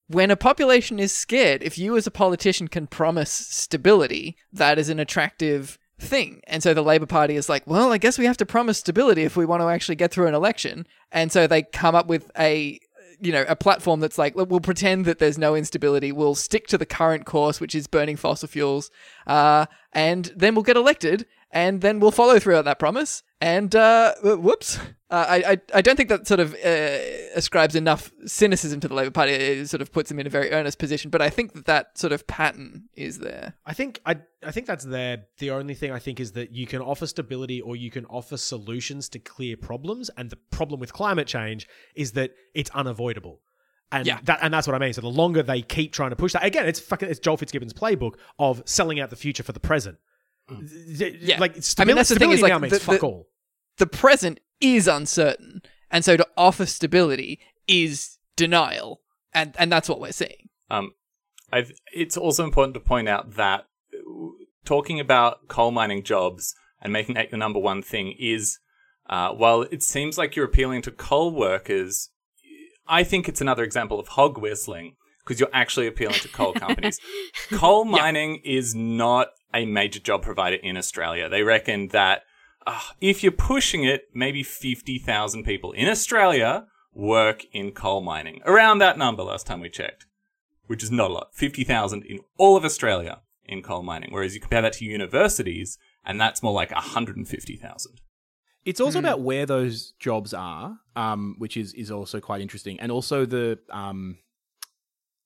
when 0.08 0.32
a 0.32 0.38
population 0.38 0.99
is 0.99 1.12
scared, 1.12 1.62
if 1.64 1.78
you 1.78 1.97
as 1.97 2.08
a 2.08 2.12
politician 2.12 2.68
can 2.68 2.88
promise 2.88 3.32
stability, 3.32 4.38
that 4.53 4.80
is 4.80 4.89
an 4.89 4.99
attractive 4.99 5.78
thing. 5.99 6.41
And 6.47 6.64
so 6.64 6.74
the 6.74 6.84
Labour 6.84 7.08
Party 7.08 7.36
is 7.36 7.49
like, 7.49 7.66
well, 7.68 7.91
I 7.91 7.97
guess 7.97 8.18
we 8.18 8.26
have 8.26 8.38
to 8.38 8.45
promise 8.45 8.78
stability 8.78 9.24
if 9.24 9.36
we 9.36 9.45
want 9.45 9.62
to 9.62 9.68
actually 9.68 9.95
get 9.95 10.12
through 10.12 10.28
an 10.28 10.34
election. 10.34 10.88
And 11.12 11.32
so 11.32 11.47
they 11.47 11.64
come 11.64 11.95
up 11.95 12.08
with 12.08 12.32
a 12.38 12.80
you 13.20 13.32
know, 13.32 13.45
a 13.47 13.55
platform 13.55 13.99
that's 13.99 14.18
like, 14.18 14.36
we'll 14.36 14.60
pretend 14.60 15.05
that 15.05 15.20
there's 15.20 15.38
no 15.38 15.55
instability. 15.55 16.12
We'll 16.12 16.36
stick 16.36 16.68
to 16.68 16.78
the 16.78 16.86
current 16.86 17.26
course, 17.26 17.60
which 17.60 17.74
is 17.74 17.88
burning 17.88 18.16
fossil 18.16 18.47
fuels, 18.47 18.91
uh, 19.26 19.66
and 19.93 20.32
then 20.36 20.53
we'll 20.53 20.64
get 20.64 20.78
elected, 20.78 21.26
and 21.51 21.82
then 21.82 21.99
we'll 21.99 22.12
follow 22.12 22.39
through 22.39 22.58
on 22.58 22.66
that 22.66 22.80
promise. 22.80 23.24
And 23.40 23.76
uh, 23.76 24.16
whoops, 24.24 24.80
uh, 25.12 25.26
I, 25.30 25.36
I 25.52 25.58
I 25.76 25.82
don't 25.82 25.96
think 25.96 26.10
that 26.10 26.28
sort 26.28 26.40
of 26.40 26.56
uh, 26.56 26.98
ascribes 27.36 27.76
enough 27.76 28.12
cynicism 28.26 28.80
to 28.80 28.88
the 28.88 28.96
Labour 28.96 29.12
Party. 29.12 29.34
It 29.34 29.70
sort 29.70 29.82
of 29.82 29.92
puts 29.92 30.10
them 30.10 30.20
in 30.20 30.26
a 30.26 30.30
very 30.30 30.52
earnest 30.52 30.80
position. 30.80 31.12
But 31.12 31.22
I 31.22 31.30
think 31.30 31.54
that 31.54 31.66
that 31.66 31.98
sort 32.00 32.14
of 32.14 32.26
pattern 32.26 32.86
is 32.96 33.20
there. 33.20 33.54
I 33.64 33.74
think 33.74 34.02
I 34.08 34.18
I 34.44 34.50
think 34.52 34.66
that's 34.66 34.86
there. 34.86 35.26
The 35.38 35.52
only 35.52 35.76
thing 35.76 35.92
I 35.92 36.00
think 36.00 36.20
is 36.20 36.32
that 36.32 36.52
you 36.52 36.66
can 36.66 36.82
offer 36.82 37.06
stability 37.06 37.62
or 37.62 37.76
you 37.76 37.92
can 37.92 38.06
offer 38.06 38.38
solutions 38.38 39.08
to 39.10 39.20
clear 39.20 39.56
problems, 39.56 40.10
and 40.18 40.32
the 40.32 40.38
problem 40.50 40.80
with 40.80 40.92
climate 40.92 41.28
change 41.28 41.68
is 41.96 42.14
that 42.14 42.32
it's 42.56 42.72
unavoidable. 42.72 43.42
And 43.92 44.06
Yeah. 44.08 44.20
that 44.24 44.40
and 44.42 44.52
that's 44.52 44.66
what 44.68 44.76
I 44.76 44.80
mean. 44.80 44.94
So 44.94 45.02
the 45.02 45.08
longer 45.10 45.44
they 45.44 45.62
keep 45.62 45.94
trying 45.94 46.10
to 46.10 46.16
push 46.16 46.34
that, 46.34 46.44
again, 46.44 46.68
it's 46.68 46.80
fucking 46.80 47.08
it's 47.08 47.20
Joel 47.20 47.38
Fitzgibbon's 47.38 47.74
playbook 47.74 48.14
of 48.40 48.64
selling 48.66 49.00
out 49.00 49.12
the 49.12 49.16
future 49.16 49.44
for 49.44 49.52
the 49.54 49.60
present. 49.60 50.00
Yeah. 50.50 51.39
like 51.39 51.52
I 51.52 51.54
mean, 51.56 51.62
stability, 51.62 51.95
that's 51.95 52.10
the 52.10 52.16
thing 52.20 52.32
is, 52.32 52.39
stability 52.39 52.41
like, 52.41 52.50
now 52.52 52.60
means 52.60 52.74
the- 52.74 52.80
fuck 52.80 53.00
the- 53.02 53.06
all. 53.08 53.28
The 53.78 53.88
present 53.88 54.39
is 54.60 54.88
uncertain, 54.88 55.62
and 55.91 56.04
so 56.04 56.18
to 56.18 56.28
offer 56.36 56.66
stability 56.66 57.39
is 57.68 58.18
denial, 58.36 59.02
and 59.34 59.56
and 59.60 59.72
that's 59.72 59.88
what 59.88 60.00
we're 60.00 60.12
seeing. 60.14 60.50
Um, 60.72 60.93
I've, 61.52 61.72
it's 61.93 62.18
also 62.18 62.43
important 62.43 62.74
to 62.74 62.80
point 62.80 63.08
out 63.08 63.36
that 63.36 63.66
uh, 63.93 64.30
talking 64.66 65.00
about 65.00 65.48
coal 65.48 65.70
mining 65.72 66.02
jobs 66.04 66.56
and 66.82 66.91
making 66.91 67.16
that 67.16 67.32
your 67.32 67.38
number 67.38 67.60
one 67.60 67.82
thing 67.84 68.16
is, 68.20 68.58
uh, 69.10 69.30
while 69.30 69.62
it 69.62 69.84
seems 69.84 70.18
like 70.18 70.36
you're 70.36 70.45
appealing 70.45 70.82
to 70.84 70.91
coal 70.91 71.32
workers, 71.32 72.10
I 72.88 73.04
think 73.04 73.30
it's 73.30 73.41
another 73.41 73.64
example 73.64 74.00
of 74.00 74.08
hog 74.10 74.39
whistling 74.39 74.95
because 75.24 75.39
you're 75.39 75.50
actually 75.54 75.86
appealing 75.88 76.20
to 76.22 76.30
coal 76.30 76.54
companies. 76.66 77.00
coal 77.52 77.86
mining 77.86 78.41
is 78.43 78.74
not 78.74 79.28
a 79.54 79.66
major 79.66 80.00
job 80.00 80.22
provider 80.22 80.58
in 80.58 80.78
Australia. 80.78 81.30
They 81.30 81.43
reckon 81.43 81.89
that 81.89 82.24
uh, 82.66 82.80
if 83.00 83.24
you're 83.24 83.32
pushing 83.32 83.84
it, 83.84 84.10
maybe 84.14 84.43
50,000 84.43 85.43
people 85.43 85.72
in 85.72 85.88
Australia 85.88 86.68
work 86.93 87.45
in 87.54 87.72
coal 87.72 88.02
mining. 88.02 88.41
Around 88.45 88.80
that 88.80 88.98
number 88.98 89.24
last 89.24 89.48
time 89.48 89.62
we 89.62 89.70
checked 89.70 90.08
which 90.68 90.84
is 90.84 90.91
not 90.91 91.10
a 91.10 91.14
lot. 91.14 91.34
50,000 91.34 92.04
in 92.04 92.20
all 92.38 92.56
of 92.56 92.64
Australia 92.64 93.22
in 93.45 93.64
coal 93.64 93.82
mining. 93.82 94.10
Whereas 94.12 94.36
you 94.36 94.41
compare 94.41 94.62
that 94.62 94.74
to 94.74 94.86
universities, 94.86 95.78
and 96.06 96.22
that's 96.22 96.43
more 96.43 96.54
like 96.54 96.72
150,000. 96.72 98.02
It's 98.66 98.82
also 98.82 99.00
about 99.00 99.22
where 99.22 99.45
those 99.45 99.93
jobs 99.98 100.34
are, 100.34 100.80
um, 100.93 101.36
which 101.38 101.56
is 101.56 101.74
is 101.74 101.89
also 101.89 102.20
quite 102.20 102.41
interesting, 102.41 102.78
and 102.82 102.91
also 102.91 103.26
the 103.26 103.60
um, 103.70 104.18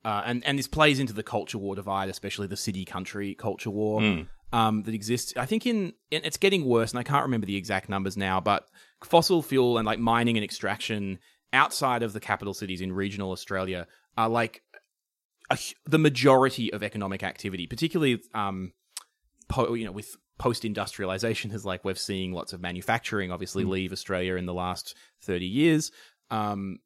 uh, 0.04 0.24
and 0.26 0.44
and 0.46 0.58
this 0.58 0.68
plays 0.68 1.00
into 1.00 1.14
the 1.14 1.24
culture 1.24 1.58
war 1.58 1.76
divide, 1.76 2.10
especially 2.10 2.48
the 2.48 2.58
city 2.58 2.86
country 2.86 3.36
culture 3.36 3.70
war 3.70 4.02
Mm. 4.02 4.28
um, 4.54 4.84
that 4.84 4.94
exists. 4.94 5.34
I 5.38 5.46
think 5.46 5.66
in 5.66 5.94
it's 6.10 6.38
getting 6.38 6.66
worse, 6.66 6.92
and 6.92 7.00
I 7.00 7.04
can't 7.04 7.24
remember 7.24 7.46
the 7.48 7.56
exact 7.56 7.90
numbers 7.90 8.18
now, 8.18 8.40
but 8.40 8.68
fossil 9.04 9.42
fuel 9.42 9.78
and 9.78 9.86
like 9.86 10.00
mining 10.00 10.38
and 10.38 10.44
extraction 10.44 11.20
outside 11.54 12.02
of 12.04 12.14
the 12.14 12.20
capital 12.20 12.54
cities 12.54 12.82
in 12.82 12.94
regional 12.94 13.32
Australia 13.32 13.86
are 14.18 14.30
like 14.30 14.62
a, 15.50 15.58
the 15.86 15.98
majority 16.00 16.72
of 16.72 16.82
economic 16.84 17.24
activity, 17.24 17.68
particularly 17.68 18.22
um, 18.34 18.72
po- 19.50 19.74
you 19.74 19.86
know, 19.86 19.92
with 19.92 20.16
post 20.40 20.64
industrialization, 20.66 21.52
is 21.58 21.66
like 21.66 21.84
we're 21.84 21.96
seeing 21.96 22.32
lots 22.32 22.54
of 22.54 22.62
manufacturing 22.62 23.32
obviously 23.32 23.64
leave 23.66 23.92
Australia 23.92 24.36
in 24.36 24.46
the 24.46 24.54
last 24.54 24.96
30 25.24 25.46
years. 25.46 25.92
Um, 26.30 26.80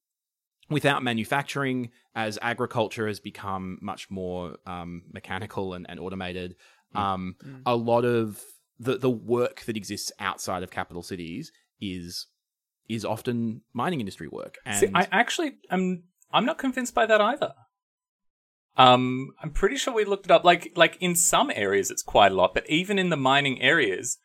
without 0.69 1.03
manufacturing, 1.03 1.91
as 2.15 2.39
agriculture 2.41 3.07
has 3.07 3.19
become 3.19 3.77
much 3.81 4.09
more 4.09 4.57
um, 4.65 5.03
mechanical 5.11 5.73
and, 5.73 5.85
and 5.89 5.99
automated, 5.99 6.55
um, 6.93 7.35
a 7.65 7.75
lot 7.75 8.05
of 8.05 8.41
the, 8.79 8.97
the 8.97 9.09
work 9.09 9.61
that 9.61 9.77
exists 9.77 10.11
outside 10.19 10.63
of 10.63 10.71
capital 10.71 11.03
cities 11.03 11.51
is 11.81 12.27
is 12.87 13.03
often 13.03 13.61
mining 13.73 13.99
industry 13.99 14.27
work. 14.27 14.57
And 14.65 14.79
See, 14.79 14.91
I 14.93 15.07
actually 15.11 15.57
am 15.69 16.03
I'm 16.31 16.45
not 16.45 16.57
convinced 16.57 16.93
by 16.93 17.05
that 17.05 17.21
either. 17.21 17.53
Um, 18.77 19.29
I'm 19.41 19.51
pretty 19.51 19.77
sure 19.77 19.93
we 19.93 20.05
looked 20.05 20.25
it 20.25 20.31
up. 20.31 20.43
Like, 20.43 20.73
like 20.75 20.97
in 20.99 21.15
some 21.15 21.49
areas, 21.55 21.89
it's 21.89 22.03
quite 22.03 22.33
a 22.33 22.35
lot, 22.35 22.53
but 22.53 22.69
even 22.69 22.99
in 22.99 23.09
the 23.09 23.17
mining 23.17 23.61
areas, 23.61 24.17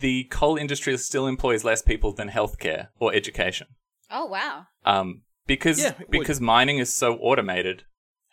the 0.00 0.24
coal 0.24 0.56
industry 0.56 0.96
still 0.96 1.26
employs 1.26 1.62
less 1.62 1.82
people 1.82 2.12
than 2.12 2.30
healthcare 2.30 2.88
or 2.98 3.14
education. 3.14 3.68
Oh 4.10 4.26
wow. 4.26 4.66
Um, 4.84 5.22
because 5.46 5.80
Yeah, 5.80 5.94
because 6.10 6.40
mining 6.40 6.78
is 6.78 6.94
so 6.94 7.16
automated, 7.16 7.84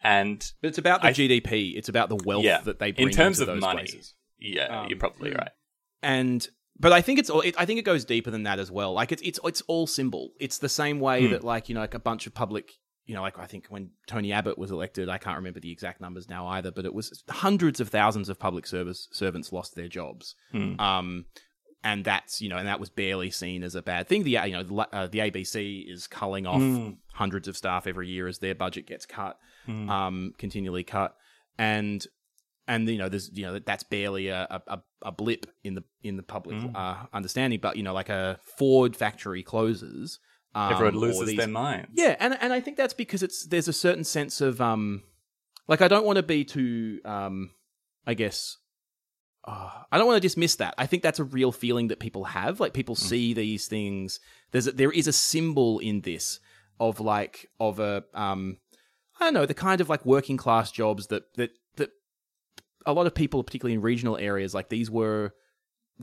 and 0.03 0.51
But 0.61 0.69
it's 0.69 0.77
about 0.77 1.01
the 1.01 1.07
I- 1.09 1.13
GDP. 1.13 1.73
It's 1.75 1.89
about 1.89 2.09
the 2.09 2.17
wealth 2.25 2.43
yeah, 2.43 2.61
that 2.61 2.79
they 2.79 2.91
bring 2.91 3.09
in 3.09 3.13
terms 3.13 3.39
into 3.39 3.51
of 3.51 3.55
those 3.57 3.61
money, 3.61 3.79
places. 3.81 4.15
yeah, 4.39 4.81
Um, 4.81 4.89
you're 4.89 4.99
probably 4.99 5.31
right. 5.31 5.51
and 6.01 6.47
but 6.79 6.91
I 6.91 7.01
think 7.01 7.19
it's 7.19 7.29
all. 7.29 7.41
It, 7.41 7.53
I 7.57 7.65
think 7.65 7.77
it 7.79 7.85
goes 7.85 8.03
deeper 8.03 8.31
than 8.31 8.43
that 8.43 8.57
as 8.59 8.71
well. 8.71 8.93
Like 8.93 9.11
it's 9.11 9.21
it's 9.21 9.39
it's 9.43 9.61
all 9.67 9.85
symbol. 9.87 10.31
It's 10.39 10.57
the 10.57 10.69
same 10.69 10.99
way 10.99 11.25
Hmm. 11.27 11.31
that 11.31 11.43
like 11.43 11.69
you 11.69 11.75
know 11.75 11.81
like 11.81 11.93
a 11.93 11.99
bunch 11.99 12.25
of 12.27 12.33
public. 12.33 12.71
You 13.05 13.13
know, 13.15 13.21
like 13.21 13.37
I 13.37 13.45
think 13.45 13.67
when 13.67 13.91
Tony 14.07 14.31
Abbott 14.31 14.57
was 14.57 14.71
elected, 14.71 15.09
I 15.09 15.17
can't 15.17 15.35
remember 15.35 15.59
the 15.59 15.71
exact 15.71 15.99
numbers 16.01 16.29
now 16.29 16.47
either, 16.47 16.71
but 16.71 16.85
it 16.85 16.93
was 16.93 17.21
hundreds 17.29 17.79
of 17.81 17.89
thousands 17.89 18.29
of 18.29 18.39
public 18.39 18.65
service 18.65 19.09
servants 19.11 19.51
lost 19.51 19.75
their 19.75 19.89
jobs. 19.89 20.35
Hmm. 20.51 20.79
Um, 20.79 21.25
and 21.83 22.05
that's 22.05 22.41
you 22.41 22.49
know, 22.49 22.57
and 22.57 22.67
that 22.67 22.79
was 22.79 22.89
barely 22.89 23.29
seen 23.31 23.63
as 23.63 23.75
a 23.75 23.81
bad 23.81 24.07
thing. 24.07 24.23
The 24.23 24.31
you 24.45 24.51
know 24.51 24.63
the, 24.63 24.75
uh, 24.75 25.07
the 25.07 25.19
ABC 25.19 25.89
is 25.91 26.07
culling 26.07 26.45
off 26.47 26.61
Hmm. 26.61 26.91
hundreds 27.13 27.47
of 27.47 27.57
staff 27.57 27.87
every 27.87 28.07
year 28.09 28.27
as 28.27 28.39
their 28.39 28.55
budget 28.55 28.87
gets 28.87 29.05
cut, 29.05 29.37
Hmm. 29.65 29.89
um, 29.89 30.33
continually 30.37 30.83
cut, 30.83 31.15
and 31.57 32.05
and 32.67 32.87
you 32.87 32.97
know 32.97 33.09
there's 33.09 33.29
you 33.33 33.43
know 33.45 33.59
that's 33.59 33.83
barely 33.83 34.29
a, 34.29 34.47
a, 34.67 34.79
a 35.01 35.11
blip 35.11 35.45
in 35.63 35.73
the 35.75 35.83
in 36.01 36.15
the 36.17 36.23
public 36.23 36.55
Mm. 36.57 36.71
uh, 36.75 37.05
understanding 37.13 37.59
but 37.61 37.75
you 37.75 37.83
know 37.83 37.93
like 37.93 38.07
a 38.09 38.39
ford 38.57 38.95
factory 38.95 39.43
closes 39.43 40.19
Um, 40.55 40.71
Everyone 40.73 40.95
loses 40.95 41.27
these- 41.27 41.37
their 41.37 41.47
minds. 41.47 41.89
Yeah, 41.93 42.15
and 42.19 42.37
and 42.39 42.53
I 42.53 42.61
think 42.61 42.77
that's 42.77 42.93
because 42.93 43.21
it's 43.23 43.45
there's 43.47 43.67
a 43.67 43.73
certain 43.73 44.03
sense 44.05 44.39
of 44.39 44.61
um, 44.61 45.01
like 45.67 45.81
I 45.81 45.87
don't 45.89 46.05
want 46.05 46.17
to 46.17 46.23
be 46.23 46.45
too 46.45 46.99
um, 47.03 47.49
I 48.07 48.13
guess. 48.13 48.57
Uh, 49.45 49.83
I 49.91 49.97
don't 49.97 50.07
want 50.07 50.17
to 50.17 50.21
dismiss 50.25 50.55
that. 50.55 50.73
I 50.77 50.85
think 50.85 51.03
that's 51.03 51.19
a 51.19 51.23
real 51.23 51.51
feeling 51.51 51.89
that 51.89 51.99
people 51.99 52.23
have. 52.25 52.59
Like 52.59 52.73
people 52.73 52.95
see 52.95 53.33
these 53.33 53.67
things. 53.67 54.19
There's 54.51 54.67
a, 54.67 54.71
there 54.71 54.91
is 54.91 55.07
a 55.07 55.13
symbol 55.13 55.79
in 55.79 56.01
this 56.01 56.39
of 56.79 56.99
like 56.99 57.49
of 57.59 57.79
a 57.79 58.03
um, 58.13 58.57
I 59.19 59.25
don't 59.25 59.33
know 59.33 59.45
the 59.45 59.53
kind 59.53 59.81
of 59.81 59.89
like 59.89 60.05
working 60.05 60.37
class 60.37 60.71
jobs 60.71 61.07
that 61.07 61.23
that 61.35 61.51
that 61.75 61.91
a 62.85 62.93
lot 62.93 63.05
of 63.05 63.13
people, 63.13 63.43
particularly 63.43 63.75
in 63.75 63.81
regional 63.81 64.17
areas, 64.17 64.53
like 64.53 64.69
these 64.69 64.89
were 64.89 65.33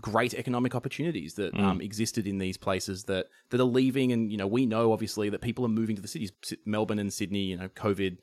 great 0.01 0.35
economic 0.35 0.75
opportunities 0.75 1.35
that 1.35 1.55
um, 1.55 1.81
existed 1.81 2.27
in 2.27 2.39
these 2.39 2.57
places 2.57 3.05
that 3.05 3.27
that 3.51 3.61
are 3.61 3.65
leaving, 3.65 4.13
and 4.13 4.31
you 4.31 4.37
know 4.37 4.47
we 4.47 4.67
know 4.67 4.93
obviously 4.93 5.31
that 5.31 5.41
people 5.41 5.65
are 5.65 5.69
moving 5.69 5.97
to 5.97 6.03
the 6.03 6.09
cities, 6.09 6.33
Melbourne 6.65 6.99
and 6.99 7.13
Sydney. 7.13 7.45
You 7.45 7.57
know, 7.57 7.69
COVID, 7.69 8.19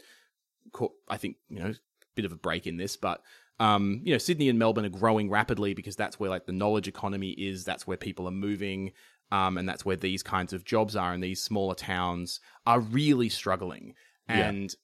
co- 0.72 0.94
I 1.10 1.18
think 1.18 1.38
you 1.50 1.60
know, 1.60 1.74
bit 2.16 2.26
of 2.26 2.32
a 2.32 2.38
break 2.38 2.68
in 2.68 2.78
this, 2.78 2.96
but 2.98 3.22
um, 3.60 4.02
you 4.04 4.14
know, 4.14 4.18
Sydney 4.18 4.50
and 4.50 4.60
Melbourne 4.60 4.86
are 4.86 4.90
growing 4.90 5.30
rapidly 5.30 5.74
because 5.74 5.96
that's 5.96 6.20
where 6.20 6.30
like 6.30 6.46
the 6.46 6.52
knowledge 6.52 6.88
economy 6.88 7.32
is. 7.32 7.66
That's 7.66 7.88
where 7.88 7.98
people 7.98 8.28
are 8.28 8.32
moving. 8.32 8.92
Um, 9.32 9.58
and 9.58 9.68
that's 9.68 9.84
where 9.84 9.98
these 9.98 10.24
kinds 10.24 10.54
of 10.54 10.64
jobs 10.64 10.96
are, 10.96 11.12
and 11.12 11.22
these 11.22 11.42
smaller 11.42 11.76
towns 11.76 12.40
are 12.66 12.80
really 12.80 13.30
struggling. 13.30 13.94
Yeah. 14.30 14.48
And 14.48 14.76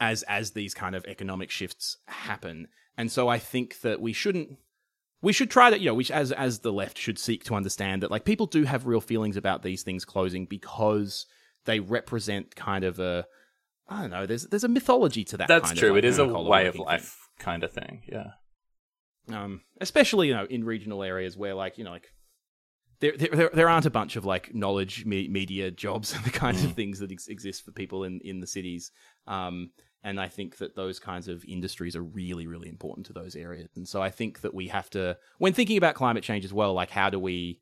as 0.00 0.24
as 0.24 0.52
these 0.52 0.74
kind 0.74 0.96
of 0.96 1.04
economic 1.04 1.50
shifts 1.50 1.98
happen, 2.08 2.68
and 2.96 3.10
so 3.12 3.28
I 3.28 3.38
think 3.38 3.80
that 3.82 4.00
we 4.00 4.12
shouldn't 4.12 4.58
we 5.20 5.32
should 5.32 5.50
try 5.50 5.70
to 5.70 5.78
you 5.78 5.86
know 5.86 5.94
we 5.94 6.06
as 6.12 6.32
as 6.32 6.60
the 6.60 6.72
left 6.72 6.98
should 6.98 7.18
seek 7.18 7.44
to 7.44 7.54
understand 7.54 8.02
that 8.02 8.10
like 8.10 8.24
people 8.24 8.46
do 8.46 8.64
have 8.64 8.86
real 8.86 9.00
feelings 9.00 9.36
about 9.36 9.62
these 9.62 9.82
things 9.84 10.04
closing 10.04 10.46
because 10.46 11.26
they 11.64 11.78
represent 11.78 12.56
kind 12.56 12.84
of 12.84 12.98
a 12.98 13.26
I 13.88 14.00
don't 14.00 14.10
know 14.10 14.26
there's 14.26 14.46
there's 14.46 14.64
a 14.64 14.68
mythology 14.68 15.22
to 15.24 15.36
that. 15.36 15.46
That's 15.46 15.68
kind 15.68 15.78
true. 15.78 15.90
Of, 15.90 15.94
like, 15.96 16.04
it 16.04 16.08
is 16.08 16.18
a 16.18 16.26
way 16.26 16.66
of 16.66 16.76
life 16.76 17.21
kind 17.38 17.64
of 17.64 17.72
thing. 17.72 18.02
Yeah. 18.06 18.32
um, 19.32 19.62
especially 19.80 20.28
you 20.28 20.34
know 20.34 20.46
in 20.46 20.64
regional 20.64 21.02
areas 21.02 21.36
where 21.36 21.54
like 21.54 21.78
you 21.78 21.84
know 21.84 21.92
like. 21.92 22.12
There, 23.00 23.16
there, 23.16 23.50
there 23.52 23.68
aren't 23.68 23.84
a 23.84 23.90
bunch 23.90 24.14
of 24.14 24.24
like 24.24 24.54
knowledge 24.54 25.04
me- 25.04 25.26
media 25.26 25.72
jobs 25.72 26.12
and 26.14 26.22
the 26.22 26.30
kinds 26.30 26.62
of 26.62 26.74
things 26.74 27.00
that 27.00 27.10
ex- 27.10 27.26
exist 27.26 27.64
for 27.64 27.72
people 27.72 28.04
in, 28.04 28.20
in 28.22 28.38
the 28.38 28.46
cities. 28.46 28.92
Um, 29.26 29.70
and 30.04 30.20
I 30.20 30.28
think 30.28 30.58
that 30.58 30.74
those 30.76 30.98
kinds 30.98 31.28
of 31.28 31.44
industries 31.44 31.96
are 31.96 32.02
really, 32.02 32.46
really 32.46 32.68
important 32.68 33.06
to 33.06 33.12
those 33.12 33.36
areas. 33.36 33.68
And 33.74 33.88
so 33.88 34.02
I 34.02 34.10
think 34.10 34.40
that 34.40 34.54
we 34.54 34.68
have 34.68 34.90
to, 34.90 35.16
when 35.38 35.52
thinking 35.52 35.78
about 35.78 35.94
climate 35.96 36.24
change 36.24 36.44
as 36.44 36.52
well, 36.52 36.74
like 36.74 36.90
how 36.90 37.10
do 37.10 37.18
we, 37.18 37.60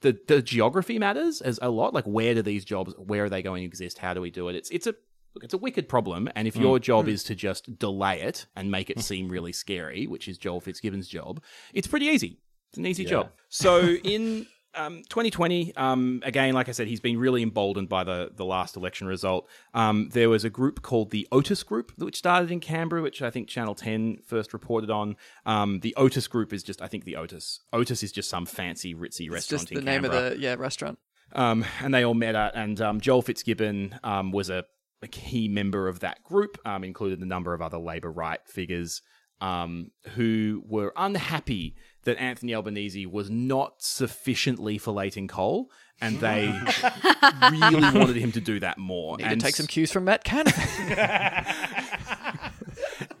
the, 0.00 0.16
the 0.28 0.42
geography 0.42 0.98
matters 0.98 1.40
as 1.40 1.58
a 1.62 1.70
lot. 1.70 1.94
Like 1.94 2.04
where 2.04 2.34
do 2.34 2.42
these 2.42 2.64
jobs, 2.64 2.94
where 2.98 3.24
are 3.24 3.28
they 3.28 3.42
going 3.42 3.62
to 3.62 3.66
exist? 3.66 3.98
How 3.98 4.14
do 4.14 4.20
we 4.20 4.30
do 4.30 4.48
it? 4.48 4.56
It's, 4.56 4.70
it's 4.70 4.86
a, 4.86 4.94
look, 5.34 5.44
it's 5.44 5.54
a 5.54 5.58
wicked 5.58 5.88
problem. 5.88 6.28
And 6.34 6.48
if 6.48 6.56
your 6.56 6.78
job 6.78 7.08
is 7.08 7.22
to 7.24 7.34
just 7.34 7.78
delay 7.78 8.20
it 8.22 8.46
and 8.56 8.70
make 8.70 8.90
it 8.90 9.00
seem 9.00 9.28
really 9.28 9.52
scary, 9.52 10.06
which 10.06 10.28
is 10.28 10.38
Joel 10.38 10.60
Fitzgibbon's 10.60 11.08
job, 11.08 11.42
it's 11.72 11.86
pretty 11.86 12.06
easy. 12.06 12.38
It's 12.70 12.78
an 12.78 12.86
easy 12.86 13.04
job. 13.04 13.30
So 13.48 13.80
in 13.80 14.46
um, 14.74 15.02
2020, 15.08 15.74
um, 15.76 16.20
again, 16.24 16.52
like 16.52 16.68
I 16.68 16.72
said, 16.72 16.86
he's 16.86 17.00
been 17.00 17.18
really 17.18 17.42
emboldened 17.42 17.88
by 17.88 18.04
the 18.04 18.30
the 18.34 18.44
last 18.44 18.76
election 18.76 19.06
result. 19.06 19.48
Um, 19.74 20.10
there 20.12 20.28
was 20.28 20.44
a 20.44 20.50
group 20.50 20.82
called 20.82 21.10
the 21.10 21.26
Otis 21.32 21.62
Group, 21.62 21.92
which 21.96 22.16
started 22.16 22.50
in 22.50 22.60
Canberra, 22.60 23.00
which 23.00 23.22
I 23.22 23.30
think 23.30 23.48
Channel 23.48 23.74
10 23.74 24.18
first 24.26 24.52
reported 24.52 24.90
on. 24.90 25.16
Um, 25.46 25.80
the 25.80 25.94
Otis 25.96 26.28
Group 26.28 26.52
is 26.52 26.62
just, 26.62 26.82
I 26.82 26.86
think, 26.88 27.04
the 27.04 27.16
Otis. 27.16 27.60
Otis 27.72 28.02
is 28.02 28.12
just 28.12 28.28
some 28.28 28.44
fancy 28.44 28.94
ritzy 28.94 29.24
It's 29.26 29.30
restaurant 29.30 29.62
just 29.62 29.72
in 29.72 29.76
the 29.76 29.82
name 29.82 30.02
Canberra 30.02 30.26
of 30.26 30.32
the 30.34 30.38
yeah 30.40 30.56
restaurant. 30.58 30.98
um, 31.32 31.64
and 31.80 31.92
they 31.94 32.04
all 32.04 32.14
met 32.14 32.34
at, 32.34 32.54
and 32.54 32.80
um, 32.80 33.00
Joel 33.00 33.22
Fitzgibbon 33.22 33.98
um, 34.04 34.30
was 34.30 34.50
a 34.50 34.64
key 35.06 35.46
member 35.46 35.86
of 35.86 36.00
that 36.00 36.24
group, 36.24 36.58
um, 36.64 36.82
included 36.82 37.20
a 37.20 37.26
number 37.26 37.54
of 37.54 37.62
other 37.62 37.78
Labour 37.78 38.10
right 38.10 38.40
figures 38.46 39.02
um, 39.40 39.90
who 40.14 40.62
were 40.66 40.92
unhappy 40.96 41.76
that 42.04 42.18
Anthony 42.18 42.54
Albanese 42.54 43.06
was 43.06 43.30
not 43.30 43.82
sufficiently 43.82 44.78
filleting 44.78 45.28
coal, 45.28 45.70
and 46.00 46.18
they 46.20 46.46
really 47.52 47.98
wanted 47.98 48.16
him 48.16 48.32
to 48.32 48.40
do 48.40 48.58
that 48.60 48.78
more. 48.78 49.16
Need 49.18 49.26
and 49.26 49.40
to 49.40 49.46
take 49.46 49.56
some 49.56 49.66
cues 49.66 49.92
from 49.92 50.04
Matt 50.04 50.24
Canavan. 50.24 51.52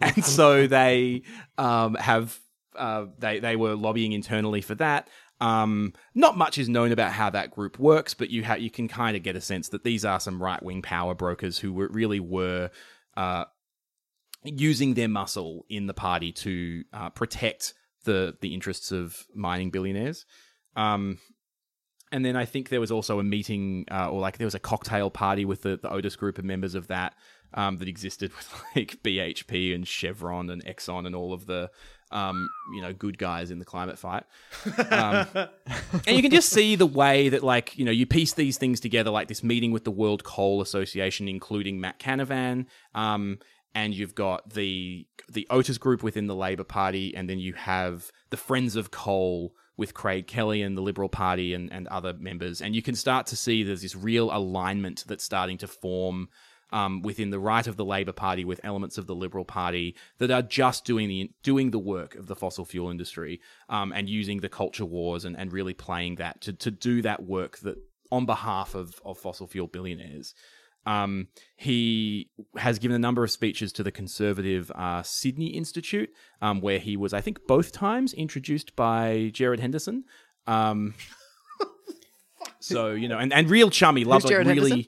and 0.00 0.24
so 0.24 0.66
they 0.66 1.22
um, 1.56 1.94
have 1.94 2.38
uh, 2.76 3.06
they 3.18 3.40
they 3.40 3.56
were 3.56 3.74
lobbying 3.74 4.12
internally 4.12 4.60
for 4.60 4.74
that. 4.76 5.08
Um, 5.40 5.92
not 6.14 6.36
much 6.36 6.58
is 6.58 6.68
known 6.68 6.90
about 6.90 7.12
how 7.12 7.30
that 7.30 7.52
group 7.52 7.78
works, 7.78 8.12
but 8.14 8.30
you 8.30 8.44
ha- 8.44 8.54
you 8.54 8.70
can 8.70 8.88
kind 8.88 9.16
of 9.16 9.22
get 9.22 9.36
a 9.36 9.40
sense 9.40 9.68
that 9.68 9.84
these 9.84 10.04
are 10.04 10.18
some 10.18 10.42
right 10.42 10.62
wing 10.62 10.82
power 10.82 11.14
brokers 11.14 11.58
who 11.58 11.72
were, 11.72 11.88
really 11.88 12.18
were 12.18 12.70
uh, 13.16 13.44
using 14.42 14.94
their 14.94 15.08
muscle 15.08 15.64
in 15.68 15.86
the 15.86 15.94
party 15.94 16.32
to 16.32 16.82
uh, 16.92 17.10
protect 17.10 17.74
the 18.04 18.36
the 18.40 18.52
interests 18.52 18.90
of 18.90 19.26
mining 19.34 19.70
billionaires. 19.70 20.26
Um, 20.74 21.18
and 22.10 22.24
then 22.24 22.36
I 22.36 22.44
think 22.44 22.68
there 22.68 22.80
was 22.80 22.90
also 22.90 23.18
a 23.18 23.24
meeting, 23.24 23.84
uh, 23.90 24.10
or 24.10 24.20
like 24.20 24.38
there 24.38 24.46
was 24.46 24.54
a 24.54 24.60
cocktail 24.60 25.10
party 25.10 25.44
with 25.44 25.62
the, 25.62 25.78
the 25.80 25.90
Otis 25.90 26.16
group 26.16 26.38
of 26.38 26.44
members 26.44 26.74
of 26.74 26.88
that 26.88 27.14
um, 27.54 27.76
that 27.78 27.88
existed 27.88 28.32
with 28.36 28.62
like 28.74 29.02
BHP 29.02 29.74
and 29.74 29.86
Chevron 29.86 30.50
and 30.50 30.64
Exxon 30.64 31.06
and 31.06 31.14
all 31.14 31.32
of 31.32 31.46
the 31.46 31.70
um, 32.10 32.48
you 32.74 32.82
know 32.82 32.92
good 32.92 33.18
guys 33.18 33.50
in 33.50 33.58
the 33.58 33.64
climate 33.64 33.98
fight. 33.98 34.24
Um, 34.90 35.26
and 36.06 36.16
you 36.16 36.22
can 36.22 36.30
just 36.30 36.50
see 36.50 36.76
the 36.76 36.86
way 36.86 37.28
that 37.28 37.42
like 37.42 37.76
you 37.78 37.84
know 37.84 37.90
you 37.90 38.06
piece 38.06 38.34
these 38.34 38.58
things 38.58 38.80
together, 38.80 39.10
like 39.10 39.28
this 39.28 39.42
meeting 39.42 39.72
with 39.72 39.84
the 39.84 39.90
World 39.90 40.24
Coal 40.24 40.60
Association, 40.60 41.28
including 41.28 41.80
Matt 41.80 41.98
Canavan. 41.98 42.66
Um, 42.94 43.38
and 43.74 43.94
you've 43.94 44.14
got 44.14 44.50
the 44.50 45.06
the 45.28 45.46
Otis 45.50 45.78
group 45.78 46.02
within 46.02 46.26
the 46.26 46.34
Labor 46.34 46.64
Party, 46.64 47.14
and 47.14 47.28
then 47.28 47.38
you 47.38 47.52
have 47.54 48.10
the 48.30 48.36
Friends 48.36 48.76
of 48.76 48.90
Coal 48.90 49.54
with 49.76 49.94
Craig 49.94 50.26
Kelly 50.26 50.62
and 50.62 50.76
the 50.76 50.82
Liberal 50.82 51.08
Party 51.08 51.54
and, 51.54 51.72
and 51.72 51.86
other 51.86 52.12
members. 52.12 52.60
And 52.60 52.74
you 52.74 52.82
can 52.82 52.96
start 52.96 53.26
to 53.26 53.36
see 53.36 53.62
there's 53.62 53.82
this 53.82 53.94
real 53.94 54.34
alignment 54.34 55.04
that's 55.06 55.22
starting 55.22 55.56
to 55.58 55.68
form 55.68 56.28
um, 56.70 57.02
within 57.02 57.30
the 57.30 57.38
right 57.38 57.66
of 57.66 57.76
the 57.76 57.84
Labor 57.84 58.12
Party 58.12 58.44
with 58.44 58.60
elements 58.62 58.98
of 58.98 59.06
the 59.06 59.14
Liberal 59.14 59.44
Party 59.44 59.96
that 60.18 60.30
are 60.30 60.42
just 60.42 60.84
doing 60.84 61.08
the 61.08 61.30
doing 61.42 61.70
the 61.70 61.78
work 61.78 62.14
of 62.14 62.26
the 62.26 62.36
fossil 62.36 62.64
fuel 62.64 62.90
industry 62.90 63.40
um, 63.68 63.92
and 63.92 64.08
using 64.08 64.40
the 64.40 64.48
culture 64.48 64.84
wars 64.84 65.24
and, 65.24 65.36
and 65.36 65.52
really 65.52 65.74
playing 65.74 66.16
that 66.16 66.40
to, 66.42 66.52
to 66.52 66.70
do 66.70 67.02
that 67.02 67.24
work 67.24 67.58
that 67.58 67.76
on 68.10 68.26
behalf 68.26 68.74
of, 68.74 69.00
of 69.04 69.18
fossil 69.18 69.46
fuel 69.46 69.66
billionaires. 69.66 70.34
Um, 70.86 71.28
he 71.56 72.30
has 72.56 72.78
given 72.78 72.94
a 72.94 72.98
number 72.98 73.22
of 73.22 73.30
speeches 73.30 73.72
to 73.72 73.82
the 73.82 73.92
conservative 73.92 74.70
uh, 74.74 75.02
Sydney 75.02 75.48
Institute, 75.48 76.10
um, 76.40 76.62
where 76.62 76.78
he 76.78 76.96
was, 76.96 77.12
I 77.12 77.20
think, 77.20 77.46
both 77.46 77.72
times 77.72 78.14
introduced 78.14 78.74
by 78.74 79.30
Gerard 79.34 79.60
Henderson. 79.60 80.04
Um, 80.46 80.94
so 82.60 82.92
you 82.92 83.06
know, 83.06 83.18
and, 83.18 83.34
and 83.34 83.50
real 83.50 83.68
chummy, 83.68 84.04
loves 84.04 84.24
like 84.24 84.38
really 84.38 84.48
Henderson? 84.48 84.86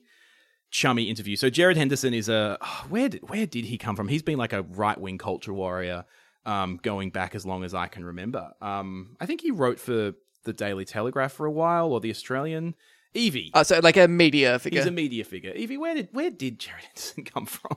Chummy 0.70 1.04
interview. 1.04 1.36
So 1.36 1.50
Gerard 1.50 1.76
Henderson 1.76 2.14
is 2.14 2.28
a 2.28 2.56
oh, 2.60 2.86
where 2.88 3.08
did 3.08 3.28
where 3.28 3.46
did 3.46 3.64
he 3.64 3.78
come 3.78 3.96
from? 3.96 4.08
He's 4.08 4.22
been 4.22 4.38
like 4.38 4.52
a 4.52 4.62
right 4.62 4.98
wing 4.98 5.18
culture 5.18 5.52
warrior, 5.52 6.04
um, 6.46 6.78
going 6.82 7.10
back 7.10 7.34
as 7.34 7.44
long 7.44 7.64
as 7.64 7.74
I 7.74 7.88
can 7.88 8.04
remember. 8.04 8.52
Um, 8.60 9.16
I 9.20 9.26
think 9.26 9.40
he 9.40 9.50
wrote 9.50 9.78
for 9.80 10.14
the 10.44 10.52
Daily 10.52 10.84
Telegraph 10.84 11.32
for 11.32 11.46
a 11.46 11.50
while 11.50 11.92
or 11.92 12.00
the 12.00 12.10
Australian. 12.10 12.74
Evie. 13.12 13.50
oh, 13.54 13.64
so 13.64 13.80
like 13.82 13.96
a 13.96 14.06
media 14.06 14.56
figure. 14.60 14.78
He's 14.78 14.86
a 14.86 14.92
media 14.92 15.24
figure. 15.24 15.52
Evie, 15.54 15.76
where 15.76 15.96
did 15.96 16.10
where 16.12 16.30
did 16.30 16.60
Gerard 16.60 16.84
Henderson 16.84 17.24
come 17.24 17.44
from? 17.44 17.76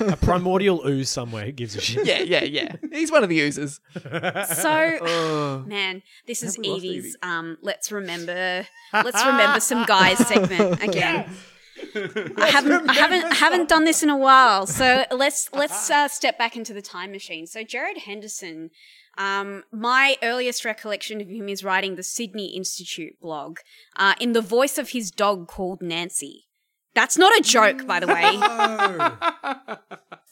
A 0.12 0.16
primordial 0.16 0.84
ooze 0.84 1.08
somewhere. 1.08 1.44
Who 1.44 1.52
gives 1.52 1.76
a 1.76 1.80
shit? 1.80 2.04
yeah, 2.04 2.18
yeah, 2.18 2.42
yeah. 2.42 2.74
He's 2.90 3.12
one 3.12 3.22
of 3.22 3.28
the 3.28 3.36
users. 3.36 3.80
So, 3.94 5.64
man, 5.68 6.02
this 6.26 6.42
is 6.42 6.58
we 6.58 6.68
lost 6.68 6.84
Evie's. 6.84 7.16
Um, 7.22 7.58
let's 7.62 7.92
remember, 7.92 8.66
let's 8.92 9.24
remember 9.24 9.60
some 9.60 9.84
guys 9.86 10.18
segment 10.26 10.82
again. 10.88 11.30
I 11.94 12.48
haven't, 12.50 12.88
I 12.90 12.94
haven't, 12.94 13.24
I 13.24 13.34
haven't 13.34 13.68
done 13.68 13.84
this 13.84 14.02
in 14.02 14.10
a 14.10 14.16
while. 14.16 14.66
So 14.66 15.04
let's 15.10 15.50
let's 15.52 15.90
uh, 15.90 16.08
step 16.08 16.38
back 16.38 16.56
into 16.56 16.72
the 16.72 16.82
time 16.82 17.12
machine. 17.12 17.46
So 17.46 17.62
Gerard 17.62 17.98
Henderson. 17.98 18.70
Um, 19.18 19.64
my 19.72 20.16
earliest 20.22 20.62
recollection 20.66 21.22
of 21.22 21.28
him 21.30 21.48
is 21.48 21.64
writing 21.64 21.96
the 21.96 22.02
Sydney 22.02 22.54
Institute 22.54 23.18
blog 23.18 23.60
uh, 23.96 24.12
in 24.20 24.34
the 24.34 24.42
voice 24.42 24.76
of 24.76 24.90
his 24.90 25.10
dog 25.10 25.48
called 25.48 25.80
Nancy. 25.80 26.48
That's 26.94 27.16
not 27.16 27.32
a 27.38 27.42
joke, 27.42 27.86
by 27.86 28.00
the 28.00 28.06
way. 28.08 28.38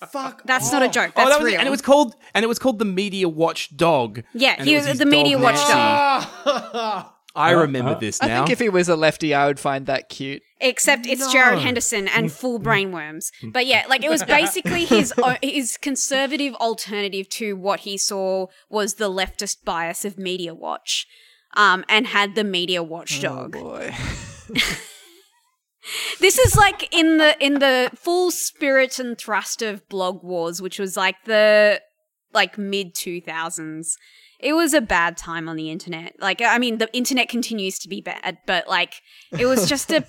Fuck. 0.08 0.42
That's 0.44 0.70
not 0.72 0.82
a 0.82 0.88
joke. 0.88 1.12
oh, 1.16 1.20
That's 1.20 1.30
that 1.30 1.42
was 1.42 1.52
real. 1.52 1.58
and 1.58 1.66
it 1.66 1.70
was 1.70 1.82
called 1.82 2.14
and 2.34 2.44
it 2.44 2.46
was 2.46 2.58
called 2.58 2.78
the 2.78 2.84
Media 2.84 3.28
Watch 3.28 3.74
Dog. 3.76 4.22
Yeah, 4.32 4.62
he 4.62 4.74
it 4.74 4.86
was 4.86 4.98
the 4.98 5.06
Media 5.06 5.38
Watch 5.38 5.56
dog, 5.56 6.26
Watchdog. 6.44 7.06
I 7.34 7.50
remember 7.50 7.98
this 7.98 8.20
I 8.20 8.28
think 8.28 8.50
if 8.50 8.60
he 8.60 8.68
was 8.68 8.88
a 8.88 8.96
lefty, 8.96 9.34
I 9.34 9.46
would 9.46 9.60
find 9.60 9.86
that 9.86 10.08
cute. 10.08 10.42
Except 10.60 11.06
it's 11.06 11.32
Gerard 11.32 11.58
Henderson 11.58 12.08
and 12.08 12.30
full 12.40 12.60
brainworms. 12.60 13.30
But 13.42 13.66
yeah, 13.66 13.84
like 13.88 14.04
it 14.04 14.10
was 14.10 14.22
basically 14.38 14.84
his 14.84 15.12
his 15.42 15.76
conservative 15.76 16.54
alternative 16.54 17.28
to 17.30 17.54
what 17.54 17.80
he 17.80 17.98
saw 17.98 18.46
was 18.68 18.94
the 18.94 19.10
leftist 19.10 19.64
bias 19.64 20.04
of 20.04 20.16
Media 20.16 20.54
Watch, 20.54 21.06
um, 21.56 21.84
and 21.88 22.06
had 22.06 22.34
the 22.34 22.44
Media 22.44 22.82
Watchdog. 22.82 23.56
Oh 23.56 23.62
boy. 23.62 23.94
This 26.20 26.38
is 26.38 26.56
like 26.56 26.94
in 26.94 27.18
the 27.18 27.36
in 27.44 27.54
the 27.54 27.90
full 27.94 28.30
spirit 28.30 28.98
and 28.98 29.18
thrust 29.18 29.60
of 29.60 29.86
blog 29.88 30.22
wars, 30.22 30.62
which 30.62 30.78
was 30.78 30.96
like 30.96 31.16
the 31.24 31.80
like 32.32 32.56
mid 32.56 32.94
two 32.94 33.20
thousands. 33.20 33.96
It 34.40 34.54
was 34.54 34.74
a 34.74 34.80
bad 34.80 35.16
time 35.16 35.48
on 35.48 35.56
the 35.56 35.70
internet. 35.70 36.14
Like 36.18 36.40
I 36.40 36.58
mean, 36.58 36.78
the 36.78 36.94
internet 36.96 37.28
continues 37.28 37.78
to 37.80 37.88
be 37.88 38.00
bad, 38.00 38.38
but 38.46 38.66
like 38.66 38.94
it 39.38 39.46
was 39.46 39.68
just 39.68 39.90
a 39.92 40.06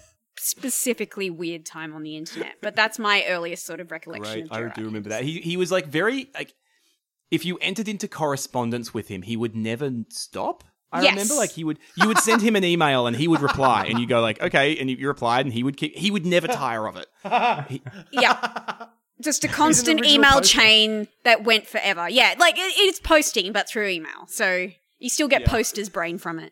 specifically 0.47 1.29
weird 1.29 1.65
time 1.65 1.93
on 1.93 2.03
the 2.03 2.15
internet. 2.15 2.53
But 2.61 2.75
that's 2.75 2.97
my 2.99 3.23
earliest 3.27 3.65
sort 3.65 3.79
of 3.79 3.91
recollection. 3.91 4.33
Right, 4.33 4.43
of 4.45 4.51
I 4.51 4.57
Gerard 4.59 4.73
do 4.75 4.85
remember 4.85 5.09
that. 5.09 5.23
He 5.23 5.39
he 5.41 5.57
was 5.57 5.71
like 5.71 5.87
very 5.87 6.29
like 6.33 6.53
if 7.31 7.45
you 7.45 7.57
entered 7.61 7.87
into 7.87 8.07
correspondence 8.07 8.93
with 8.93 9.07
him, 9.07 9.21
he 9.23 9.35
would 9.35 9.55
never 9.55 9.91
stop. 10.09 10.63
I 10.91 11.01
Yes. 11.01 11.11
remember 11.11 11.33
like 11.35 11.51
he 11.51 11.63
would 11.63 11.79
you 11.97 12.07
would 12.07 12.19
send 12.19 12.41
him 12.41 12.55
an 12.55 12.63
email 12.63 13.07
and 13.07 13.15
he 13.17 13.27
would 13.27 13.41
reply 13.41 13.85
and 13.89 13.99
you 13.99 14.07
go 14.07 14.21
like 14.21 14.41
okay 14.41 14.77
and 14.77 14.89
you, 14.89 14.95
you 14.95 15.07
replied 15.07 15.45
and 15.45 15.53
he 15.53 15.63
would 15.63 15.75
keep 15.77 15.95
he 15.97 16.09
would 16.11 16.25
never 16.25 16.47
tire 16.47 16.87
of 16.87 16.95
it. 16.95 17.07
Yeah. 18.11 18.85
Just 19.21 19.45
a 19.45 19.47
constant 19.47 20.05
email 20.05 20.33
poster. 20.33 20.59
chain 20.59 21.07
that 21.23 21.43
went 21.45 21.67
forever. 21.67 22.09
Yeah, 22.09 22.35
like 22.37 22.57
it, 22.57 22.73
it's 22.77 22.99
posting, 22.99 23.53
but 23.53 23.67
through 23.69 23.87
email. 23.87 24.27
So 24.27 24.67
you 24.99 25.09
still 25.09 25.29
get 25.29 25.45
posters 25.45 25.87
brain 25.89 26.17
from 26.17 26.37
it. 26.39 26.51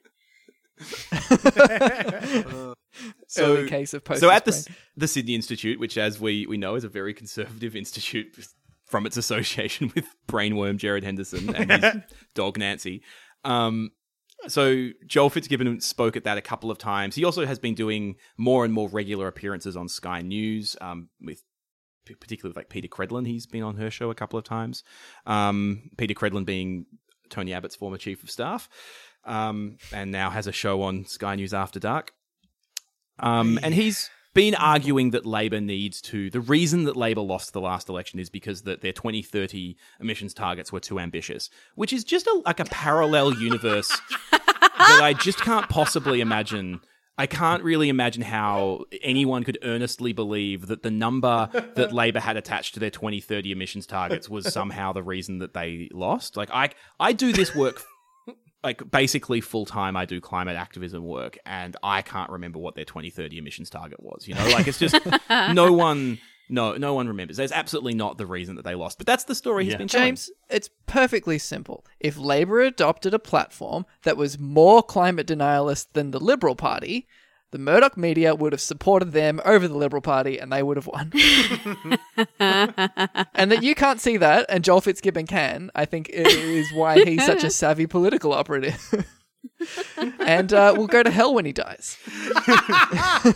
So 3.28 3.58
Early 3.58 3.70
case 3.70 3.96
of 3.96 4.04
post. 4.04 4.20
so 4.20 4.30
at 4.30 4.46
the 4.46 4.68
the 4.96 5.08
Sydney 5.08 5.34
Institute, 5.34 5.80
which 5.80 5.98
as 5.98 6.20
we 6.20 6.46
we 6.46 6.58
know 6.58 6.76
is 6.76 6.84
a 6.84 6.90
very 6.90 7.14
conservative 7.14 7.76
institute 7.76 8.28
from 8.86 9.08
its 9.08 9.18
association 9.18 9.92
with 9.96 10.06
brainworm 10.28 10.78
Gerard 10.78 11.04
Henderson 11.04 11.56
and 11.56 11.72
his 11.72 11.96
dog 12.36 12.60
Nancy. 12.60 13.02
Um, 13.44 13.90
so 14.48 14.90
Joel 15.08 15.32
Fitzgibbon 15.32 15.82
spoke 15.82 16.16
at 16.16 16.26
that 16.26 16.38
a 16.38 16.42
couple 16.42 16.70
of 16.70 16.78
times. 16.78 17.16
He 17.16 17.24
also 17.24 17.46
has 17.46 17.58
been 17.58 17.74
doing 17.74 18.16
more 18.38 18.66
and 18.66 18.74
more 18.74 18.90
regular 18.90 19.28
appearances 19.28 19.76
on 19.76 19.88
Sky 19.88 20.22
News 20.22 20.76
um, 20.80 21.10
with 21.20 21.42
particularly 22.06 22.52
with 22.52 22.58
like 22.58 22.70
Peta 22.70 22.88
Credlin. 22.88 23.26
He's 23.26 23.48
been 23.48 23.64
on 23.64 23.78
her 23.78 23.90
show 23.90 24.12
a 24.12 24.16
couple 24.16 24.38
of 24.38 24.46
times. 24.46 24.84
Um, 25.26 25.90
Peta 25.98 26.14
Credlin 26.14 26.46
being 26.46 26.86
Tony 27.30 27.54
Abbott's 27.54 27.76
former 27.76 27.98
chief 27.98 28.22
of 28.24 28.30
staff, 28.30 28.70
um, 29.26 29.78
and 29.92 30.12
now 30.12 30.30
has 30.30 30.48
a 30.48 30.52
show 30.52 30.82
on 30.82 31.06
Sky 31.06 31.36
News 31.36 31.54
After 31.54 31.80
Dark. 31.80 32.14
Um, 33.20 33.60
and 33.62 33.74
he's 33.74 34.10
been 34.34 34.56
arguing 34.56 35.12
that 35.12 35.26
Labor 35.26 35.62
needs 35.62 36.02
to. 36.02 36.30
The 36.30 36.42
reason 36.42 36.86
that 36.86 36.96
Labor 36.96 37.22
lost 37.22 37.54
the 37.54 37.62
last 37.62 37.90
election 37.90 38.20
is 38.20 38.30
because 38.30 38.64
that 38.64 38.82
their 38.82 38.94
2030 38.94 39.78
emissions 40.00 40.34
targets 40.34 40.72
were 40.72 40.80
too 40.80 41.00
ambitious, 41.00 41.50
which 41.76 41.94
is 41.94 42.04
just 42.04 42.28
a, 42.28 42.42
like 42.46 42.60
a 42.60 42.66
parallel 42.66 43.34
universe 43.36 43.90
that 44.32 45.00
I 45.02 45.14
just 45.14 45.40
can't 45.42 45.70
possibly 45.70 46.22
imagine. 46.22 46.82
I 47.16 47.28
can't 47.28 47.62
really 47.62 47.90
imagine 47.90 48.24
how 48.24 48.86
anyone 49.04 49.44
could 49.44 49.60
earnestly 49.62 50.14
believe 50.14 50.66
that 50.66 50.82
the 50.82 50.90
number 50.90 51.48
that 51.76 51.94
Labor 51.94 52.20
had 52.20 52.38
attached 52.38 52.74
to 52.74 52.80
their 52.80 52.90
2030 52.90 53.52
emissions 53.52 53.86
targets 53.86 54.28
was 54.28 54.52
somehow 54.52 54.94
the 54.94 55.04
reason 55.04 55.38
that 55.38 55.54
they 55.54 55.90
lost. 55.94 56.36
Like 56.36 56.50
I, 56.52 56.72
I 57.00 57.14
do 57.14 57.32
this 57.32 57.54
work 57.54 57.84
like 58.64 58.89
basically 58.89 59.41
full 59.41 59.66
time 59.66 59.95
I 59.97 60.05
do 60.05 60.22
climate 60.22 60.55
activism 60.55 61.03
work 61.03 61.38
and 61.45 61.76
I 61.84 62.01
can't 62.01 62.30
remember 62.30 62.59
what 62.59 62.76
their 62.76 62.86
2030 62.86 63.38
emissions 63.38 63.70
target 63.70 64.01
was, 64.01 64.28
you 64.28 64.36
know? 64.36 64.45
Like 64.49 64.68
it's 64.68 64.80
just 64.80 64.95
no 65.30 65.74
one 65.74 66.20
no 66.49 66.76
no 66.78 66.93
one 66.93 67.07
remembers. 67.07 67.38
There's 67.38 67.51
absolutely 67.51 67.93
not 67.93 68.18
the 68.18 68.26
reason 68.26 68.55
that 68.55 68.64
they 68.66 68.76
lost. 68.76 68.97
But 68.97 69.07
that's 69.07 69.24
the 69.26 69.36
story 69.36 69.64
he's 69.66 69.74
Yeah. 69.74 69.78
been 69.78 69.88
telling. 69.88 70.07
James, 70.09 70.32
it's 70.49 70.70
perfectly 70.88 71.38
simple. 71.39 71.86
If 71.99 72.18
Labour 72.18 72.61
adopted 72.61 73.14
a 73.14 73.20
platform 73.20 73.86
that 74.03 74.18
was 74.18 74.38
more 74.39 74.84
climate 74.84 75.28
denialist 75.28 75.88
than 75.93 76.11
the 76.11 76.20
Liberal 76.20 76.55
Party, 76.55 77.07
the 77.54 77.60
Murdoch 77.60 77.95
media 77.95 78.36
would 78.36 78.51
have 78.51 78.60
supported 78.60 79.12
them 79.12 79.39
over 79.45 79.68
the 79.68 79.78
Liberal 79.78 80.01
Party 80.01 80.39
and 80.39 80.51
they 80.51 80.62
would 80.64 80.76
have 80.76 80.88
won. 80.88 81.12
and 82.39 83.51
that 83.51 83.62
you 83.62 83.76
can't 83.76 84.01
see 84.01 84.18
that, 84.18 84.47
and 84.49 84.64
Joel 84.64 84.82
Fitzgibbon 84.82 85.28
can, 85.28 85.72
I 85.76 85.86
think 85.86 86.10
is 86.10 86.74
why 86.74 87.04
he's 87.04 87.26
such 87.26 87.43
a 87.43 87.49
savvy 87.62 87.88
political 87.88 88.34
operative. 88.34 89.08
and 90.20 90.51
uh, 90.51 90.74
will 90.76 90.88
go 90.88 91.04
to 91.04 91.12
hell 91.12 91.34
when 91.34 91.45
he 91.45 91.54
dies. 91.54 91.97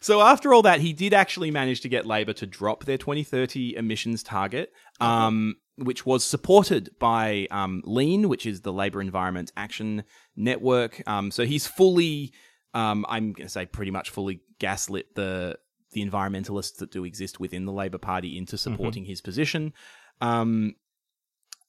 So 0.00 0.20
after 0.20 0.54
all 0.54 0.62
that, 0.62 0.80
he 0.80 0.92
did 0.92 1.12
actually 1.12 1.50
manage 1.50 1.80
to 1.80 1.88
get 1.88 2.06
Labor 2.06 2.32
to 2.34 2.46
drop 2.46 2.84
their 2.84 2.98
2030 2.98 3.74
emissions 3.76 4.22
target, 4.22 4.72
um, 5.00 5.56
which 5.76 6.06
was 6.06 6.24
supported 6.24 6.90
by 7.00 7.48
um, 7.50 7.82
Lean, 7.84 8.28
which 8.28 8.46
is 8.46 8.60
the 8.60 8.72
Labor 8.72 9.00
Environment 9.00 9.50
Action 9.56 10.04
Network. 10.36 11.02
Um, 11.08 11.30
so 11.30 11.44
he's 11.44 11.66
fully, 11.66 12.32
um, 12.74 13.06
I'm 13.08 13.32
going 13.32 13.46
to 13.46 13.52
say, 13.52 13.66
pretty 13.66 13.90
much 13.90 14.10
fully 14.10 14.40
gaslit 14.58 15.14
the 15.14 15.58
the 15.92 16.04
environmentalists 16.04 16.76
that 16.76 16.90
do 16.90 17.04
exist 17.04 17.40
within 17.40 17.64
the 17.64 17.72
Labor 17.72 17.98
Party 17.98 18.36
into 18.36 18.58
supporting 18.58 19.06
his 19.06 19.22
position. 19.22 19.72
Um, 20.20 20.74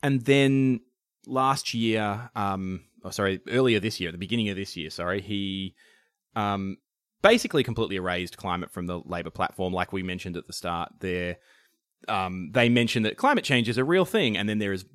and 0.03 0.21
then 0.25 0.81
last 1.25 1.73
year, 1.73 2.29
um, 2.35 2.83
oh, 3.03 3.11
sorry, 3.11 3.39
earlier 3.47 3.79
this 3.79 3.99
year, 3.99 4.09
at 4.09 4.11
the 4.11 4.17
beginning 4.17 4.49
of 4.49 4.57
this 4.57 4.75
year, 4.75 4.89
sorry, 4.89 5.21
he 5.21 5.75
um, 6.35 6.77
basically 7.21 7.63
completely 7.63 7.95
erased 7.95 8.37
climate 8.37 8.71
from 8.71 8.87
the 8.87 8.99
Labor 8.99 9.29
platform, 9.29 9.73
like 9.73 9.93
we 9.93 10.03
mentioned 10.03 10.37
at 10.37 10.47
the 10.47 10.53
start. 10.53 10.91
There, 10.99 11.37
um, 12.07 12.51
they 12.51 12.69
mentioned 12.69 13.05
that 13.05 13.17
climate 13.17 13.43
change 13.43 13.69
is 13.69 13.77
a 13.77 13.83
real 13.83 14.05
thing, 14.05 14.37
and 14.37 14.49
then 14.49 14.59
there 14.59 14.73
is 14.73 14.85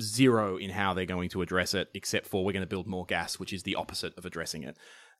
zero 0.00 0.56
in 0.56 0.70
how 0.70 0.94
they're 0.94 1.04
going 1.04 1.28
to 1.30 1.42
address 1.42 1.74
it, 1.74 1.88
except 1.94 2.26
for 2.26 2.44
we're 2.44 2.52
going 2.52 2.62
to 2.62 2.66
build 2.66 2.86
more 2.86 3.06
gas, 3.06 3.38
which 3.38 3.52
is 3.52 3.62
the 3.62 3.74
opposite 3.74 4.16
of 4.16 4.24
addressing 4.24 4.62
it. 4.62 4.76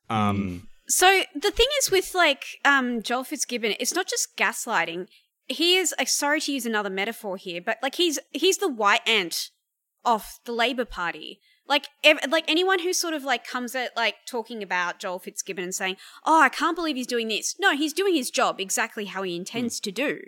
Um, 0.09 0.67
So 0.87 1.23
the 1.33 1.51
thing 1.51 1.67
is 1.79 1.89
with 1.89 2.13
like 2.13 2.43
um 2.65 3.01
Joel 3.01 3.23
Fitzgibbon, 3.23 3.75
it's 3.79 3.93
not 3.93 4.07
just 4.07 4.35
gaslighting. 4.37 5.07
He 5.47 5.77
is 5.77 5.93
sorry 6.05 6.41
to 6.41 6.51
use 6.51 6.65
another 6.65 6.89
metaphor 6.89 7.37
here, 7.37 7.61
but 7.65 7.77
like 7.81 7.95
he's 7.95 8.19
he's 8.31 8.57
the 8.57 8.69
white 8.69 9.07
ant 9.07 9.49
of 10.03 10.39
the 10.45 10.51
Labour 10.51 10.85
Party. 10.85 11.39
Like 11.67 11.87
ev- 12.03 12.19
like 12.29 12.45
anyone 12.49 12.79
who 12.79 12.91
sort 12.91 13.13
of 13.13 13.23
like 13.23 13.47
comes 13.47 13.75
at 13.75 13.95
like 13.95 14.15
talking 14.27 14.61
about 14.61 14.99
Joel 14.99 15.19
Fitzgibbon 15.19 15.63
and 15.63 15.75
saying, 15.75 15.97
"Oh, 16.25 16.41
I 16.41 16.49
can't 16.49 16.75
believe 16.75 16.95
he's 16.95 17.07
doing 17.07 17.27
this." 17.29 17.55
No, 17.59 17.75
he's 17.75 17.93
doing 17.93 18.15
his 18.15 18.29
job 18.29 18.59
exactly 18.59 19.05
how 19.05 19.23
he 19.23 19.35
intends 19.35 19.79
to 19.81 19.91
do. 19.91 20.19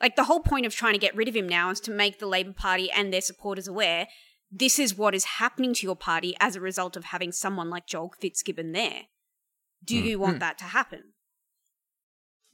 Like 0.00 0.16
the 0.16 0.24
whole 0.24 0.40
point 0.40 0.66
of 0.66 0.74
trying 0.74 0.92
to 0.94 0.98
get 0.98 1.16
rid 1.16 1.28
of 1.28 1.36
him 1.36 1.48
now 1.48 1.70
is 1.70 1.80
to 1.80 1.90
make 1.90 2.18
the 2.18 2.26
Labour 2.26 2.52
Party 2.52 2.90
and 2.90 3.12
their 3.12 3.20
supporters 3.20 3.68
aware 3.68 4.08
this 4.50 4.78
is 4.78 4.96
what 4.96 5.14
is 5.14 5.24
happening 5.24 5.74
to 5.74 5.86
your 5.86 5.96
party 5.96 6.36
as 6.38 6.54
a 6.54 6.60
result 6.60 6.96
of 6.96 7.06
having 7.06 7.32
someone 7.32 7.68
like 7.68 7.86
Joel 7.86 8.14
Fitzgibbon 8.20 8.72
there. 8.72 9.02
Do 9.86 9.96
you 9.96 10.18
want 10.18 10.40
that 10.40 10.58
to 10.58 10.64
happen? 10.64 11.12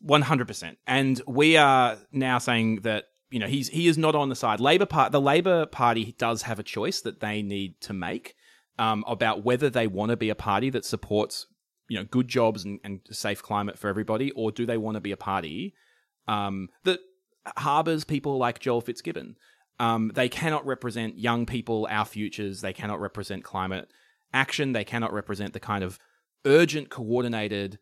One 0.01 0.23
hundred 0.23 0.49
percent, 0.49 0.79
and 0.87 1.21
we 1.27 1.57
are 1.57 1.97
now 2.11 2.39
saying 2.39 2.81
that 2.83 3.05
you 3.31 3.39
know 3.39 3.47
he's 3.47 3.69
he 3.69 3.87
is 3.87 3.97
not 3.97 4.15
on 4.15 4.29
the 4.29 4.35
side. 4.35 4.59
Labor 4.59 4.87
part, 4.87 5.13
the 5.13 5.21
Labor 5.21 5.65
Party 5.67 6.15
does 6.19 6.43
have 6.43 6.59
a 6.59 6.65
choice 6.65 7.01
that 7.03 7.21
they 7.21 7.41
need 7.41 7.81
to 7.83 7.93
make 7.93 8.35
um, 8.79 9.05
about 9.07 9.45
whether 9.45 9.71
they 9.71 9.87
want 9.87 10.11
to 10.11 10.17
be 10.17 10.29
a 10.29 10.35
party 10.35 10.71
that 10.71 10.85
supports 10.85 11.47
you 11.89 11.99
know 11.99 12.05
good 12.05 12.27
jobs 12.27 12.65
and, 12.65 12.81
and 12.83 13.01
a 13.11 13.15
safe 13.15 13.43
climate 13.43 13.79
for 13.79 13.89
everybody, 13.89 14.33
or 14.33 14.51
do 14.51 14.67
they 14.67 14.77
want 14.77 14.97
to 14.97 15.01
be 15.01 15.13
a 15.13 15.17
party 15.17 15.75
um, 16.27 16.69
that 16.83 16.99
harbors 17.57 18.05
people 18.05 18.39
like 18.39 18.59
Joel 18.59 18.81
Fitzgibbon? 18.81 19.37
Um, 19.79 20.11
they 20.15 20.29
cannot 20.29 20.67
represent 20.67 21.19
young 21.19 21.47
people, 21.47 21.87
our 21.91 22.05
futures. 22.05 22.61
They 22.61 22.73
cannot 22.73 23.01
represent 23.01 23.45
climate 23.45 23.89
action. 24.33 24.73
They 24.73 24.85
cannot 24.85 25.13
represent 25.13 25.53
the 25.53 25.61
kind 25.61 25.85
of 25.85 25.99
urgent, 26.45 26.91
coordinated 26.91 27.79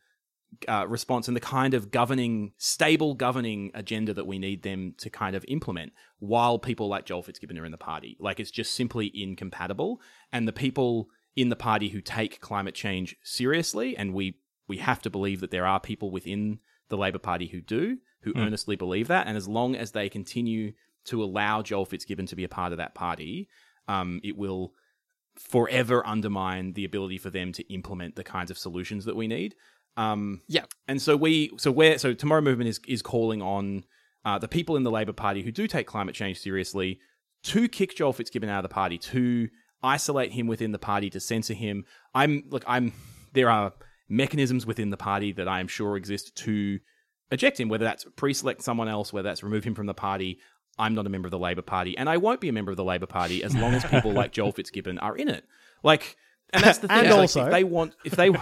uh, 0.68 0.86
response 0.88 1.28
and 1.28 1.36
the 1.36 1.40
kind 1.40 1.74
of 1.74 1.90
governing, 1.90 2.52
stable 2.58 3.14
governing 3.14 3.70
agenda 3.74 4.12
that 4.12 4.26
we 4.26 4.38
need 4.38 4.62
them 4.62 4.94
to 4.98 5.08
kind 5.08 5.36
of 5.36 5.44
implement 5.48 5.92
while 6.18 6.58
people 6.58 6.88
like 6.88 7.06
Joel 7.06 7.22
Fitzgibbon 7.22 7.58
are 7.58 7.64
in 7.64 7.72
the 7.72 7.78
party. 7.78 8.16
Like 8.20 8.40
it's 8.40 8.50
just 8.50 8.74
simply 8.74 9.11
incompatible. 9.14 10.00
And 10.32 10.46
the 10.46 10.52
people 10.52 11.08
in 11.36 11.48
the 11.48 11.56
party 11.56 11.88
who 11.88 12.00
take 12.00 12.40
climate 12.40 12.74
change 12.74 13.16
seriously, 13.22 13.96
and 13.96 14.12
we 14.12 14.38
we 14.68 14.78
have 14.78 15.02
to 15.02 15.11
believe 15.11 15.40
that 15.40 15.50
there 15.50 15.66
are 15.66 15.80
people 15.80 16.11
within 16.11 16.61
the 16.90 16.96
Labor 16.96 17.18
Party 17.18 17.48
who 17.48 17.61
do, 17.61 17.98
who 18.22 18.32
earnestly 18.36 18.76
believe 18.76 19.08
that. 19.08 19.26
And 19.26 19.36
as 19.36 19.48
long 19.48 19.74
as 19.74 19.92
they 19.92 20.08
continue 20.08 20.72
to 21.06 21.24
allow 21.24 21.62
Joel 21.62 21.86
Fitzgibbon 21.86 22.26
to 22.26 22.36
be 22.36 22.44
a 22.44 22.48
part 22.48 22.72
of 22.72 22.78
that 22.78 22.94
party, 22.94 23.48
um, 23.88 24.20
it 24.22 24.36
will 24.36 24.74
forever 25.49 26.07
undermine 26.07 26.74
the 26.74 26.84
ability 26.84 27.18
for 27.18 27.30
them 27.30 27.51
to 27.53 27.72
implement 27.72 28.14
the 28.14 28.24
kinds 28.24 28.51
of 28.51 28.59
solutions 28.59 29.05
that 29.07 29.16
we 29.16 29.26
need. 29.26 29.55
Um, 29.97 30.43
Yeah. 30.49 30.64
and 30.86 31.01
so 31.01 31.16
we, 31.16 31.51
so 31.57 31.70
where, 31.72 31.99
so 31.99 32.14
Tomorrow 32.14 32.43
Movement 32.43 32.68
is 32.68 32.80
is 32.86 33.03
calling 33.03 33.43
on 33.43 33.84
uh, 34.24 34.38
the 34.38 34.49
people 34.49 34.76
in 34.76 34.82
the 34.84 34.91
Labor 34.91 35.12
Party 35.14 35.43
who 35.43 35.51
do 35.51 35.66
take 35.66 35.86
climate 35.86 36.14
change 36.14 36.38
seriously 36.38 37.01
to 37.45 37.68
kick 37.68 37.97
Joel 37.97 38.12
Fitzgibbon 38.12 38.49
out 38.51 38.62
of 38.64 38.68
the 38.70 38.74
party, 38.74 38.99
to 38.99 39.49
isolate 39.82 40.32
him 40.32 40.47
within 40.47 40.72
the 40.72 40.78
party, 40.78 41.09
to 41.11 41.20
censor 41.20 41.55
him. 41.55 41.84
I'm 42.14 42.45
look, 42.51 42.62
I'm 42.66 42.93
there 43.32 43.51
are 43.51 43.72
mechanisms 44.09 44.66
within 44.66 44.91
the 44.91 44.97
party 44.97 45.32
that 45.32 45.49
I 45.49 45.61
am 45.61 45.68
sure 45.68 45.97
exist 45.97 46.36
to 46.36 46.78
eject 47.30 47.59
him, 47.59 47.68
whether 47.68 47.84
that's 47.84 48.05
pre-select 48.16 48.62
someone 48.62 48.88
else, 48.88 49.12
whether 49.12 49.28
that's 49.28 49.43
remove 49.43 49.64
him 49.64 49.74
from 49.74 49.86
the 49.86 49.95
party. 49.95 50.38
I'm 50.80 50.94
not 50.94 51.06
a 51.06 51.08
member 51.10 51.26
of 51.26 51.30
the 51.30 51.38
Labor 51.38 51.62
Party, 51.62 51.96
and 51.96 52.08
I 52.08 52.16
won't 52.16 52.40
be 52.40 52.48
a 52.48 52.52
member 52.52 52.70
of 52.72 52.76
the 52.76 52.84
Labor 52.84 53.06
Party 53.06 53.44
as 53.44 53.54
long 53.54 53.74
as 53.74 53.84
people 53.84 54.12
like 54.12 54.32
Joel 54.32 54.52
Fitzgibbon 54.52 54.98
are 54.98 55.16
in 55.16 55.28
it. 55.28 55.44
Like, 55.82 56.16
and 56.52 56.64
that's 56.64 56.78
the 56.78 56.88
thing. 56.88 56.96
And 56.98 57.08
like, 57.10 57.18
also- 57.18 57.44
if 57.44 57.52
they 57.52 57.64
want, 57.64 57.94
if 58.04 58.16
they 58.16 58.30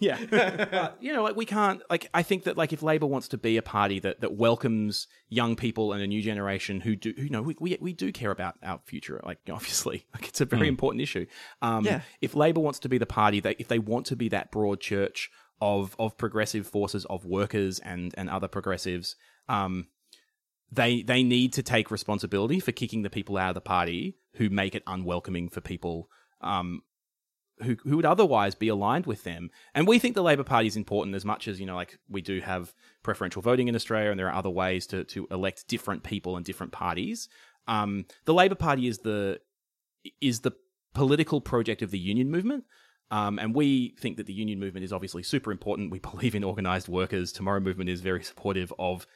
Yeah, 0.00 0.18
But, 0.28 0.96
you 1.00 1.12
know, 1.12 1.22
like 1.22 1.36
we 1.36 1.46
can't. 1.46 1.80
Like, 1.88 2.08
I 2.12 2.22
think 2.22 2.44
that 2.44 2.56
like 2.56 2.72
if 2.72 2.82
Labor 2.82 3.06
wants 3.06 3.28
to 3.28 3.38
be 3.38 3.56
a 3.56 3.62
party 3.62 4.00
that 4.00 4.20
that 4.20 4.34
welcomes 4.36 5.06
young 5.28 5.54
people 5.56 5.92
and 5.92 6.02
a 6.02 6.06
new 6.06 6.20
generation 6.20 6.80
who 6.80 6.96
do, 6.96 7.14
who, 7.16 7.22
you 7.22 7.30
know, 7.30 7.42
we, 7.42 7.56
we 7.60 7.78
we 7.80 7.92
do 7.92 8.10
care 8.12 8.30
about 8.32 8.56
our 8.62 8.80
future. 8.84 9.20
Like, 9.24 9.38
obviously, 9.50 10.06
like 10.14 10.28
it's 10.28 10.40
a 10.40 10.44
very 10.44 10.68
important 10.68 11.00
issue. 11.02 11.26
Um, 11.62 11.84
Yeah. 11.84 12.00
If 12.20 12.34
Labor 12.34 12.60
wants 12.60 12.80
to 12.80 12.88
be 12.88 12.98
the 12.98 13.06
party 13.06 13.40
that 13.40 13.56
if 13.60 13.68
they 13.68 13.78
want 13.78 14.06
to 14.06 14.16
be 14.16 14.28
that 14.30 14.50
broad 14.50 14.80
church 14.80 15.30
of 15.60 15.94
of 15.98 16.18
progressive 16.18 16.66
forces 16.66 17.04
of 17.06 17.24
workers 17.24 17.78
and 17.78 18.12
and 18.18 18.28
other 18.28 18.48
progressives, 18.48 19.16
um, 19.48 19.86
they 20.74 21.02
they 21.02 21.22
need 21.22 21.52
to 21.54 21.62
take 21.62 21.90
responsibility 21.90 22.60
for 22.60 22.72
kicking 22.72 23.02
the 23.02 23.10
people 23.10 23.36
out 23.36 23.50
of 23.50 23.54
the 23.54 23.60
party 23.60 24.16
who 24.34 24.50
make 24.50 24.74
it 24.74 24.82
unwelcoming 24.86 25.48
for 25.48 25.60
people 25.60 26.08
um, 26.40 26.82
who 27.62 27.76
who 27.84 27.96
would 27.96 28.04
otherwise 28.04 28.54
be 28.54 28.68
aligned 28.68 29.06
with 29.06 29.24
them. 29.24 29.50
And 29.74 29.86
we 29.86 29.98
think 29.98 30.14
the 30.14 30.22
Labor 30.22 30.44
Party 30.44 30.66
is 30.66 30.76
important 30.76 31.14
as 31.14 31.24
much 31.24 31.48
as 31.48 31.60
you 31.60 31.66
know, 31.66 31.76
like 31.76 31.98
we 32.08 32.22
do 32.22 32.40
have 32.40 32.74
preferential 33.02 33.42
voting 33.42 33.68
in 33.68 33.74
Australia, 33.74 34.10
and 34.10 34.18
there 34.18 34.28
are 34.28 34.34
other 34.34 34.50
ways 34.50 34.86
to 34.88 35.04
to 35.04 35.26
elect 35.30 35.68
different 35.68 36.02
people 36.02 36.36
and 36.36 36.44
different 36.44 36.72
parties. 36.72 37.28
Um, 37.66 38.06
the 38.24 38.34
Labor 38.34 38.56
Party 38.56 38.88
is 38.88 38.98
the 38.98 39.40
is 40.20 40.40
the 40.40 40.52
political 40.94 41.40
project 41.40 41.82
of 41.82 41.90
the 41.90 41.98
union 41.98 42.30
movement. 42.30 42.64
Um, 43.10 43.38
and 43.38 43.54
we 43.54 43.94
think 44.00 44.16
that 44.16 44.26
the 44.26 44.32
union 44.32 44.58
movement 44.58 44.84
is 44.84 44.92
obviously 44.92 45.22
super 45.22 45.52
important. 45.52 45.90
We 45.90 45.98
believe 46.10 46.34
in 46.34 46.44
organized 46.44 46.88
workers. 46.88 47.32
Tomorrow 47.32 47.60
Movement 47.60 47.90
is 47.90 48.00
very 48.00 48.24
supportive 48.24 48.72
of 48.78 49.06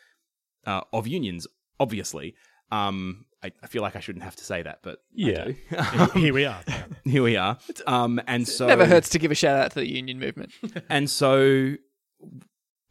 uh, 0.67 0.83
of 0.93 1.07
unions, 1.07 1.47
obviously. 1.81 2.35
Um, 2.71 3.25
I, 3.43 3.53
I 3.63 3.67
feel 3.69 3.83
like 3.83 3.95
I 3.97 4.01
shouldn't 4.01 4.25
have 4.25 4.37
to 4.37 4.45
say 4.45 4.63
that, 4.63 4.81
but 4.83 4.99
Yeah. 5.13 5.49
I 5.71 6.11
do. 6.15 6.21
Here 6.21 6.35
we 6.35 6.45
are. 6.45 6.61
here 7.05 7.23
we 7.23 7.37
are. 7.37 7.57
Um, 7.87 8.21
and 8.27 8.47
so 8.49 8.67
it 8.67 8.69
Never 8.71 8.87
hurts 8.87 9.11
to 9.11 9.19
give 9.19 9.31
a 9.31 9.35
shout 9.35 9.57
out 9.59 9.71
to 9.73 9.81
the 9.81 9.89
union 9.89 10.19
movement. 10.19 10.53
and 10.91 11.09
so 11.09 11.75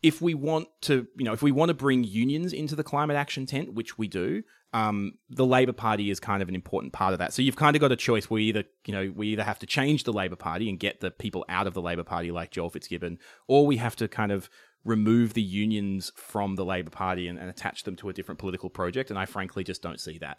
if 0.03 0.21
we 0.21 0.33
want 0.33 0.67
to, 0.83 1.07
you 1.17 1.25
know, 1.25 1.33
if 1.33 1.41
we 1.41 1.51
want 1.51 1.69
to 1.69 1.73
bring 1.73 2.03
unions 2.03 2.53
into 2.53 2.75
the 2.75 2.83
climate 2.83 3.17
action 3.17 3.45
tent, 3.45 3.73
which 3.73 3.97
we 3.97 4.07
do, 4.07 4.43
um, 4.73 5.13
the 5.29 5.45
Labor 5.45 5.73
Party 5.73 6.09
is 6.09 6.19
kind 6.19 6.41
of 6.41 6.49
an 6.49 6.55
important 6.55 6.93
part 6.93 7.13
of 7.13 7.19
that. 7.19 7.33
So 7.33 7.41
you've 7.41 7.55
kind 7.55 7.75
of 7.75 7.79
got 7.81 7.91
a 7.91 7.95
choice. 7.95 8.29
We 8.29 8.43
either, 8.45 8.63
you 8.85 8.93
know, 8.93 9.11
we 9.15 9.29
either 9.29 9.43
have 9.43 9.59
to 9.59 9.65
change 9.65 10.03
the 10.03 10.13
Labor 10.13 10.35
Party 10.35 10.69
and 10.69 10.79
get 10.79 10.99
the 10.99 11.09
people 11.11 11.45
out 11.49 11.67
of 11.67 11.73
the 11.73 11.81
Labor 11.81 12.03
Party 12.03 12.31
like 12.31 12.51
Joel 12.51 12.69
Fitzgibbon, 12.69 13.17
or 13.47 13.65
we 13.65 13.77
have 13.77 13.95
to 13.97 14.07
kind 14.07 14.31
of 14.31 14.49
remove 14.87 15.33
the 15.33 15.41
unions 15.41 16.11
from 16.15 16.55
the 16.55 16.65
Labor 16.65 16.89
Party 16.89 17.27
and, 17.27 17.37
and 17.37 17.49
attach 17.49 17.83
them 17.83 17.95
to 17.97 18.09
a 18.09 18.13
different 18.13 18.39
political 18.39 18.69
project. 18.69 19.09
And 19.09 19.19
I 19.19 19.25
frankly 19.25 19.63
just 19.63 19.81
don't 19.81 19.99
see 19.99 20.17
that 20.19 20.37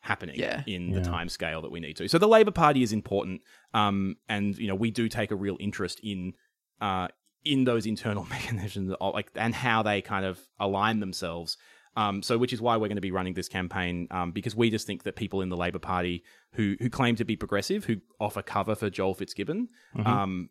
happening 0.00 0.36
Yeah. 0.38 0.62
in 0.66 0.90
the 0.92 1.02
time 1.02 1.28
scale 1.28 1.60
that 1.62 1.70
we 1.70 1.78
need 1.80 1.96
to. 1.98 2.08
So 2.08 2.18
the 2.18 2.28
Labor 2.28 2.50
Party 2.50 2.82
is 2.82 2.92
important, 2.92 3.42
um, 3.74 4.16
and 4.28 4.56
you 4.58 4.66
know 4.68 4.74
we 4.74 4.90
do 4.90 5.08
take 5.08 5.30
a 5.30 5.36
real 5.36 5.56
interest 5.60 6.00
in 6.02 6.32
uh, 6.80 7.08
in 7.44 7.64
those 7.64 7.86
internal 7.86 8.24
mechanisms, 8.30 8.92
like 9.00 9.30
and 9.34 9.54
how 9.54 9.82
they 9.82 10.02
kind 10.02 10.24
of 10.24 10.40
align 10.58 11.00
themselves. 11.00 11.56
Um, 11.96 12.22
so, 12.22 12.38
which 12.38 12.52
is 12.52 12.60
why 12.62 12.76
we're 12.76 12.86
going 12.86 12.96
to 12.96 13.00
be 13.02 13.10
running 13.10 13.34
this 13.34 13.48
campaign 13.48 14.06
um, 14.12 14.30
because 14.30 14.54
we 14.54 14.70
just 14.70 14.86
think 14.86 15.02
that 15.02 15.16
people 15.16 15.42
in 15.42 15.48
the 15.48 15.56
Labor 15.56 15.80
Party 15.80 16.22
who 16.54 16.76
who 16.80 16.88
claim 16.88 17.16
to 17.16 17.24
be 17.24 17.36
progressive, 17.36 17.84
who 17.84 17.96
offer 18.20 18.42
cover 18.42 18.74
for 18.76 18.88
Joel 18.90 19.14
Fitzgibbon, 19.14 19.68
um, 20.06 20.50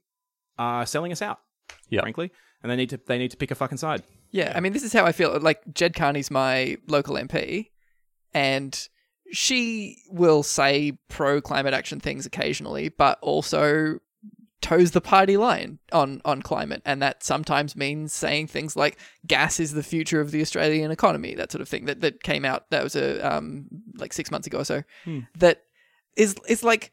are 0.57 0.85
selling 0.85 1.11
us 1.13 1.21
out, 1.21 1.39
Yeah. 1.89 2.01
frankly, 2.01 2.31
and 2.61 2.71
they 2.71 2.75
need 2.75 2.89
to 2.89 2.99
they 3.05 3.17
need 3.17 3.31
to 3.31 3.37
pick 3.37 3.51
a 3.51 3.55
fucking 3.55 3.77
side. 3.77 4.03
Yeah, 4.31 4.53
I 4.55 4.59
mean, 4.59 4.73
this 4.73 4.83
is 4.83 4.93
how 4.93 5.05
I 5.05 5.11
feel. 5.11 5.39
Like, 5.39 5.61
Ged 5.73 5.95
Kearney's 5.95 6.29
my 6.29 6.77
local 6.87 7.15
MP, 7.15 7.69
and 8.33 8.87
she 9.31 9.97
will 10.09 10.43
say 10.43 10.97
pro 11.07 11.41
climate 11.41 11.73
action 11.73 11.99
things 11.99 12.25
occasionally, 12.25 12.89
but 12.89 13.17
also 13.21 13.99
toes 14.61 14.91
the 14.91 15.01
party 15.01 15.37
line 15.37 15.79
on, 15.91 16.21
on 16.25 16.41
climate. 16.41 16.81
And 16.85 17.01
that 17.01 17.23
sometimes 17.23 17.75
means 17.75 18.13
saying 18.13 18.47
things 18.47 18.75
like 18.75 18.97
gas 19.25 19.59
is 19.59 19.73
the 19.73 19.83
future 19.83 20.19
of 20.19 20.31
the 20.31 20.41
Australian 20.41 20.91
economy, 20.91 21.33
that 21.35 21.51
sort 21.51 21.61
of 21.61 21.69
thing 21.69 21.85
that, 21.85 22.01
that 22.01 22.23
came 22.23 22.43
out. 22.43 22.69
That 22.69 22.83
was 22.83 22.95
a, 22.95 23.19
um, 23.21 23.67
like 23.95 24.13
six 24.13 24.31
months 24.31 24.47
ago 24.47 24.59
or 24.59 24.65
so. 24.65 24.83
That 25.37 25.63
is, 26.17 26.35
is 26.47 26.63
like, 26.63 26.91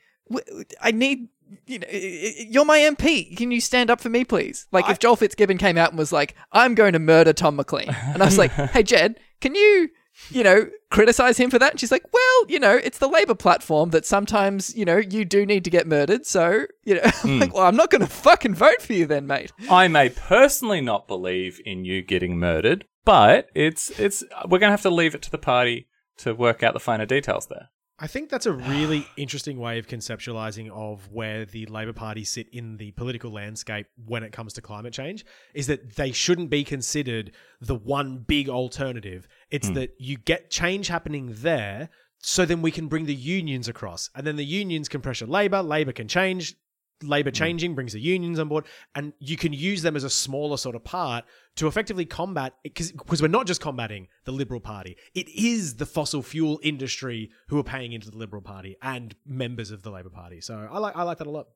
I 0.81 0.91
need. 0.91 1.29
You 1.66 1.78
know, 1.78 1.86
you're 1.90 2.64
my 2.64 2.78
MP. 2.78 3.36
Can 3.36 3.51
you 3.51 3.61
stand 3.61 3.90
up 3.90 4.01
for 4.01 4.09
me, 4.09 4.24
please? 4.24 4.66
Like, 4.72 4.88
if 4.88 4.99
Joel 4.99 5.16
Fitzgibbon 5.16 5.59
came 5.59 5.78
out 5.78 5.90
and 5.90 5.99
was 5.99 6.12
like, 6.12 6.34
"I'm 6.53 6.74
going 6.74 6.92
to 6.92 6.99
murder 6.99 7.32
Tom 7.32 7.57
McLean," 7.57 7.88
and 7.88 8.22
I 8.22 8.26
was 8.26 8.38
like, 8.38 8.51
"Hey, 8.72 8.82
Ged, 8.82 9.20
can 9.40 9.55
you, 9.55 9.90
you 10.30 10.42
know, 10.42 10.68
criticize 10.90 11.38
him 11.38 11.51
for 11.51 11.59
that?" 11.59 11.72
And 11.72 11.80
she's 11.80 11.92
like, 11.92 12.05
"Well, 12.12 12.49
you 12.49 12.59
know, 12.59 12.72
it's 12.72 12.99
the 12.99 13.09
Labor 13.09 13.34
platform 13.34 13.90
that 13.90 14.05
sometimes, 14.05 14.74
you 14.76 14.84
know, 14.84 14.97
you 14.97 15.24
do 15.24 15.47
need 15.47 15.64
to 15.64 15.70
get 15.70 15.86
murdered. 15.86 16.26
So, 16.26 16.66
you 16.84 16.97
know, 16.97 17.03
I'm 17.24 17.38
like, 17.38 17.51
hmm. 17.51 17.57
well, 17.57 17.66
I'm 17.66 17.76
not 17.76 17.90
going 17.90 18.03
to 18.03 18.09
fucking 18.09 18.55
vote 18.55 18.82
for 18.82 18.92
you 18.92 19.07
then, 19.07 19.26
mate." 19.26 19.53
I 19.70 19.88
may 19.88 20.09
personally 20.09 20.80
not 20.80 21.07
believe 21.07 21.61
in 21.64 21.84
you 21.84 22.03
getting 22.03 22.38
murdered, 22.38 22.86
but 23.05 23.49
it's 23.55 23.90
it's 24.01 24.24
we're 24.49 24.59
gonna 24.59 24.72
have 24.72 24.82
to 24.82 24.90
leave 24.90 25.14
it 25.14 25.22
to 25.22 25.30
the 25.30 25.38
party 25.38 25.88
to 26.18 26.34
work 26.34 26.62
out 26.62 26.74
the 26.74 26.80
finer 26.80 27.07
details 27.07 27.47
there. 27.47 27.68
I 27.99 28.07
think 28.07 28.28
that's 28.28 28.47
a 28.47 28.53
really 28.53 29.07
interesting 29.16 29.59
way 29.59 29.78
of 29.78 29.86
conceptualizing 29.86 30.70
of 30.70 31.11
where 31.12 31.44
the 31.44 31.66
Labor 31.66 31.92
Party 31.92 32.24
sit 32.24 32.49
in 32.51 32.76
the 32.76 32.90
political 32.92 33.30
landscape 33.30 33.86
when 34.05 34.22
it 34.22 34.32
comes 34.32 34.53
to 34.55 34.61
climate 34.61 34.92
change 34.92 35.24
is 35.55 35.66
that 35.68 35.97
they 35.97 36.12
shouldn't 36.12 36.51
be 36.51 36.64
considered 36.64 37.32
the 37.61 37.74
one 37.74 38.18
big 38.18 38.49
alternative. 38.49 39.26
It's 39.51 39.68
hmm. 39.68 39.74
that 39.74 39.94
you 39.99 40.18
get 40.18 40.51
change 40.51 40.88
happening 40.88 41.30
there 41.36 41.88
so 42.18 42.44
then 42.44 42.62
we 42.62 42.70
can 42.70 42.88
bring 42.88 43.07
the 43.07 43.14
unions 43.14 43.68
across 43.68 44.11
and 44.14 44.26
then 44.26 44.36
the 44.36 44.44
unions 44.44 44.88
can 44.88 45.01
pressure 45.01 45.26
labor, 45.26 45.62
labor 45.62 45.92
can 45.92 46.09
change, 46.09 46.55
labor 47.03 47.30
changing 47.30 47.74
brings 47.74 47.92
the 47.92 48.01
unions 48.01 48.38
on 48.38 48.49
board 48.49 48.64
and 48.94 49.12
you 49.18 49.36
can 49.36 49.53
use 49.53 49.82
them 49.82 49.97
as 49.97 50.05
a 50.05 50.11
smaller 50.11 50.57
sort 50.57 50.74
of 50.74 50.82
part 50.82 51.24
to 51.55 51.66
effectively 51.66 52.05
combat 52.05 52.55
because 52.62 52.92
because 52.92 53.20
we're 53.20 53.28
not 53.28 53.47
just 53.47 53.61
combating 53.61 54.09
the 54.24 54.32
liberal 54.32 54.61
party. 54.61 54.97
It 55.14 55.28
is 55.28 55.76
the 55.76 55.86
fossil 55.86 56.22
fuel 56.22 56.59
industry 56.62 57.30
who 57.49 57.59
are 57.59 57.64
paying 57.64 57.92
into 57.92 58.11
the 58.11 58.16
liberal 58.16 58.42
party 58.42 58.76
and 58.82 59.14
members 59.26 59.70
of 59.70 59.82
the 59.82 59.90
labor 59.90 60.11
party. 60.11 60.40
So 60.40 60.68
i 60.70 60.78
like 60.78 60.97
i 60.97 61.03
like 61.03 61.18
that 61.18 61.26
a 61.26 61.30
lot. 61.30 61.47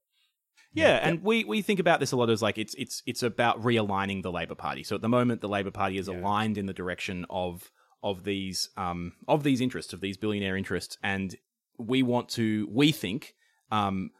Yeah, 0.72 1.00
and 1.02 1.24
we, 1.24 1.42
we 1.44 1.62
think 1.62 1.80
about 1.80 1.98
this 1.98 2.12
a 2.12 2.16
lot 2.16 2.30
as 2.30 2.42
like 2.42 2.56
it's 2.56 2.74
it's 2.74 3.02
it's 3.04 3.22
about 3.22 3.60
realigning 3.60 4.22
the 4.22 4.30
Labor 4.30 4.54
Party. 4.54 4.84
So 4.84 4.94
at 4.94 5.02
the 5.02 5.08
moment, 5.08 5.40
the 5.40 5.48
Labor 5.48 5.72
Party 5.72 5.98
is 5.98 6.06
aligned 6.06 6.58
in 6.58 6.66
the 6.66 6.72
direction 6.72 7.26
of 7.28 7.72
of 8.02 8.24
these 8.24 8.70
um 8.76 9.12
of 9.26 9.42
these 9.42 9.60
interests 9.60 9.92
of 9.92 10.00
these 10.00 10.16
billionaire 10.16 10.56
interests, 10.56 10.96
and 11.02 11.34
we 11.76 12.02
want 12.02 12.28
to 12.30 12.68
we 12.70 12.92
think 12.92 13.34
um 13.72 14.10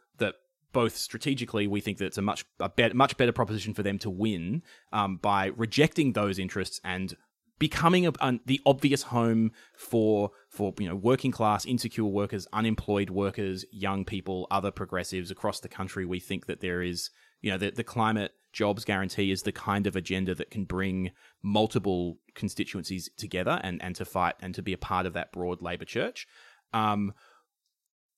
both 0.73 0.95
strategically 0.95 1.67
we 1.67 1.81
think 1.81 1.97
that 1.97 2.05
it's 2.05 2.17
a 2.17 2.21
much 2.21 2.45
a 2.59 2.69
bet, 2.69 2.95
much 2.95 3.17
better 3.17 3.31
proposition 3.31 3.73
for 3.73 3.83
them 3.83 3.99
to 3.99 4.09
win 4.09 4.63
um 4.91 5.17
by 5.17 5.47
rejecting 5.55 6.13
those 6.13 6.39
interests 6.39 6.79
and 6.83 7.15
becoming 7.61 8.07
a, 8.07 8.39
the 8.47 8.59
obvious 8.65 9.03
home 9.03 9.51
for 9.77 10.31
for 10.49 10.73
you 10.79 10.89
know 10.89 10.95
working 10.95 11.29
class 11.31 11.63
insecure 11.63 12.03
workers 12.03 12.47
unemployed 12.51 13.11
workers 13.11 13.63
young 13.71 14.03
people 14.03 14.47
other 14.49 14.71
progressives 14.71 15.29
across 15.29 15.59
the 15.59 15.69
country. 15.69 16.03
We 16.03 16.19
think 16.19 16.47
that 16.47 16.61
there 16.61 16.81
is 16.81 17.11
you 17.39 17.51
know 17.51 17.59
the, 17.59 17.69
the 17.69 17.83
climate 17.83 18.31
jobs 18.51 18.83
guarantee 18.83 19.29
is 19.29 19.43
the 19.43 19.51
kind 19.51 19.85
of 19.85 19.95
agenda 19.95 20.33
that 20.33 20.49
can 20.49 20.63
bring 20.63 21.11
multiple 21.43 22.17
constituencies 22.33 23.11
together 23.15 23.61
and 23.63 23.79
and 23.83 23.95
to 23.95 24.05
fight 24.05 24.33
and 24.41 24.55
to 24.55 24.63
be 24.63 24.73
a 24.73 24.77
part 24.77 25.05
of 25.05 25.13
that 25.13 25.31
broad 25.31 25.61
labor 25.61 25.85
church. 25.85 26.27
Um 26.73 27.13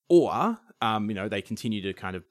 or 0.07 0.57
um 0.81 1.09
you 1.09 1.15
know 1.15 1.27
they 1.27 1.41
continue 1.41 1.81
to 1.81 1.91
kind 1.91 2.15
of 2.15 2.23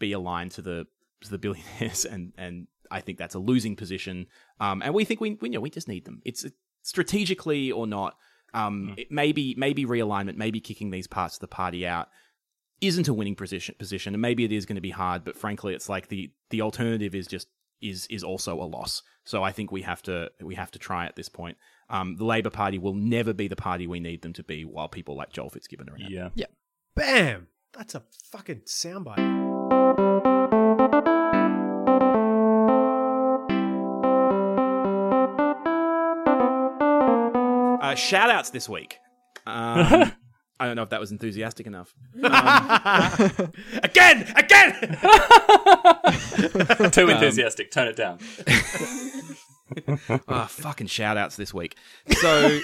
be 0.00 0.12
aligned 0.12 0.50
to 0.52 0.62
the 0.62 0.86
to 1.22 1.30
the 1.30 1.38
billionaires 1.38 2.04
and 2.10 2.32
and 2.36 2.66
I 2.90 3.00
think 3.00 3.18
that's 3.18 3.36
a 3.36 3.38
losing 3.38 3.76
position. 3.76 4.26
Um, 4.58 4.82
and 4.82 4.92
we 4.92 5.04
think 5.04 5.20
we, 5.20 5.38
we 5.40 5.50
you 5.50 5.54
know 5.54 5.60
we 5.60 5.70
just 5.70 5.86
need 5.86 6.04
them. 6.04 6.20
It's 6.24 6.44
strategically 6.82 7.70
or 7.70 7.86
not. 7.86 8.16
Um, 8.52 8.94
it 8.98 9.12
maybe 9.12 9.54
maybe 9.56 9.84
realignment, 9.84 10.36
maybe 10.36 10.60
kicking 10.60 10.90
these 10.90 11.06
parts 11.06 11.36
of 11.36 11.40
the 11.40 11.48
party 11.48 11.86
out 11.86 12.08
isn't 12.80 13.06
a 13.06 13.14
winning 13.14 13.36
position 13.36 13.76
position, 13.78 14.14
and 14.14 14.20
maybe 14.20 14.44
it 14.44 14.50
is 14.50 14.66
going 14.66 14.76
to 14.76 14.82
be 14.82 14.90
hard. 14.90 15.22
But 15.22 15.36
frankly, 15.36 15.74
it's 15.74 15.88
like 15.88 16.08
the 16.08 16.32
the 16.50 16.62
alternative 16.62 17.14
is 17.14 17.28
just 17.28 17.46
is 17.80 18.06
is 18.10 18.24
also 18.24 18.60
a 18.60 18.64
loss. 18.64 19.02
So 19.24 19.44
I 19.44 19.52
think 19.52 19.70
we 19.70 19.82
have 19.82 20.02
to 20.02 20.30
we 20.40 20.56
have 20.56 20.72
to 20.72 20.80
try 20.80 21.06
at 21.06 21.14
this 21.14 21.28
point. 21.28 21.58
Um, 21.88 22.16
the 22.16 22.24
Labor 22.24 22.50
Party 22.50 22.78
will 22.78 22.94
never 22.94 23.32
be 23.32 23.48
the 23.48 23.56
party 23.56 23.86
we 23.86 24.00
need 24.00 24.22
them 24.22 24.32
to 24.34 24.42
be 24.42 24.64
while 24.64 24.88
people 24.88 25.16
like 25.16 25.32
Joel 25.32 25.50
Fitzgibbon 25.50 25.88
are 25.88 25.92
around. 25.92 26.10
Yeah. 26.10 26.28
Yeah. 26.34 26.46
bam 26.94 27.48
that's 27.72 27.94
a 27.94 28.02
fucking 28.30 28.60
soundbite 28.66 29.39
Uh, 37.90 37.94
shout 37.96 38.30
outs 38.30 38.50
this 38.50 38.68
week. 38.68 38.98
Um, 39.46 40.12
I 40.60 40.66
don't 40.66 40.76
know 40.76 40.82
if 40.82 40.90
that 40.90 41.00
was 41.00 41.10
enthusiastic 41.10 41.66
enough. 41.66 41.92
again 43.82 44.32
again 44.36 44.98
Too 46.92 47.08
enthusiastic. 47.08 47.70
Tone 47.70 47.88
it 47.88 47.96
down. 47.96 48.18
Ah, 50.28 50.46
fucking 50.46 50.86
shout 50.86 51.16
outs 51.16 51.36
this 51.36 51.52
week. 51.52 51.76
So, 52.20 52.60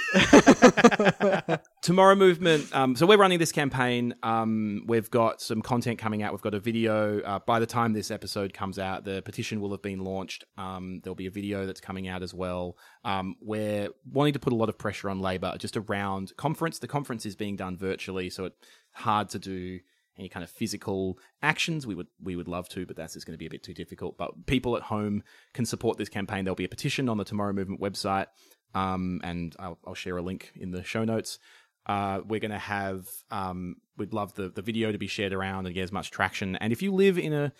Tomorrow 1.82 2.14
Movement. 2.14 2.74
Um, 2.74 2.96
so, 2.96 3.06
we're 3.06 3.18
running 3.18 3.38
this 3.38 3.52
campaign. 3.52 4.14
Um, 4.22 4.84
we've 4.86 5.10
got 5.10 5.40
some 5.40 5.62
content 5.62 5.98
coming 5.98 6.22
out. 6.22 6.32
We've 6.32 6.42
got 6.42 6.54
a 6.54 6.60
video. 6.60 7.20
Uh, 7.20 7.38
by 7.40 7.58
the 7.58 7.66
time 7.66 7.92
this 7.92 8.10
episode 8.10 8.52
comes 8.52 8.78
out, 8.78 9.04
the 9.04 9.22
petition 9.22 9.60
will 9.60 9.70
have 9.70 9.82
been 9.82 10.00
launched. 10.00 10.44
Um, 10.58 11.00
there'll 11.02 11.14
be 11.14 11.26
a 11.26 11.30
video 11.30 11.66
that's 11.66 11.80
coming 11.80 12.08
out 12.08 12.22
as 12.22 12.34
well. 12.34 12.76
Um, 13.04 13.36
we're 13.40 13.88
wanting 14.10 14.32
to 14.34 14.38
put 14.38 14.52
a 14.52 14.56
lot 14.56 14.68
of 14.68 14.78
pressure 14.78 15.10
on 15.10 15.20
Labor 15.20 15.54
just 15.58 15.76
around 15.76 16.36
conference. 16.36 16.78
The 16.78 16.88
conference 16.88 17.26
is 17.26 17.36
being 17.36 17.56
done 17.56 17.76
virtually, 17.76 18.30
so 18.30 18.46
it's 18.46 18.56
hard 18.92 19.28
to 19.30 19.38
do 19.38 19.80
any 20.18 20.28
kind 20.28 20.44
of 20.44 20.50
physical 20.50 21.18
actions. 21.42 21.86
We 21.86 21.94
would 21.94 22.08
we 22.22 22.36
would 22.36 22.48
love 22.48 22.68
to, 22.70 22.86
but 22.86 22.96
that's 22.96 23.14
just 23.14 23.26
going 23.26 23.34
to 23.34 23.38
be 23.38 23.46
a 23.46 23.50
bit 23.50 23.62
too 23.62 23.74
difficult. 23.74 24.16
But 24.16 24.46
people 24.46 24.76
at 24.76 24.82
home 24.82 25.22
can 25.52 25.64
support 25.64 25.98
this 25.98 26.08
campaign. 26.08 26.44
There'll 26.44 26.56
be 26.56 26.64
a 26.64 26.68
petition 26.68 27.08
on 27.08 27.18
the 27.18 27.24
Tomorrow 27.24 27.52
Movement 27.52 27.80
website, 27.80 28.26
um, 28.74 29.20
and 29.24 29.54
I'll, 29.58 29.78
I'll 29.86 29.94
share 29.94 30.16
a 30.16 30.22
link 30.22 30.52
in 30.56 30.70
the 30.70 30.82
show 30.82 31.04
notes. 31.04 31.38
Uh, 31.86 32.20
we're 32.26 32.40
going 32.40 32.50
to 32.50 32.58
have 32.58 33.06
um, 33.30 33.76
we'd 33.96 34.12
love 34.12 34.34
the 34.34 34.48
the 34.48 34.62
video 34.62 34.92
to 34.92 34.98
be 34.98 35.06
shared 35.06 35.32
around 35.32 35.66
and 35.66 35.74
get 35.74 35.82
as 35.82 35.92
much 35.92 36.10
traction. 36.10 36.56
And 36.56 36.72
if 36.72 36.82
you 36.82 36.92
live 36.92 37.18
in 37.18 37.32
a 37.32 37.52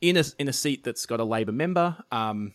in 0.00 0.16
a 0.16 0.24
in 0.38 0.48
a 0.48 0.52
seat 0.52 0.84
that's 0.84 1.06
got 1.06 1.20
a 1.20 1.24
Labor 1.24 1.52
member, 1.52 1.96
um, 2.10 2.54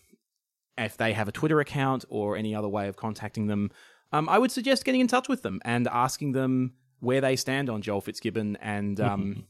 if 0.78 0.98
they 0.98 1.14
have 1.14 1.28
a 1.28 1.32
Twitter 1.32 1.60
account 1.60 2.06
or 2.10 2.36
any 2.36 2.56
other 2.56 2.70
way 2.70 2.88
of 2.88 2.96
contacting 2.96 3.48
them, 3.48 3.72
um, 4.12 4.28
I 4.30 4.38
would 4.40 4.52
suggest 4.52 4.86
getting 4.86 5.02
in 5.02 5.08
touch 5.08 5.30
with 5.30 5.42
them 5.44 5.62
and 5.64 5.88
asking 5.88 6.32
them 6.32 6.74
where 7.02 7.20
they 7.20 7.36
stand 7.36 7.70
on 7.70 7.82
Joel 7.82 8.02
Fitzgibbon 8.02 8.58
and 8.62 9.00
um, 9.02 9.48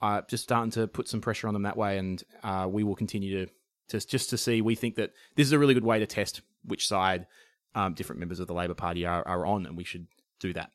uh, 0.00 0.22
just 0.28 0.44
starting 0.44 0.70
to 0.72 0.86
put 0.86 1.08
some 1.08 1.20
pressure 1.20 1.48
on 1.48 1.54
them 1.54 1.64
that 1.64 1.76
way. 1.76 1.98
And 1.98 2.22
uh, 2.42 2.68
we 2.70 2.84
will 2.84 2.94
continue 2.94 3.46
to, 3.46 3.52
to 3.88 4.06
just 4.06 4.30
to 4.30 4.38
see. 4.38 4.60
We 4.60 4.74
think 4.74 4.94
that 4.96 5.10
this 5.34 5.46
is 5.46 5.52
a 5.52 5.58
really 5.58 5.74
good 5.74 5.84
way 5.84 5.98
to 5.98 6.06
test 6.06 6.42
which 6.64 6.86
side 6.86 7.26
um, 7.74 7.94
different 7.94 8.20
members 8.20 8.38
of 8.38 8.46
the 8.46 8.54
Labor 8.54 8.74
Party 8.74 9.04
are, 9.04 9.26
are 9.26 9.44
on, 9.44 9.66
and 9.66 9.76
we 9.76 9.84
should 9.84 10.06
do 10.38 10.52
that. 10.52 10.70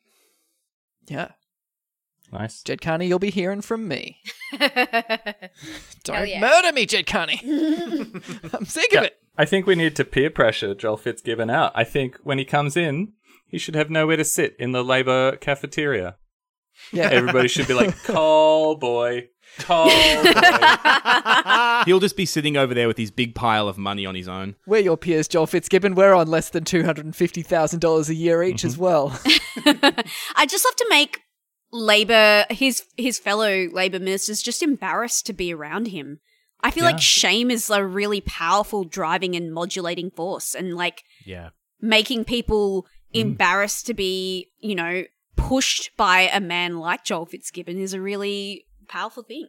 Yeah. 1.06 1.28
Nice. 2.32 2.62
Ged 2.62 2.82
Kearney, 2.82 3.06
you'll 3.06 3.18
be 3.18 3.30
hearing 3.30 3.62
from 3.62 3.88
me. 3.88 4.18
Don't 6.04 6.28
yeah. 6.28 6.40
murder 6.40 6.72
me, 6.72 6.84
Ged 6.84 7.06
Kearney. 7.06 7.40
I'm 8.52 8.66
sick 8.66 8.92
of 8.94 9.04
it. 9.04 9.18
I 9.36 9.44
think 9.44 9.66
we 9.66 9.76
need 9.76 9.96
to 9.96 10.04
peer 10.04 10.28
pressure 10.30 10.74
Joel 10.74 10.98
Fitzgibbon 10.98 11.48
out. 11.48 11.72
I 11.74 11.84
think 11.84 12.16
when 12.24 12.38
he 12.38 12.44
comes 12.44 12.76
in, 12.76 13.12
he 13.48 13.58
should 13.58 13.74
have 13.74 13.90
nowhere 13.90 14.16
to 14.16 14.24
sit 14.24 14.54
in 14.58 14.72
the 14.72 14.84
Labour 14.84 15.36
cafeteria. 15.36 16.16
Yeah. 16.92 17.08
Everybody 17.10 17.48
should 17.48 17.66
be 17.66 17.74
like, 17.74 17.96
call 18.04 18.76
boy, 18.76 19.28
call 19.58 19.86
boy. 19.88 20.32
He'll 21.86 21.98
just 22.00 22.16
be 22.16 22.24
sitting 22.26 22.56
over 22.56 22.72
there 22.74 22.86
with 22.86 22.98
his 22.98 23.10
big 23.10 23.34
pile 23.34 23.66
of 23.68 23.78
money 23.78 24.06
on 24.06 24.14
his 24.14 24.28
own. 24.28 24.54
We're 24.66 24.80
your 24.82 24.96
peers, 24.96 25.26
Joel 25.28 25.46
Fitzgibbon. 25.46 25.94
We're 25.94 26.14
on 26.14 26.28
less 26.28 26.50
than 26.50 26.64
$250,000 26.64 28.08
a 28.08 28.14
year 28.14 28.42
each 28.42 28.64
as 28.64 28.78
well. 28.78 29.18
I 29.66 30.46
just 30.48 30.64
love 30.64 30.76
to 30.76 30.86
make 30.88 31.20
Labor 31.72 32.46
his 32.50 32.84
his 32.96 33.18
fellow 33.18 33.66
Labor 33.72 33.98
ministers 33.98 34.40
just 34.40 34.62
embarrassed 34.62 35.26
to 35.26 35.32
be 35.32 35.52
around 35.52 35.88
him. 35.88 36.20
I 36.60 36.70
feel 36.70 36.84
like 36.84 37.00
shame 37.00 37.50
is 37.50 37.68
a 37.70 37.84
really 37.84 38.20
powerful 38.20 38.84
driving 38.84 39.36
and 39.36 39.52
modulating 39.52 40.10
force, 40.10 40.54
and 40.54 40.74
like 40.74 41.02
Yeah. 41.26 41.50
making 41.80 42.24
people 42.24 42.86
Mm. 43.14 43.20
embarrassed 43.20 43.86
to 43.86 43.94
be, 43.94 44.50
you 44.58 44.74
know, 44.74 45.04
pushed 45.36 45.96
by 45.96 46.22
a 46.32 46.40
man 46.40 46.78
like 46.78 47.04
Joel 47.04 47.26
Fitzgibbon 47.26 47.78
is 47.78 47.94
a 47.94 48.00
really 48.00 48.66
powerful 48.88 49.22
thing. 49.22 49.48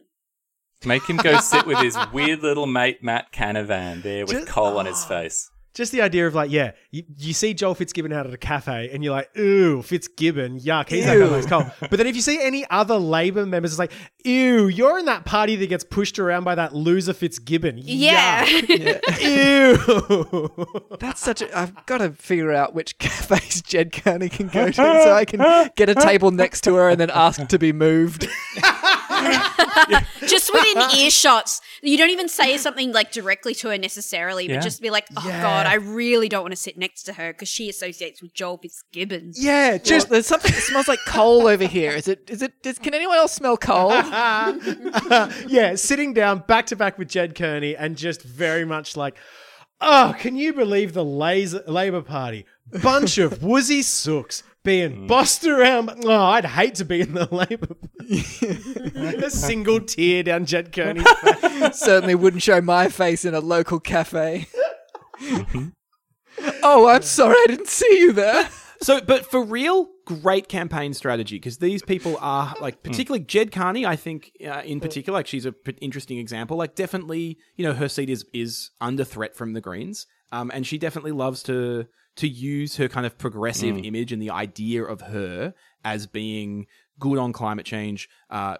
Make 0.84 1.02
him 1.08 1.18
go 1.18 1.38
sit 1.40 1.66
with 1.66 1.78
his 1.78 1.96
weird 2.12 2.40
little 2.40 2.66
mate 2.66 3.02
Matt 3.02 3.32
Canavan 3.32 4.02
there 4.02 4.24
with 4.24 4.38
Just- 4.38 4.48
coal 4.48 4.78
on 4.78 4.86
his 4.86 5.02
ah. 5.04 5.08
face. 5.08 5.49
Just 5.72 5.92
the 5.92 6.02
idea 6.02 6.26
of 6.26 6.34
like, 6.34 6.50
yeah, 6.50 6.72
you, 6.90 7.04
you 7.16 7.32
see 7.32 7.54
Joel 7.54 7.76
Fitzgibbon 7.76 8.12
out 8.12 8.26
at 8.26 8.34
a 8.34 8.38
cafe 8.38 8.90
and 8.92 9.04
you're 9.04 9.12
like, 9.12 9.36
ooh, 9.38 9.82
Fitzgibbon, 9.82 10.58
yuck, 10.58 10.88
he's 10.88 11.04
that 11.04 11.16
guy 11.16 11.26
who 11.26 11.30
likes 11.30 11.46
coal. 11.46 11.64
But 11.80 11.92
then 11.92 12.08
if 12.08 12.16
you 12.16 12.22
see 12.22 12.42
any 12.42 12.68
other 12.70 12.96
Labour 12.96 13.46
members, 13.46 13.72
it's 13.72 13.78
like, 13.78 13.92
ew, 14.24 14.66
you're 14.66 14.98
in 14.98 15.04
that 15.04 15.24
party 15.24 15.54
that 15.56 15.68
gets 15.68 15.84
pushed 15.84 16.18
around 16.18 16.42
by 16.42 16.56
that 16.56 16.74
loser 16.74 17.12
Fitzgibbon. 17.12 17.78
Yeah. 17.78 18.44
Yuck. 18.46 19.20
Ew. 20.90 20.96
That's 20.98 21.20
such 21.20 21.42
a. 21.42 21.58
I've 21.58 21.86
got 21.86 21.98
to 21.98 22.10
figure 22.10 22.52
out 22.52 22.74
which 22.74 22.98
cafes 22.98 23.62
Ged 23.62 23.92
Kearney 23.92 24.28
can 24.28 24.48
go 24.48 24.66
to 24.66 24.72
so 24.72 25.12
I 25.12 25.24
can 25.24 25.70
get 25.76 25.88
a 25.88 25.94
table 25.94 26.30
next 26.30 26.62
to 26.62 26.74
her 26.74 26.88
and 26.88 26.98
then 26.98 27.10
ask 27.10 27.46
to 27.46 27.58
be 27.58 27.72
moved. 27.72 28.28
just 30.26 30.52
within 30.52 30.76
earshots. 30.90 31.60
You 31.82 31.96
don't 31.96 32.10
even 32.10 32.28
say 32.28 32.56
something 32.56 32.92
like 32.92 33.12
directly 33.12 33.54
to 33.56 33.68
her 33.68 33.78
necessarily, 33.78 34.46
but 34.48 34.54
Yeah. 34.54 34.60
just 34.60 34.80
be 34.82 34.90
like, 34.90 35.06
oh 35.16 35.24
Yeah. 35.26 35.42
God, 35.42 35.66
I 35.66 35.74
really 35.74 36.28
don't 36.28 36.42
want 36.42 36.52
to 36.52 36.56
sit 36.60 36.76
next 36.78 37.04
to 37.04 37.12
her 37.14 37.32
because 37.32 37.48
she 37.48 37.68
associates 37.68 38.20
with 38.22 38.34
Joel 38.34 38.58
Fitzgibbon. 38.58 39.32
yeah, 39.36 39.78
Just 39.78 39.86
just 39.88 40.08
there's 40.10 40.26
something 40.26 40.52
that 40.52 40.60
smells 40.62 40.88
like 40.88 41.00
coal 41.06 41.46
over 41.46 41.66
here. 41.66 41.92
Is 41.92 42.08
it? 42.08 42.28
Is 42.30 42.42
it? 42.42 42.52
Is, 42.64 42.78
can 42.78 42.94
anyone 42.94 43.16
else 43.16 43.32
smell 43.32 43.56
coal? 43.56 43.90
yeah, 45.48 45.74
sitting 45.74 46.12
down 46.12 46.40
back 46.46 46.66
to 46.66 46.76
back 46.76 46.98
with 46.98 47.08
Ged 47.08 47.34
Kearney 47.34 47.76
and 47.76 47.96
just 47.96 48.22
very 48.22 48.64
much 48.64 48.96
like, 48.96 49.16
oh, 49.80 50.14
can 50.18 50.36
you 50.36 50.52
believe 50.52 50.92
the 50.92 51.04
laser, 51.04 51.62
Labour 51.66 52.02
Party? 52.02 52.46
Bunch 52.82 53.18
of 53.18 53.42
woozy 53.42 53.82
sooks 53.82 54.42
being 54.64 55.06
bossed 55.06 55.44
around. 55.46 55.90
Oh, 56.04 56.10
I'd 56.10 56.44
hate 56.44 56.74
to 56.76 56.84
be 56.84 57.00
in 57.00 57.14
the 57.14 57.26
Labour 57.30 57.74
Party. 57.74 59.24
A 59.24 59.30
single 59.30 59.80
tear 59.80 60.22
down 60.22 60.44
Ged 60.46 60.72
Kearney's 60.72 61.08
face. 61.20 61.78
Certainly 61.78 62.14
wouldn't 62.16 62.42
show 62.42 62.60
my 62.60 62.88
face 62.88 63.24
in 63.24 63.34
a 63.34 63.40
local 63.40 63.80
cafe. 63.80 64.46
oh, 66.62 66.88
I'm 66.88 67.02
sorry, 67.02 67.34
I 67.34 67.46
didn't 67.48 67.68
see 67.68 68.00
you 68.00 68.12
there. 68.12 68.48
So, 68.82 69.00
but 69.00 69.26
for 69.30 69.44
real, 69.44 69.88
great 70.06 70.48
campaign 70.48 70.94
strategy 70.94 71.36
because 71.36 71.58
these 71.58 71.82
people 71.82 72.16
are 72.20 72.54
like, 72.62 72.82
particularly 72.82 73.22
Ged 73.24 73.52
Kearney. 73.52 73.84
I 73.84 73.94
think 73.96 74.32
uh, 74.46 74.62
in 74.64 74.80
particular, 74.80 75.18
like 75.18 75.26
she's 75.26 75.44
a 75.44 75.52
p- 75.52 75.76
interesting 75.82 76.16
example. 76.18 76.56
Like, 76.56 76.74
definitely, 76.74 77.36
you 77.56 77.64
know, 77.64 77.74
her 77.74 77.88
seat 77.90 78.08
is 78.08 78.24
is 78.32 78.70
under 78.80 79.04
threat 79.04 79.36
from 79.36 79.52
the 79.52 79.60
Greens, 79.60 80.06
um, 80.32 80.50
and 80.54 80.66
she 80.66 80.78
definitely 80.78 81.12
loves 81.12 81.42
to 81.42 81.86
to 82.20 82.28
use 82.28 82.76
her 82.76 82.88
kind 82.88 83.06
of 83.06 83.16
progressive 83.18 83.78
image 83.78 84.12
and 84.12 84.20
the 84.20 84.30
idea 84.30 84.84
of 84.84 85.00
her 85.02 85.54
as 85.84 86.06
being 86.06 86.66
good 86.98 87.18
on 87.18 87.32
climate 87.32 87.66
change. 87.66 88.08
Uh, 88.28 88.56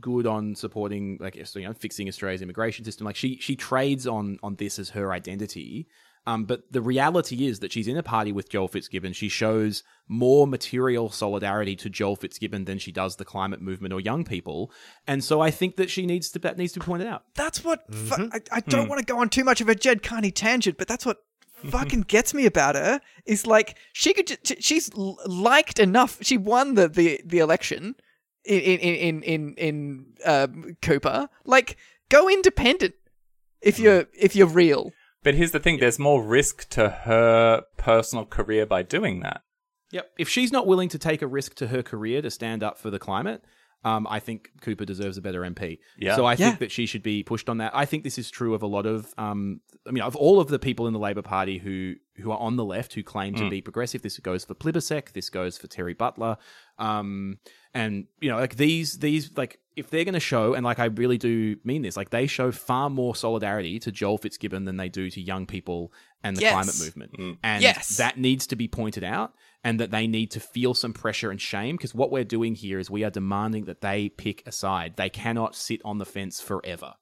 good 0.00 0.28
on 0.28 0.54
supporting 0.54 1.18
like 1.20 1.34
you 1.34 1.62
know 1.62 1.72
fixing 1.72 2.06
Australia's 2.06 2.40
immigration 2.40 2.84
system 2.84 3.04
like 3.04 3.16
she 3.16 3.36
she 3.40 3.56
trades 3.56 4.06
on 4.06 4.38
on 4.44 4.54
this 4.54 4.78
as 4.78 4.90
her 4.90 5.12
identity 5.12 5.88
um, 6.28 6.44
but 6.44 6.70
the 6.70 6.82
reality 6.82 7.46
is 7.46 7.60
that 7.60 7.72
she's 7.72 7.88
in 7.88 7.96
a 7.96 8.02
party 8.02 8.32
with 8.32 8.50
Joel 8.50 8.68
Fitzgibbon. 8.68 9.14
She 9.14 9.30
shows 9.30 9.82
more 10.08 10.46
material 10.46 11.08
solidarity 11.08 11.74
to 11.76 11.88
Joel 11.88 12.16
Fitzgibbon 12.16 12.66
than 12.66 12.78
she 12.78 12.92
does 12.92 13.16
the 13.16 13.24
climate 13.24 13.62
movement 13.62 13.94
or 13.94 14.00
young 14.00 14.24
people, 14.24 14.70
and 15.06 15.24
so 15.24 15.40
I 15.40 15.50
think 15.50 15.76
that 15.76 15.88
she 15.88 16.04
needs 16.04 16.30
to 16.32 16.38
that 16.40 16.58
needs 16.58 16.74
to 16.74 16.80
be 16.80 16.84
pointed 16.84 17.06
out. 17.06 17.22
That's 17.34 17.64
what 17.64 17.90
fu- 17.90 18.28
I, 18.30 18.40
I 18.52 18.60
don't 18.60 18.90
want 18.90 18.98
to 18.98 19.10
go 19.10 19.18
on 19.20 19.30
too 19.30 19.42
much 19.42 19.62
of 19.62 19.70
a 19.70 19.74
Ged 19.74 20.02
Kearney 20.02 20.30
tangent, 20.30 20.76
but 20.76 20.86
that's 20.86 21.06
what 21.06 21.16
fucking 21.70 22.02
gets 22.02 22.34
me 22.34 22.46
about 22.46 22.74
her 22.74 23.00
is 23.26 23.46
like 23.46 23.76
she 23.92 24.12
could 24.12 24.38
ju- 24.42 24.56
she's 24.60 24.92
liked 24.94 25.78
enough. 25.78 26.18
She 26.22 26.36
won 26.36 26.74
the 26.74 26.88
the, 26.88 27.20
the 27.24 27.38
election 27.38 27.94
in 28.44 28.60
in 28.60 28.78
in 28.78 29.22
in 29.22 29.54
in 29.56 30.06
um, 30.24 30.76
Cooper. 30.82 31.28
Like 31.44 31.76
go 32.08 32.28
independent 32.28 32.94
if 33.60 33.78
you're 33.78 34.06
if 34.18 34.36
you're 34.36 34.46
real. 34.46 34.92
But 35.22 35.34
here's 35.34 35.50
the 35.50 35.60
thing 35.60 35.78
there's 35.78 35.98
more 35.98 36.22
risk 36.22 36.68
to 36.70 36.88
her 36.88 37.64
personal 37.76 38.24
career 38.24 38.66
by 38.66 38.82
doing 38.82 39.20
that. 39.20 39.42
Yep. 39.90 40.10
If 40.18 40.28
she's 40.28 40.52
not 40.52 40.66
willing 40.66 40.88
to 40.90 40.98
take 40.98 41.22
a 41.22 41.26
risk 41.26 41.54
to 41.56 41.68
her 41.68 41.82
career 41.82 42.22
to 42.22 42.30
stand 42.30 42.62
up 42.62 42.78
for 42.78 42.90
the 42.90 42.98
climate, 42.98 43.42
um, 43.84 44.06
I 44.10 44.18
think 44.20 44.50
Cooper 44.60 44.84
deserves 44.84 45.16
a 45.18 45.22
better 45.22 45.42
MP. 45.42 45.78
Yeah. 45.98 46.16
So 46.16 46.24
I 46.24 46.32
Yeah. 46.32 46.36
think 46.48 46.58
that 46.58 46.72
she 46.72 46.84
should 46.86 47.02
be 47.02 47.22
pushed 47.22 47.48
on 47.48 47.58
that. 47.58 47.72
I 47.74 47.84
think 47.84 48.02
this 48.04 48.18
is 48.18 48.30
true 48.30 48.54
of 48.54 48.62
a 48.62 48.66
lot 48.66 48.86
of, 48.86 49.14
um, 49.18 49.60
I 49.86 49.92
mean, 49.92 50.02
of 50.02 50.16
all 50.16 50.40
of 50.40 50.48
the 50.48 50.58
people 50.58 50.86
in 50.88 50.92
the 50.92 50.98
Labor 50.98 51.22
Party 51.22 51.58
who 51.58 51.94
who 52.16 52.32
are 52.32 52.38
on 52.38 52.56
the 52.56 52.64
left 52.64 52.94
who 52.94 53.02
claim 53.04 53.32
to 53.36 53.48
be 53.48 53.60
progressive. 53.60 54.02
This 54.02 54.18
goes 54.18 54.44
for 54.44 54.52
Plibersek. 54.52 55.12
This 55.12 55.30
goes 55.30 55.56
for 55.56 55.68
Terri 55.68 55.96
Butler. 55.96 56.36
Um, 56.78 57.38
and 57.74 58.06
you 58.20 58.28
know, 58.30 58.36
like 58.38 58.56
these 58.56 58.98
these 58.98 59.36
like 59.36 59.60
if 59.76 59.90
they're 59.90 60.04
going 60.04 60.14
to 60.14 60.20
show, 60.20 60.54
and 60.54 60.64
like 60.64 60.80
I 60.80 60.86
really 60.86 61.18
do 61.18 61.56
mean 61.62 61.82
this, 61.82 61.96
like 61.96 62.10
they 62.10 62.26
show 62.26 62.50
far 62.50 62.90
more 62.90 63.14
solidarity 63.14 63.78
to 63.80 63.92
Joel 63.92 64.18
Fitzgibbon 64.18 64.64
than 64.64 64.76
they 64.76 64.88
do 64.88 65.08
to 65.10 65.20
young 65.20 65.46
people 65.46 65.92
and 66.24 66.36
the 66.36 66.40
Yes. 66.40 66.52
climate 66.52 66.80
movement. 66.80 67.38
And 67.44 67.62
Yes. 67.62 67.96
that 67.98 68.18
needs 68.18 68.48
to 68.48 68.56
be 68.56 68.66
pointed 68.66 69.04
out 69.04 69.34
and 69.64 69.80
that 69.80 69.90
they 69.90 70.06
need 70.06 70.30
to 70.30 70.40
feel 70.40 70.74
some 70.74 70.92
pressure 70.92 71.30
and 71.30 71.40
shame 71.40 71.76
because 71.76 71.94
what 71.94 72.10
we're 72.10 72.24
doing 72.24 72.54
here 72.54 72.78
is 72.78 72.90
we 72.90 73.04
are 73.04 73.10
demanding 73.10 73.64
that 73.64 73.80
they 73.80 74.08
pick 74.08 74.42
a 74.46 74.52
side. 74.52 74.96
They 74.96 75.10
cannot 75.10 75.56
sit 75.56 75.80
on 75.84 75.98
the 75.98 76.06
fence 76.06 76.40
forever. 76.40 76.94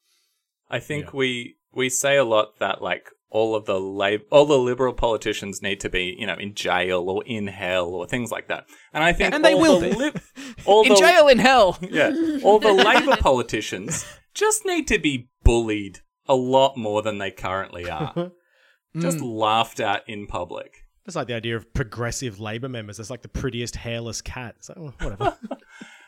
I 0.69 0.81
think 0.81 1.13
we 1.13 1.57
we 1.73 1.89
say 1.89 2.17
a 2.17 2.25
lot 2.25 2.59
that 2.59 2.83
like 2.83 3.09
all 3.31 3.55
of 3.55 3.67
the 3.67 3.79
lab- 3.79 4.23
all 4.31 4.47
the 4.47 4.59
liberal 4.59 4.95
politicians 4.95 5.63
need 5.63 5.81
to 5.81 5.89
be 5.89 6.17
you 6.19 6.27
know 6.27 6.35
in 6.35 6.55
jail 6.55 7.09
or 7.09 7.23
in 7.25 7.47
hell 7.47 7.87
or 7.87 8.07
things 8.07 8.31
like 8.31 8.49
that. 8.49 8.65
And 8.93 9.05
I 9.05 9.13
think 9.13 9.35
And 9.35 9.45
they 9.45 9.55
all 9.55 9.61
will 9.61 9.81
the 9.81 10.13
be. 10.13 10.63
all 10.65 10.83
In 10.85 10.91
the, 10.91 10.97
jail 10.97 11.29
in 11.29 11.39
hell. 11.39 11.79
Yeah, 11.81 12.13
all 12.43 12.59
the 12.59 12.73
Labor 12.73 13.17
politicians 13.17 14.07
just 14.35 14.65
need 14.65 14.89
to 14.89 14.99
be 14.99 15.29
bullied 15.45 16.01
a 16.29 16.35
lot 16.35 16.77
more 16.77 17.03
than 17.03 17.19
they 17.19 17.31
currently 17.31 17.89
are. 17.89 18.33
just 18.99 19.19
mm. 19.19 19.39
laughed 19.39 19.79
at 19.79 20.03
in 20.09 20.27
public. 20.27 20.86
It's 21.07 21.15
like 21.15 21.29
the 21.29 21.35
idea 21.35 21.57
of 21.57 21.73
progressive 21.73 22.41
Labour 22.41 22.69
members. 22.69 22.99
It's 22.99 23.11
like 23.11 23.23
the 23.23 23.29
prettiest 23.29 23.77
hairless 23.77 24.21
cat. 24.21 24.57
It's 24.59 24.69
like, 24.69 24.79
oh, 24.79 24.93
whatever. 25.01 25.37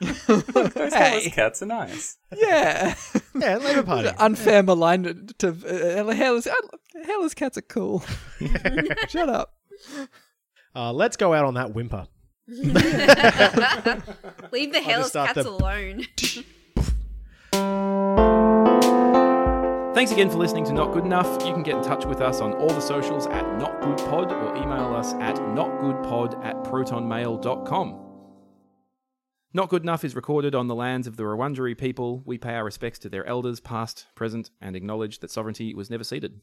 Those 0.74 0.92
Hey. 0.92 1.30
cats 1.30 1.62
are 1.62 1.66
nice. 1.66 2.16
Yeah. 2.36 2.94
yeah, 3.34 3.56
Labour 3.58 3.84
Party. 3.84 4.08
Unfair 4.18 4.62
malignment 4.64 5.38
to 5.38 5.48
uh, 5.50 6.12
hairless. 6.12 6.46
Uh, 6.48 6.52
hairless 7.04 7.34
cats 7.34 7.56
are 7.58 7.62
cool. 7.62 8.02
Shut 9.08 9.28
up. 9.28 9.54
Uh, 10.74 10.92
let's 10.92 11.16
go 11.16 11.32
out 11.32 11.44
on 11.44 11.54
that 11.54 11.72
whimper. 11.74 12.08
Leave 12.48 12.72
the 14.72 14.80
hairless 14.82 15.12
cats 15.12 15.34
the- 15.34 15.48
alone. 15.48 16.06
Thanks 19.98 20.12
again 20.12 20.30
for 20.30 20.36
listening 20.36 20.64
to 20.66 20.72
Not 20.72 20.92
Good 20.92 21.04
Enough. 21.04 21.44
You 21.44 21.52
can 21.52 21.64
get 21.64 21.78
in 21.78 21.82
touch 21.82 22.06
with 22.06 22.20
us 22.20 22.40
on 22.40 22.52
all 22.52 22.68
the 22.68 22.78
socials 22.78 23.26
at 23.26 23.44
NotGoodPod 23.58 24.30
or 24.30 24.54
email 24.54 24.94
us 24.94 25.12
at 25.14 25.34
notgoodpod 25.34 26.44
at 26.44 26.54
protonmail.com. 26.62 28.00
Not 29.52 29.68
Good 29.68 29.82
Enough 29.82 30.04
is 30.04 30.14
recorded 30.14 30.54
on 30.54 30.68
the 30.68 30.76
lands 30.76 31.08
of 31.08 31.16
the 31.16 31.24
Wurundjeri 31.24 31.76
people. 31.76 32.22
We 32.24 32.38
pay 32.38 32.54
our 32.54 32.64
respects 32.64 33.00
to 33.00 33.08
their 33.08 33.26
elders, 33.26 33.58
past, 33.58 34.06
present, 34.14 34.50
and 34.60 34.76
acknowledge 34.76 35.18
that 35.18 35.32
sovereignty 35.32 35.74
was 35.74 35.90
never 35.90 36.04
ceded. 36.04 36.42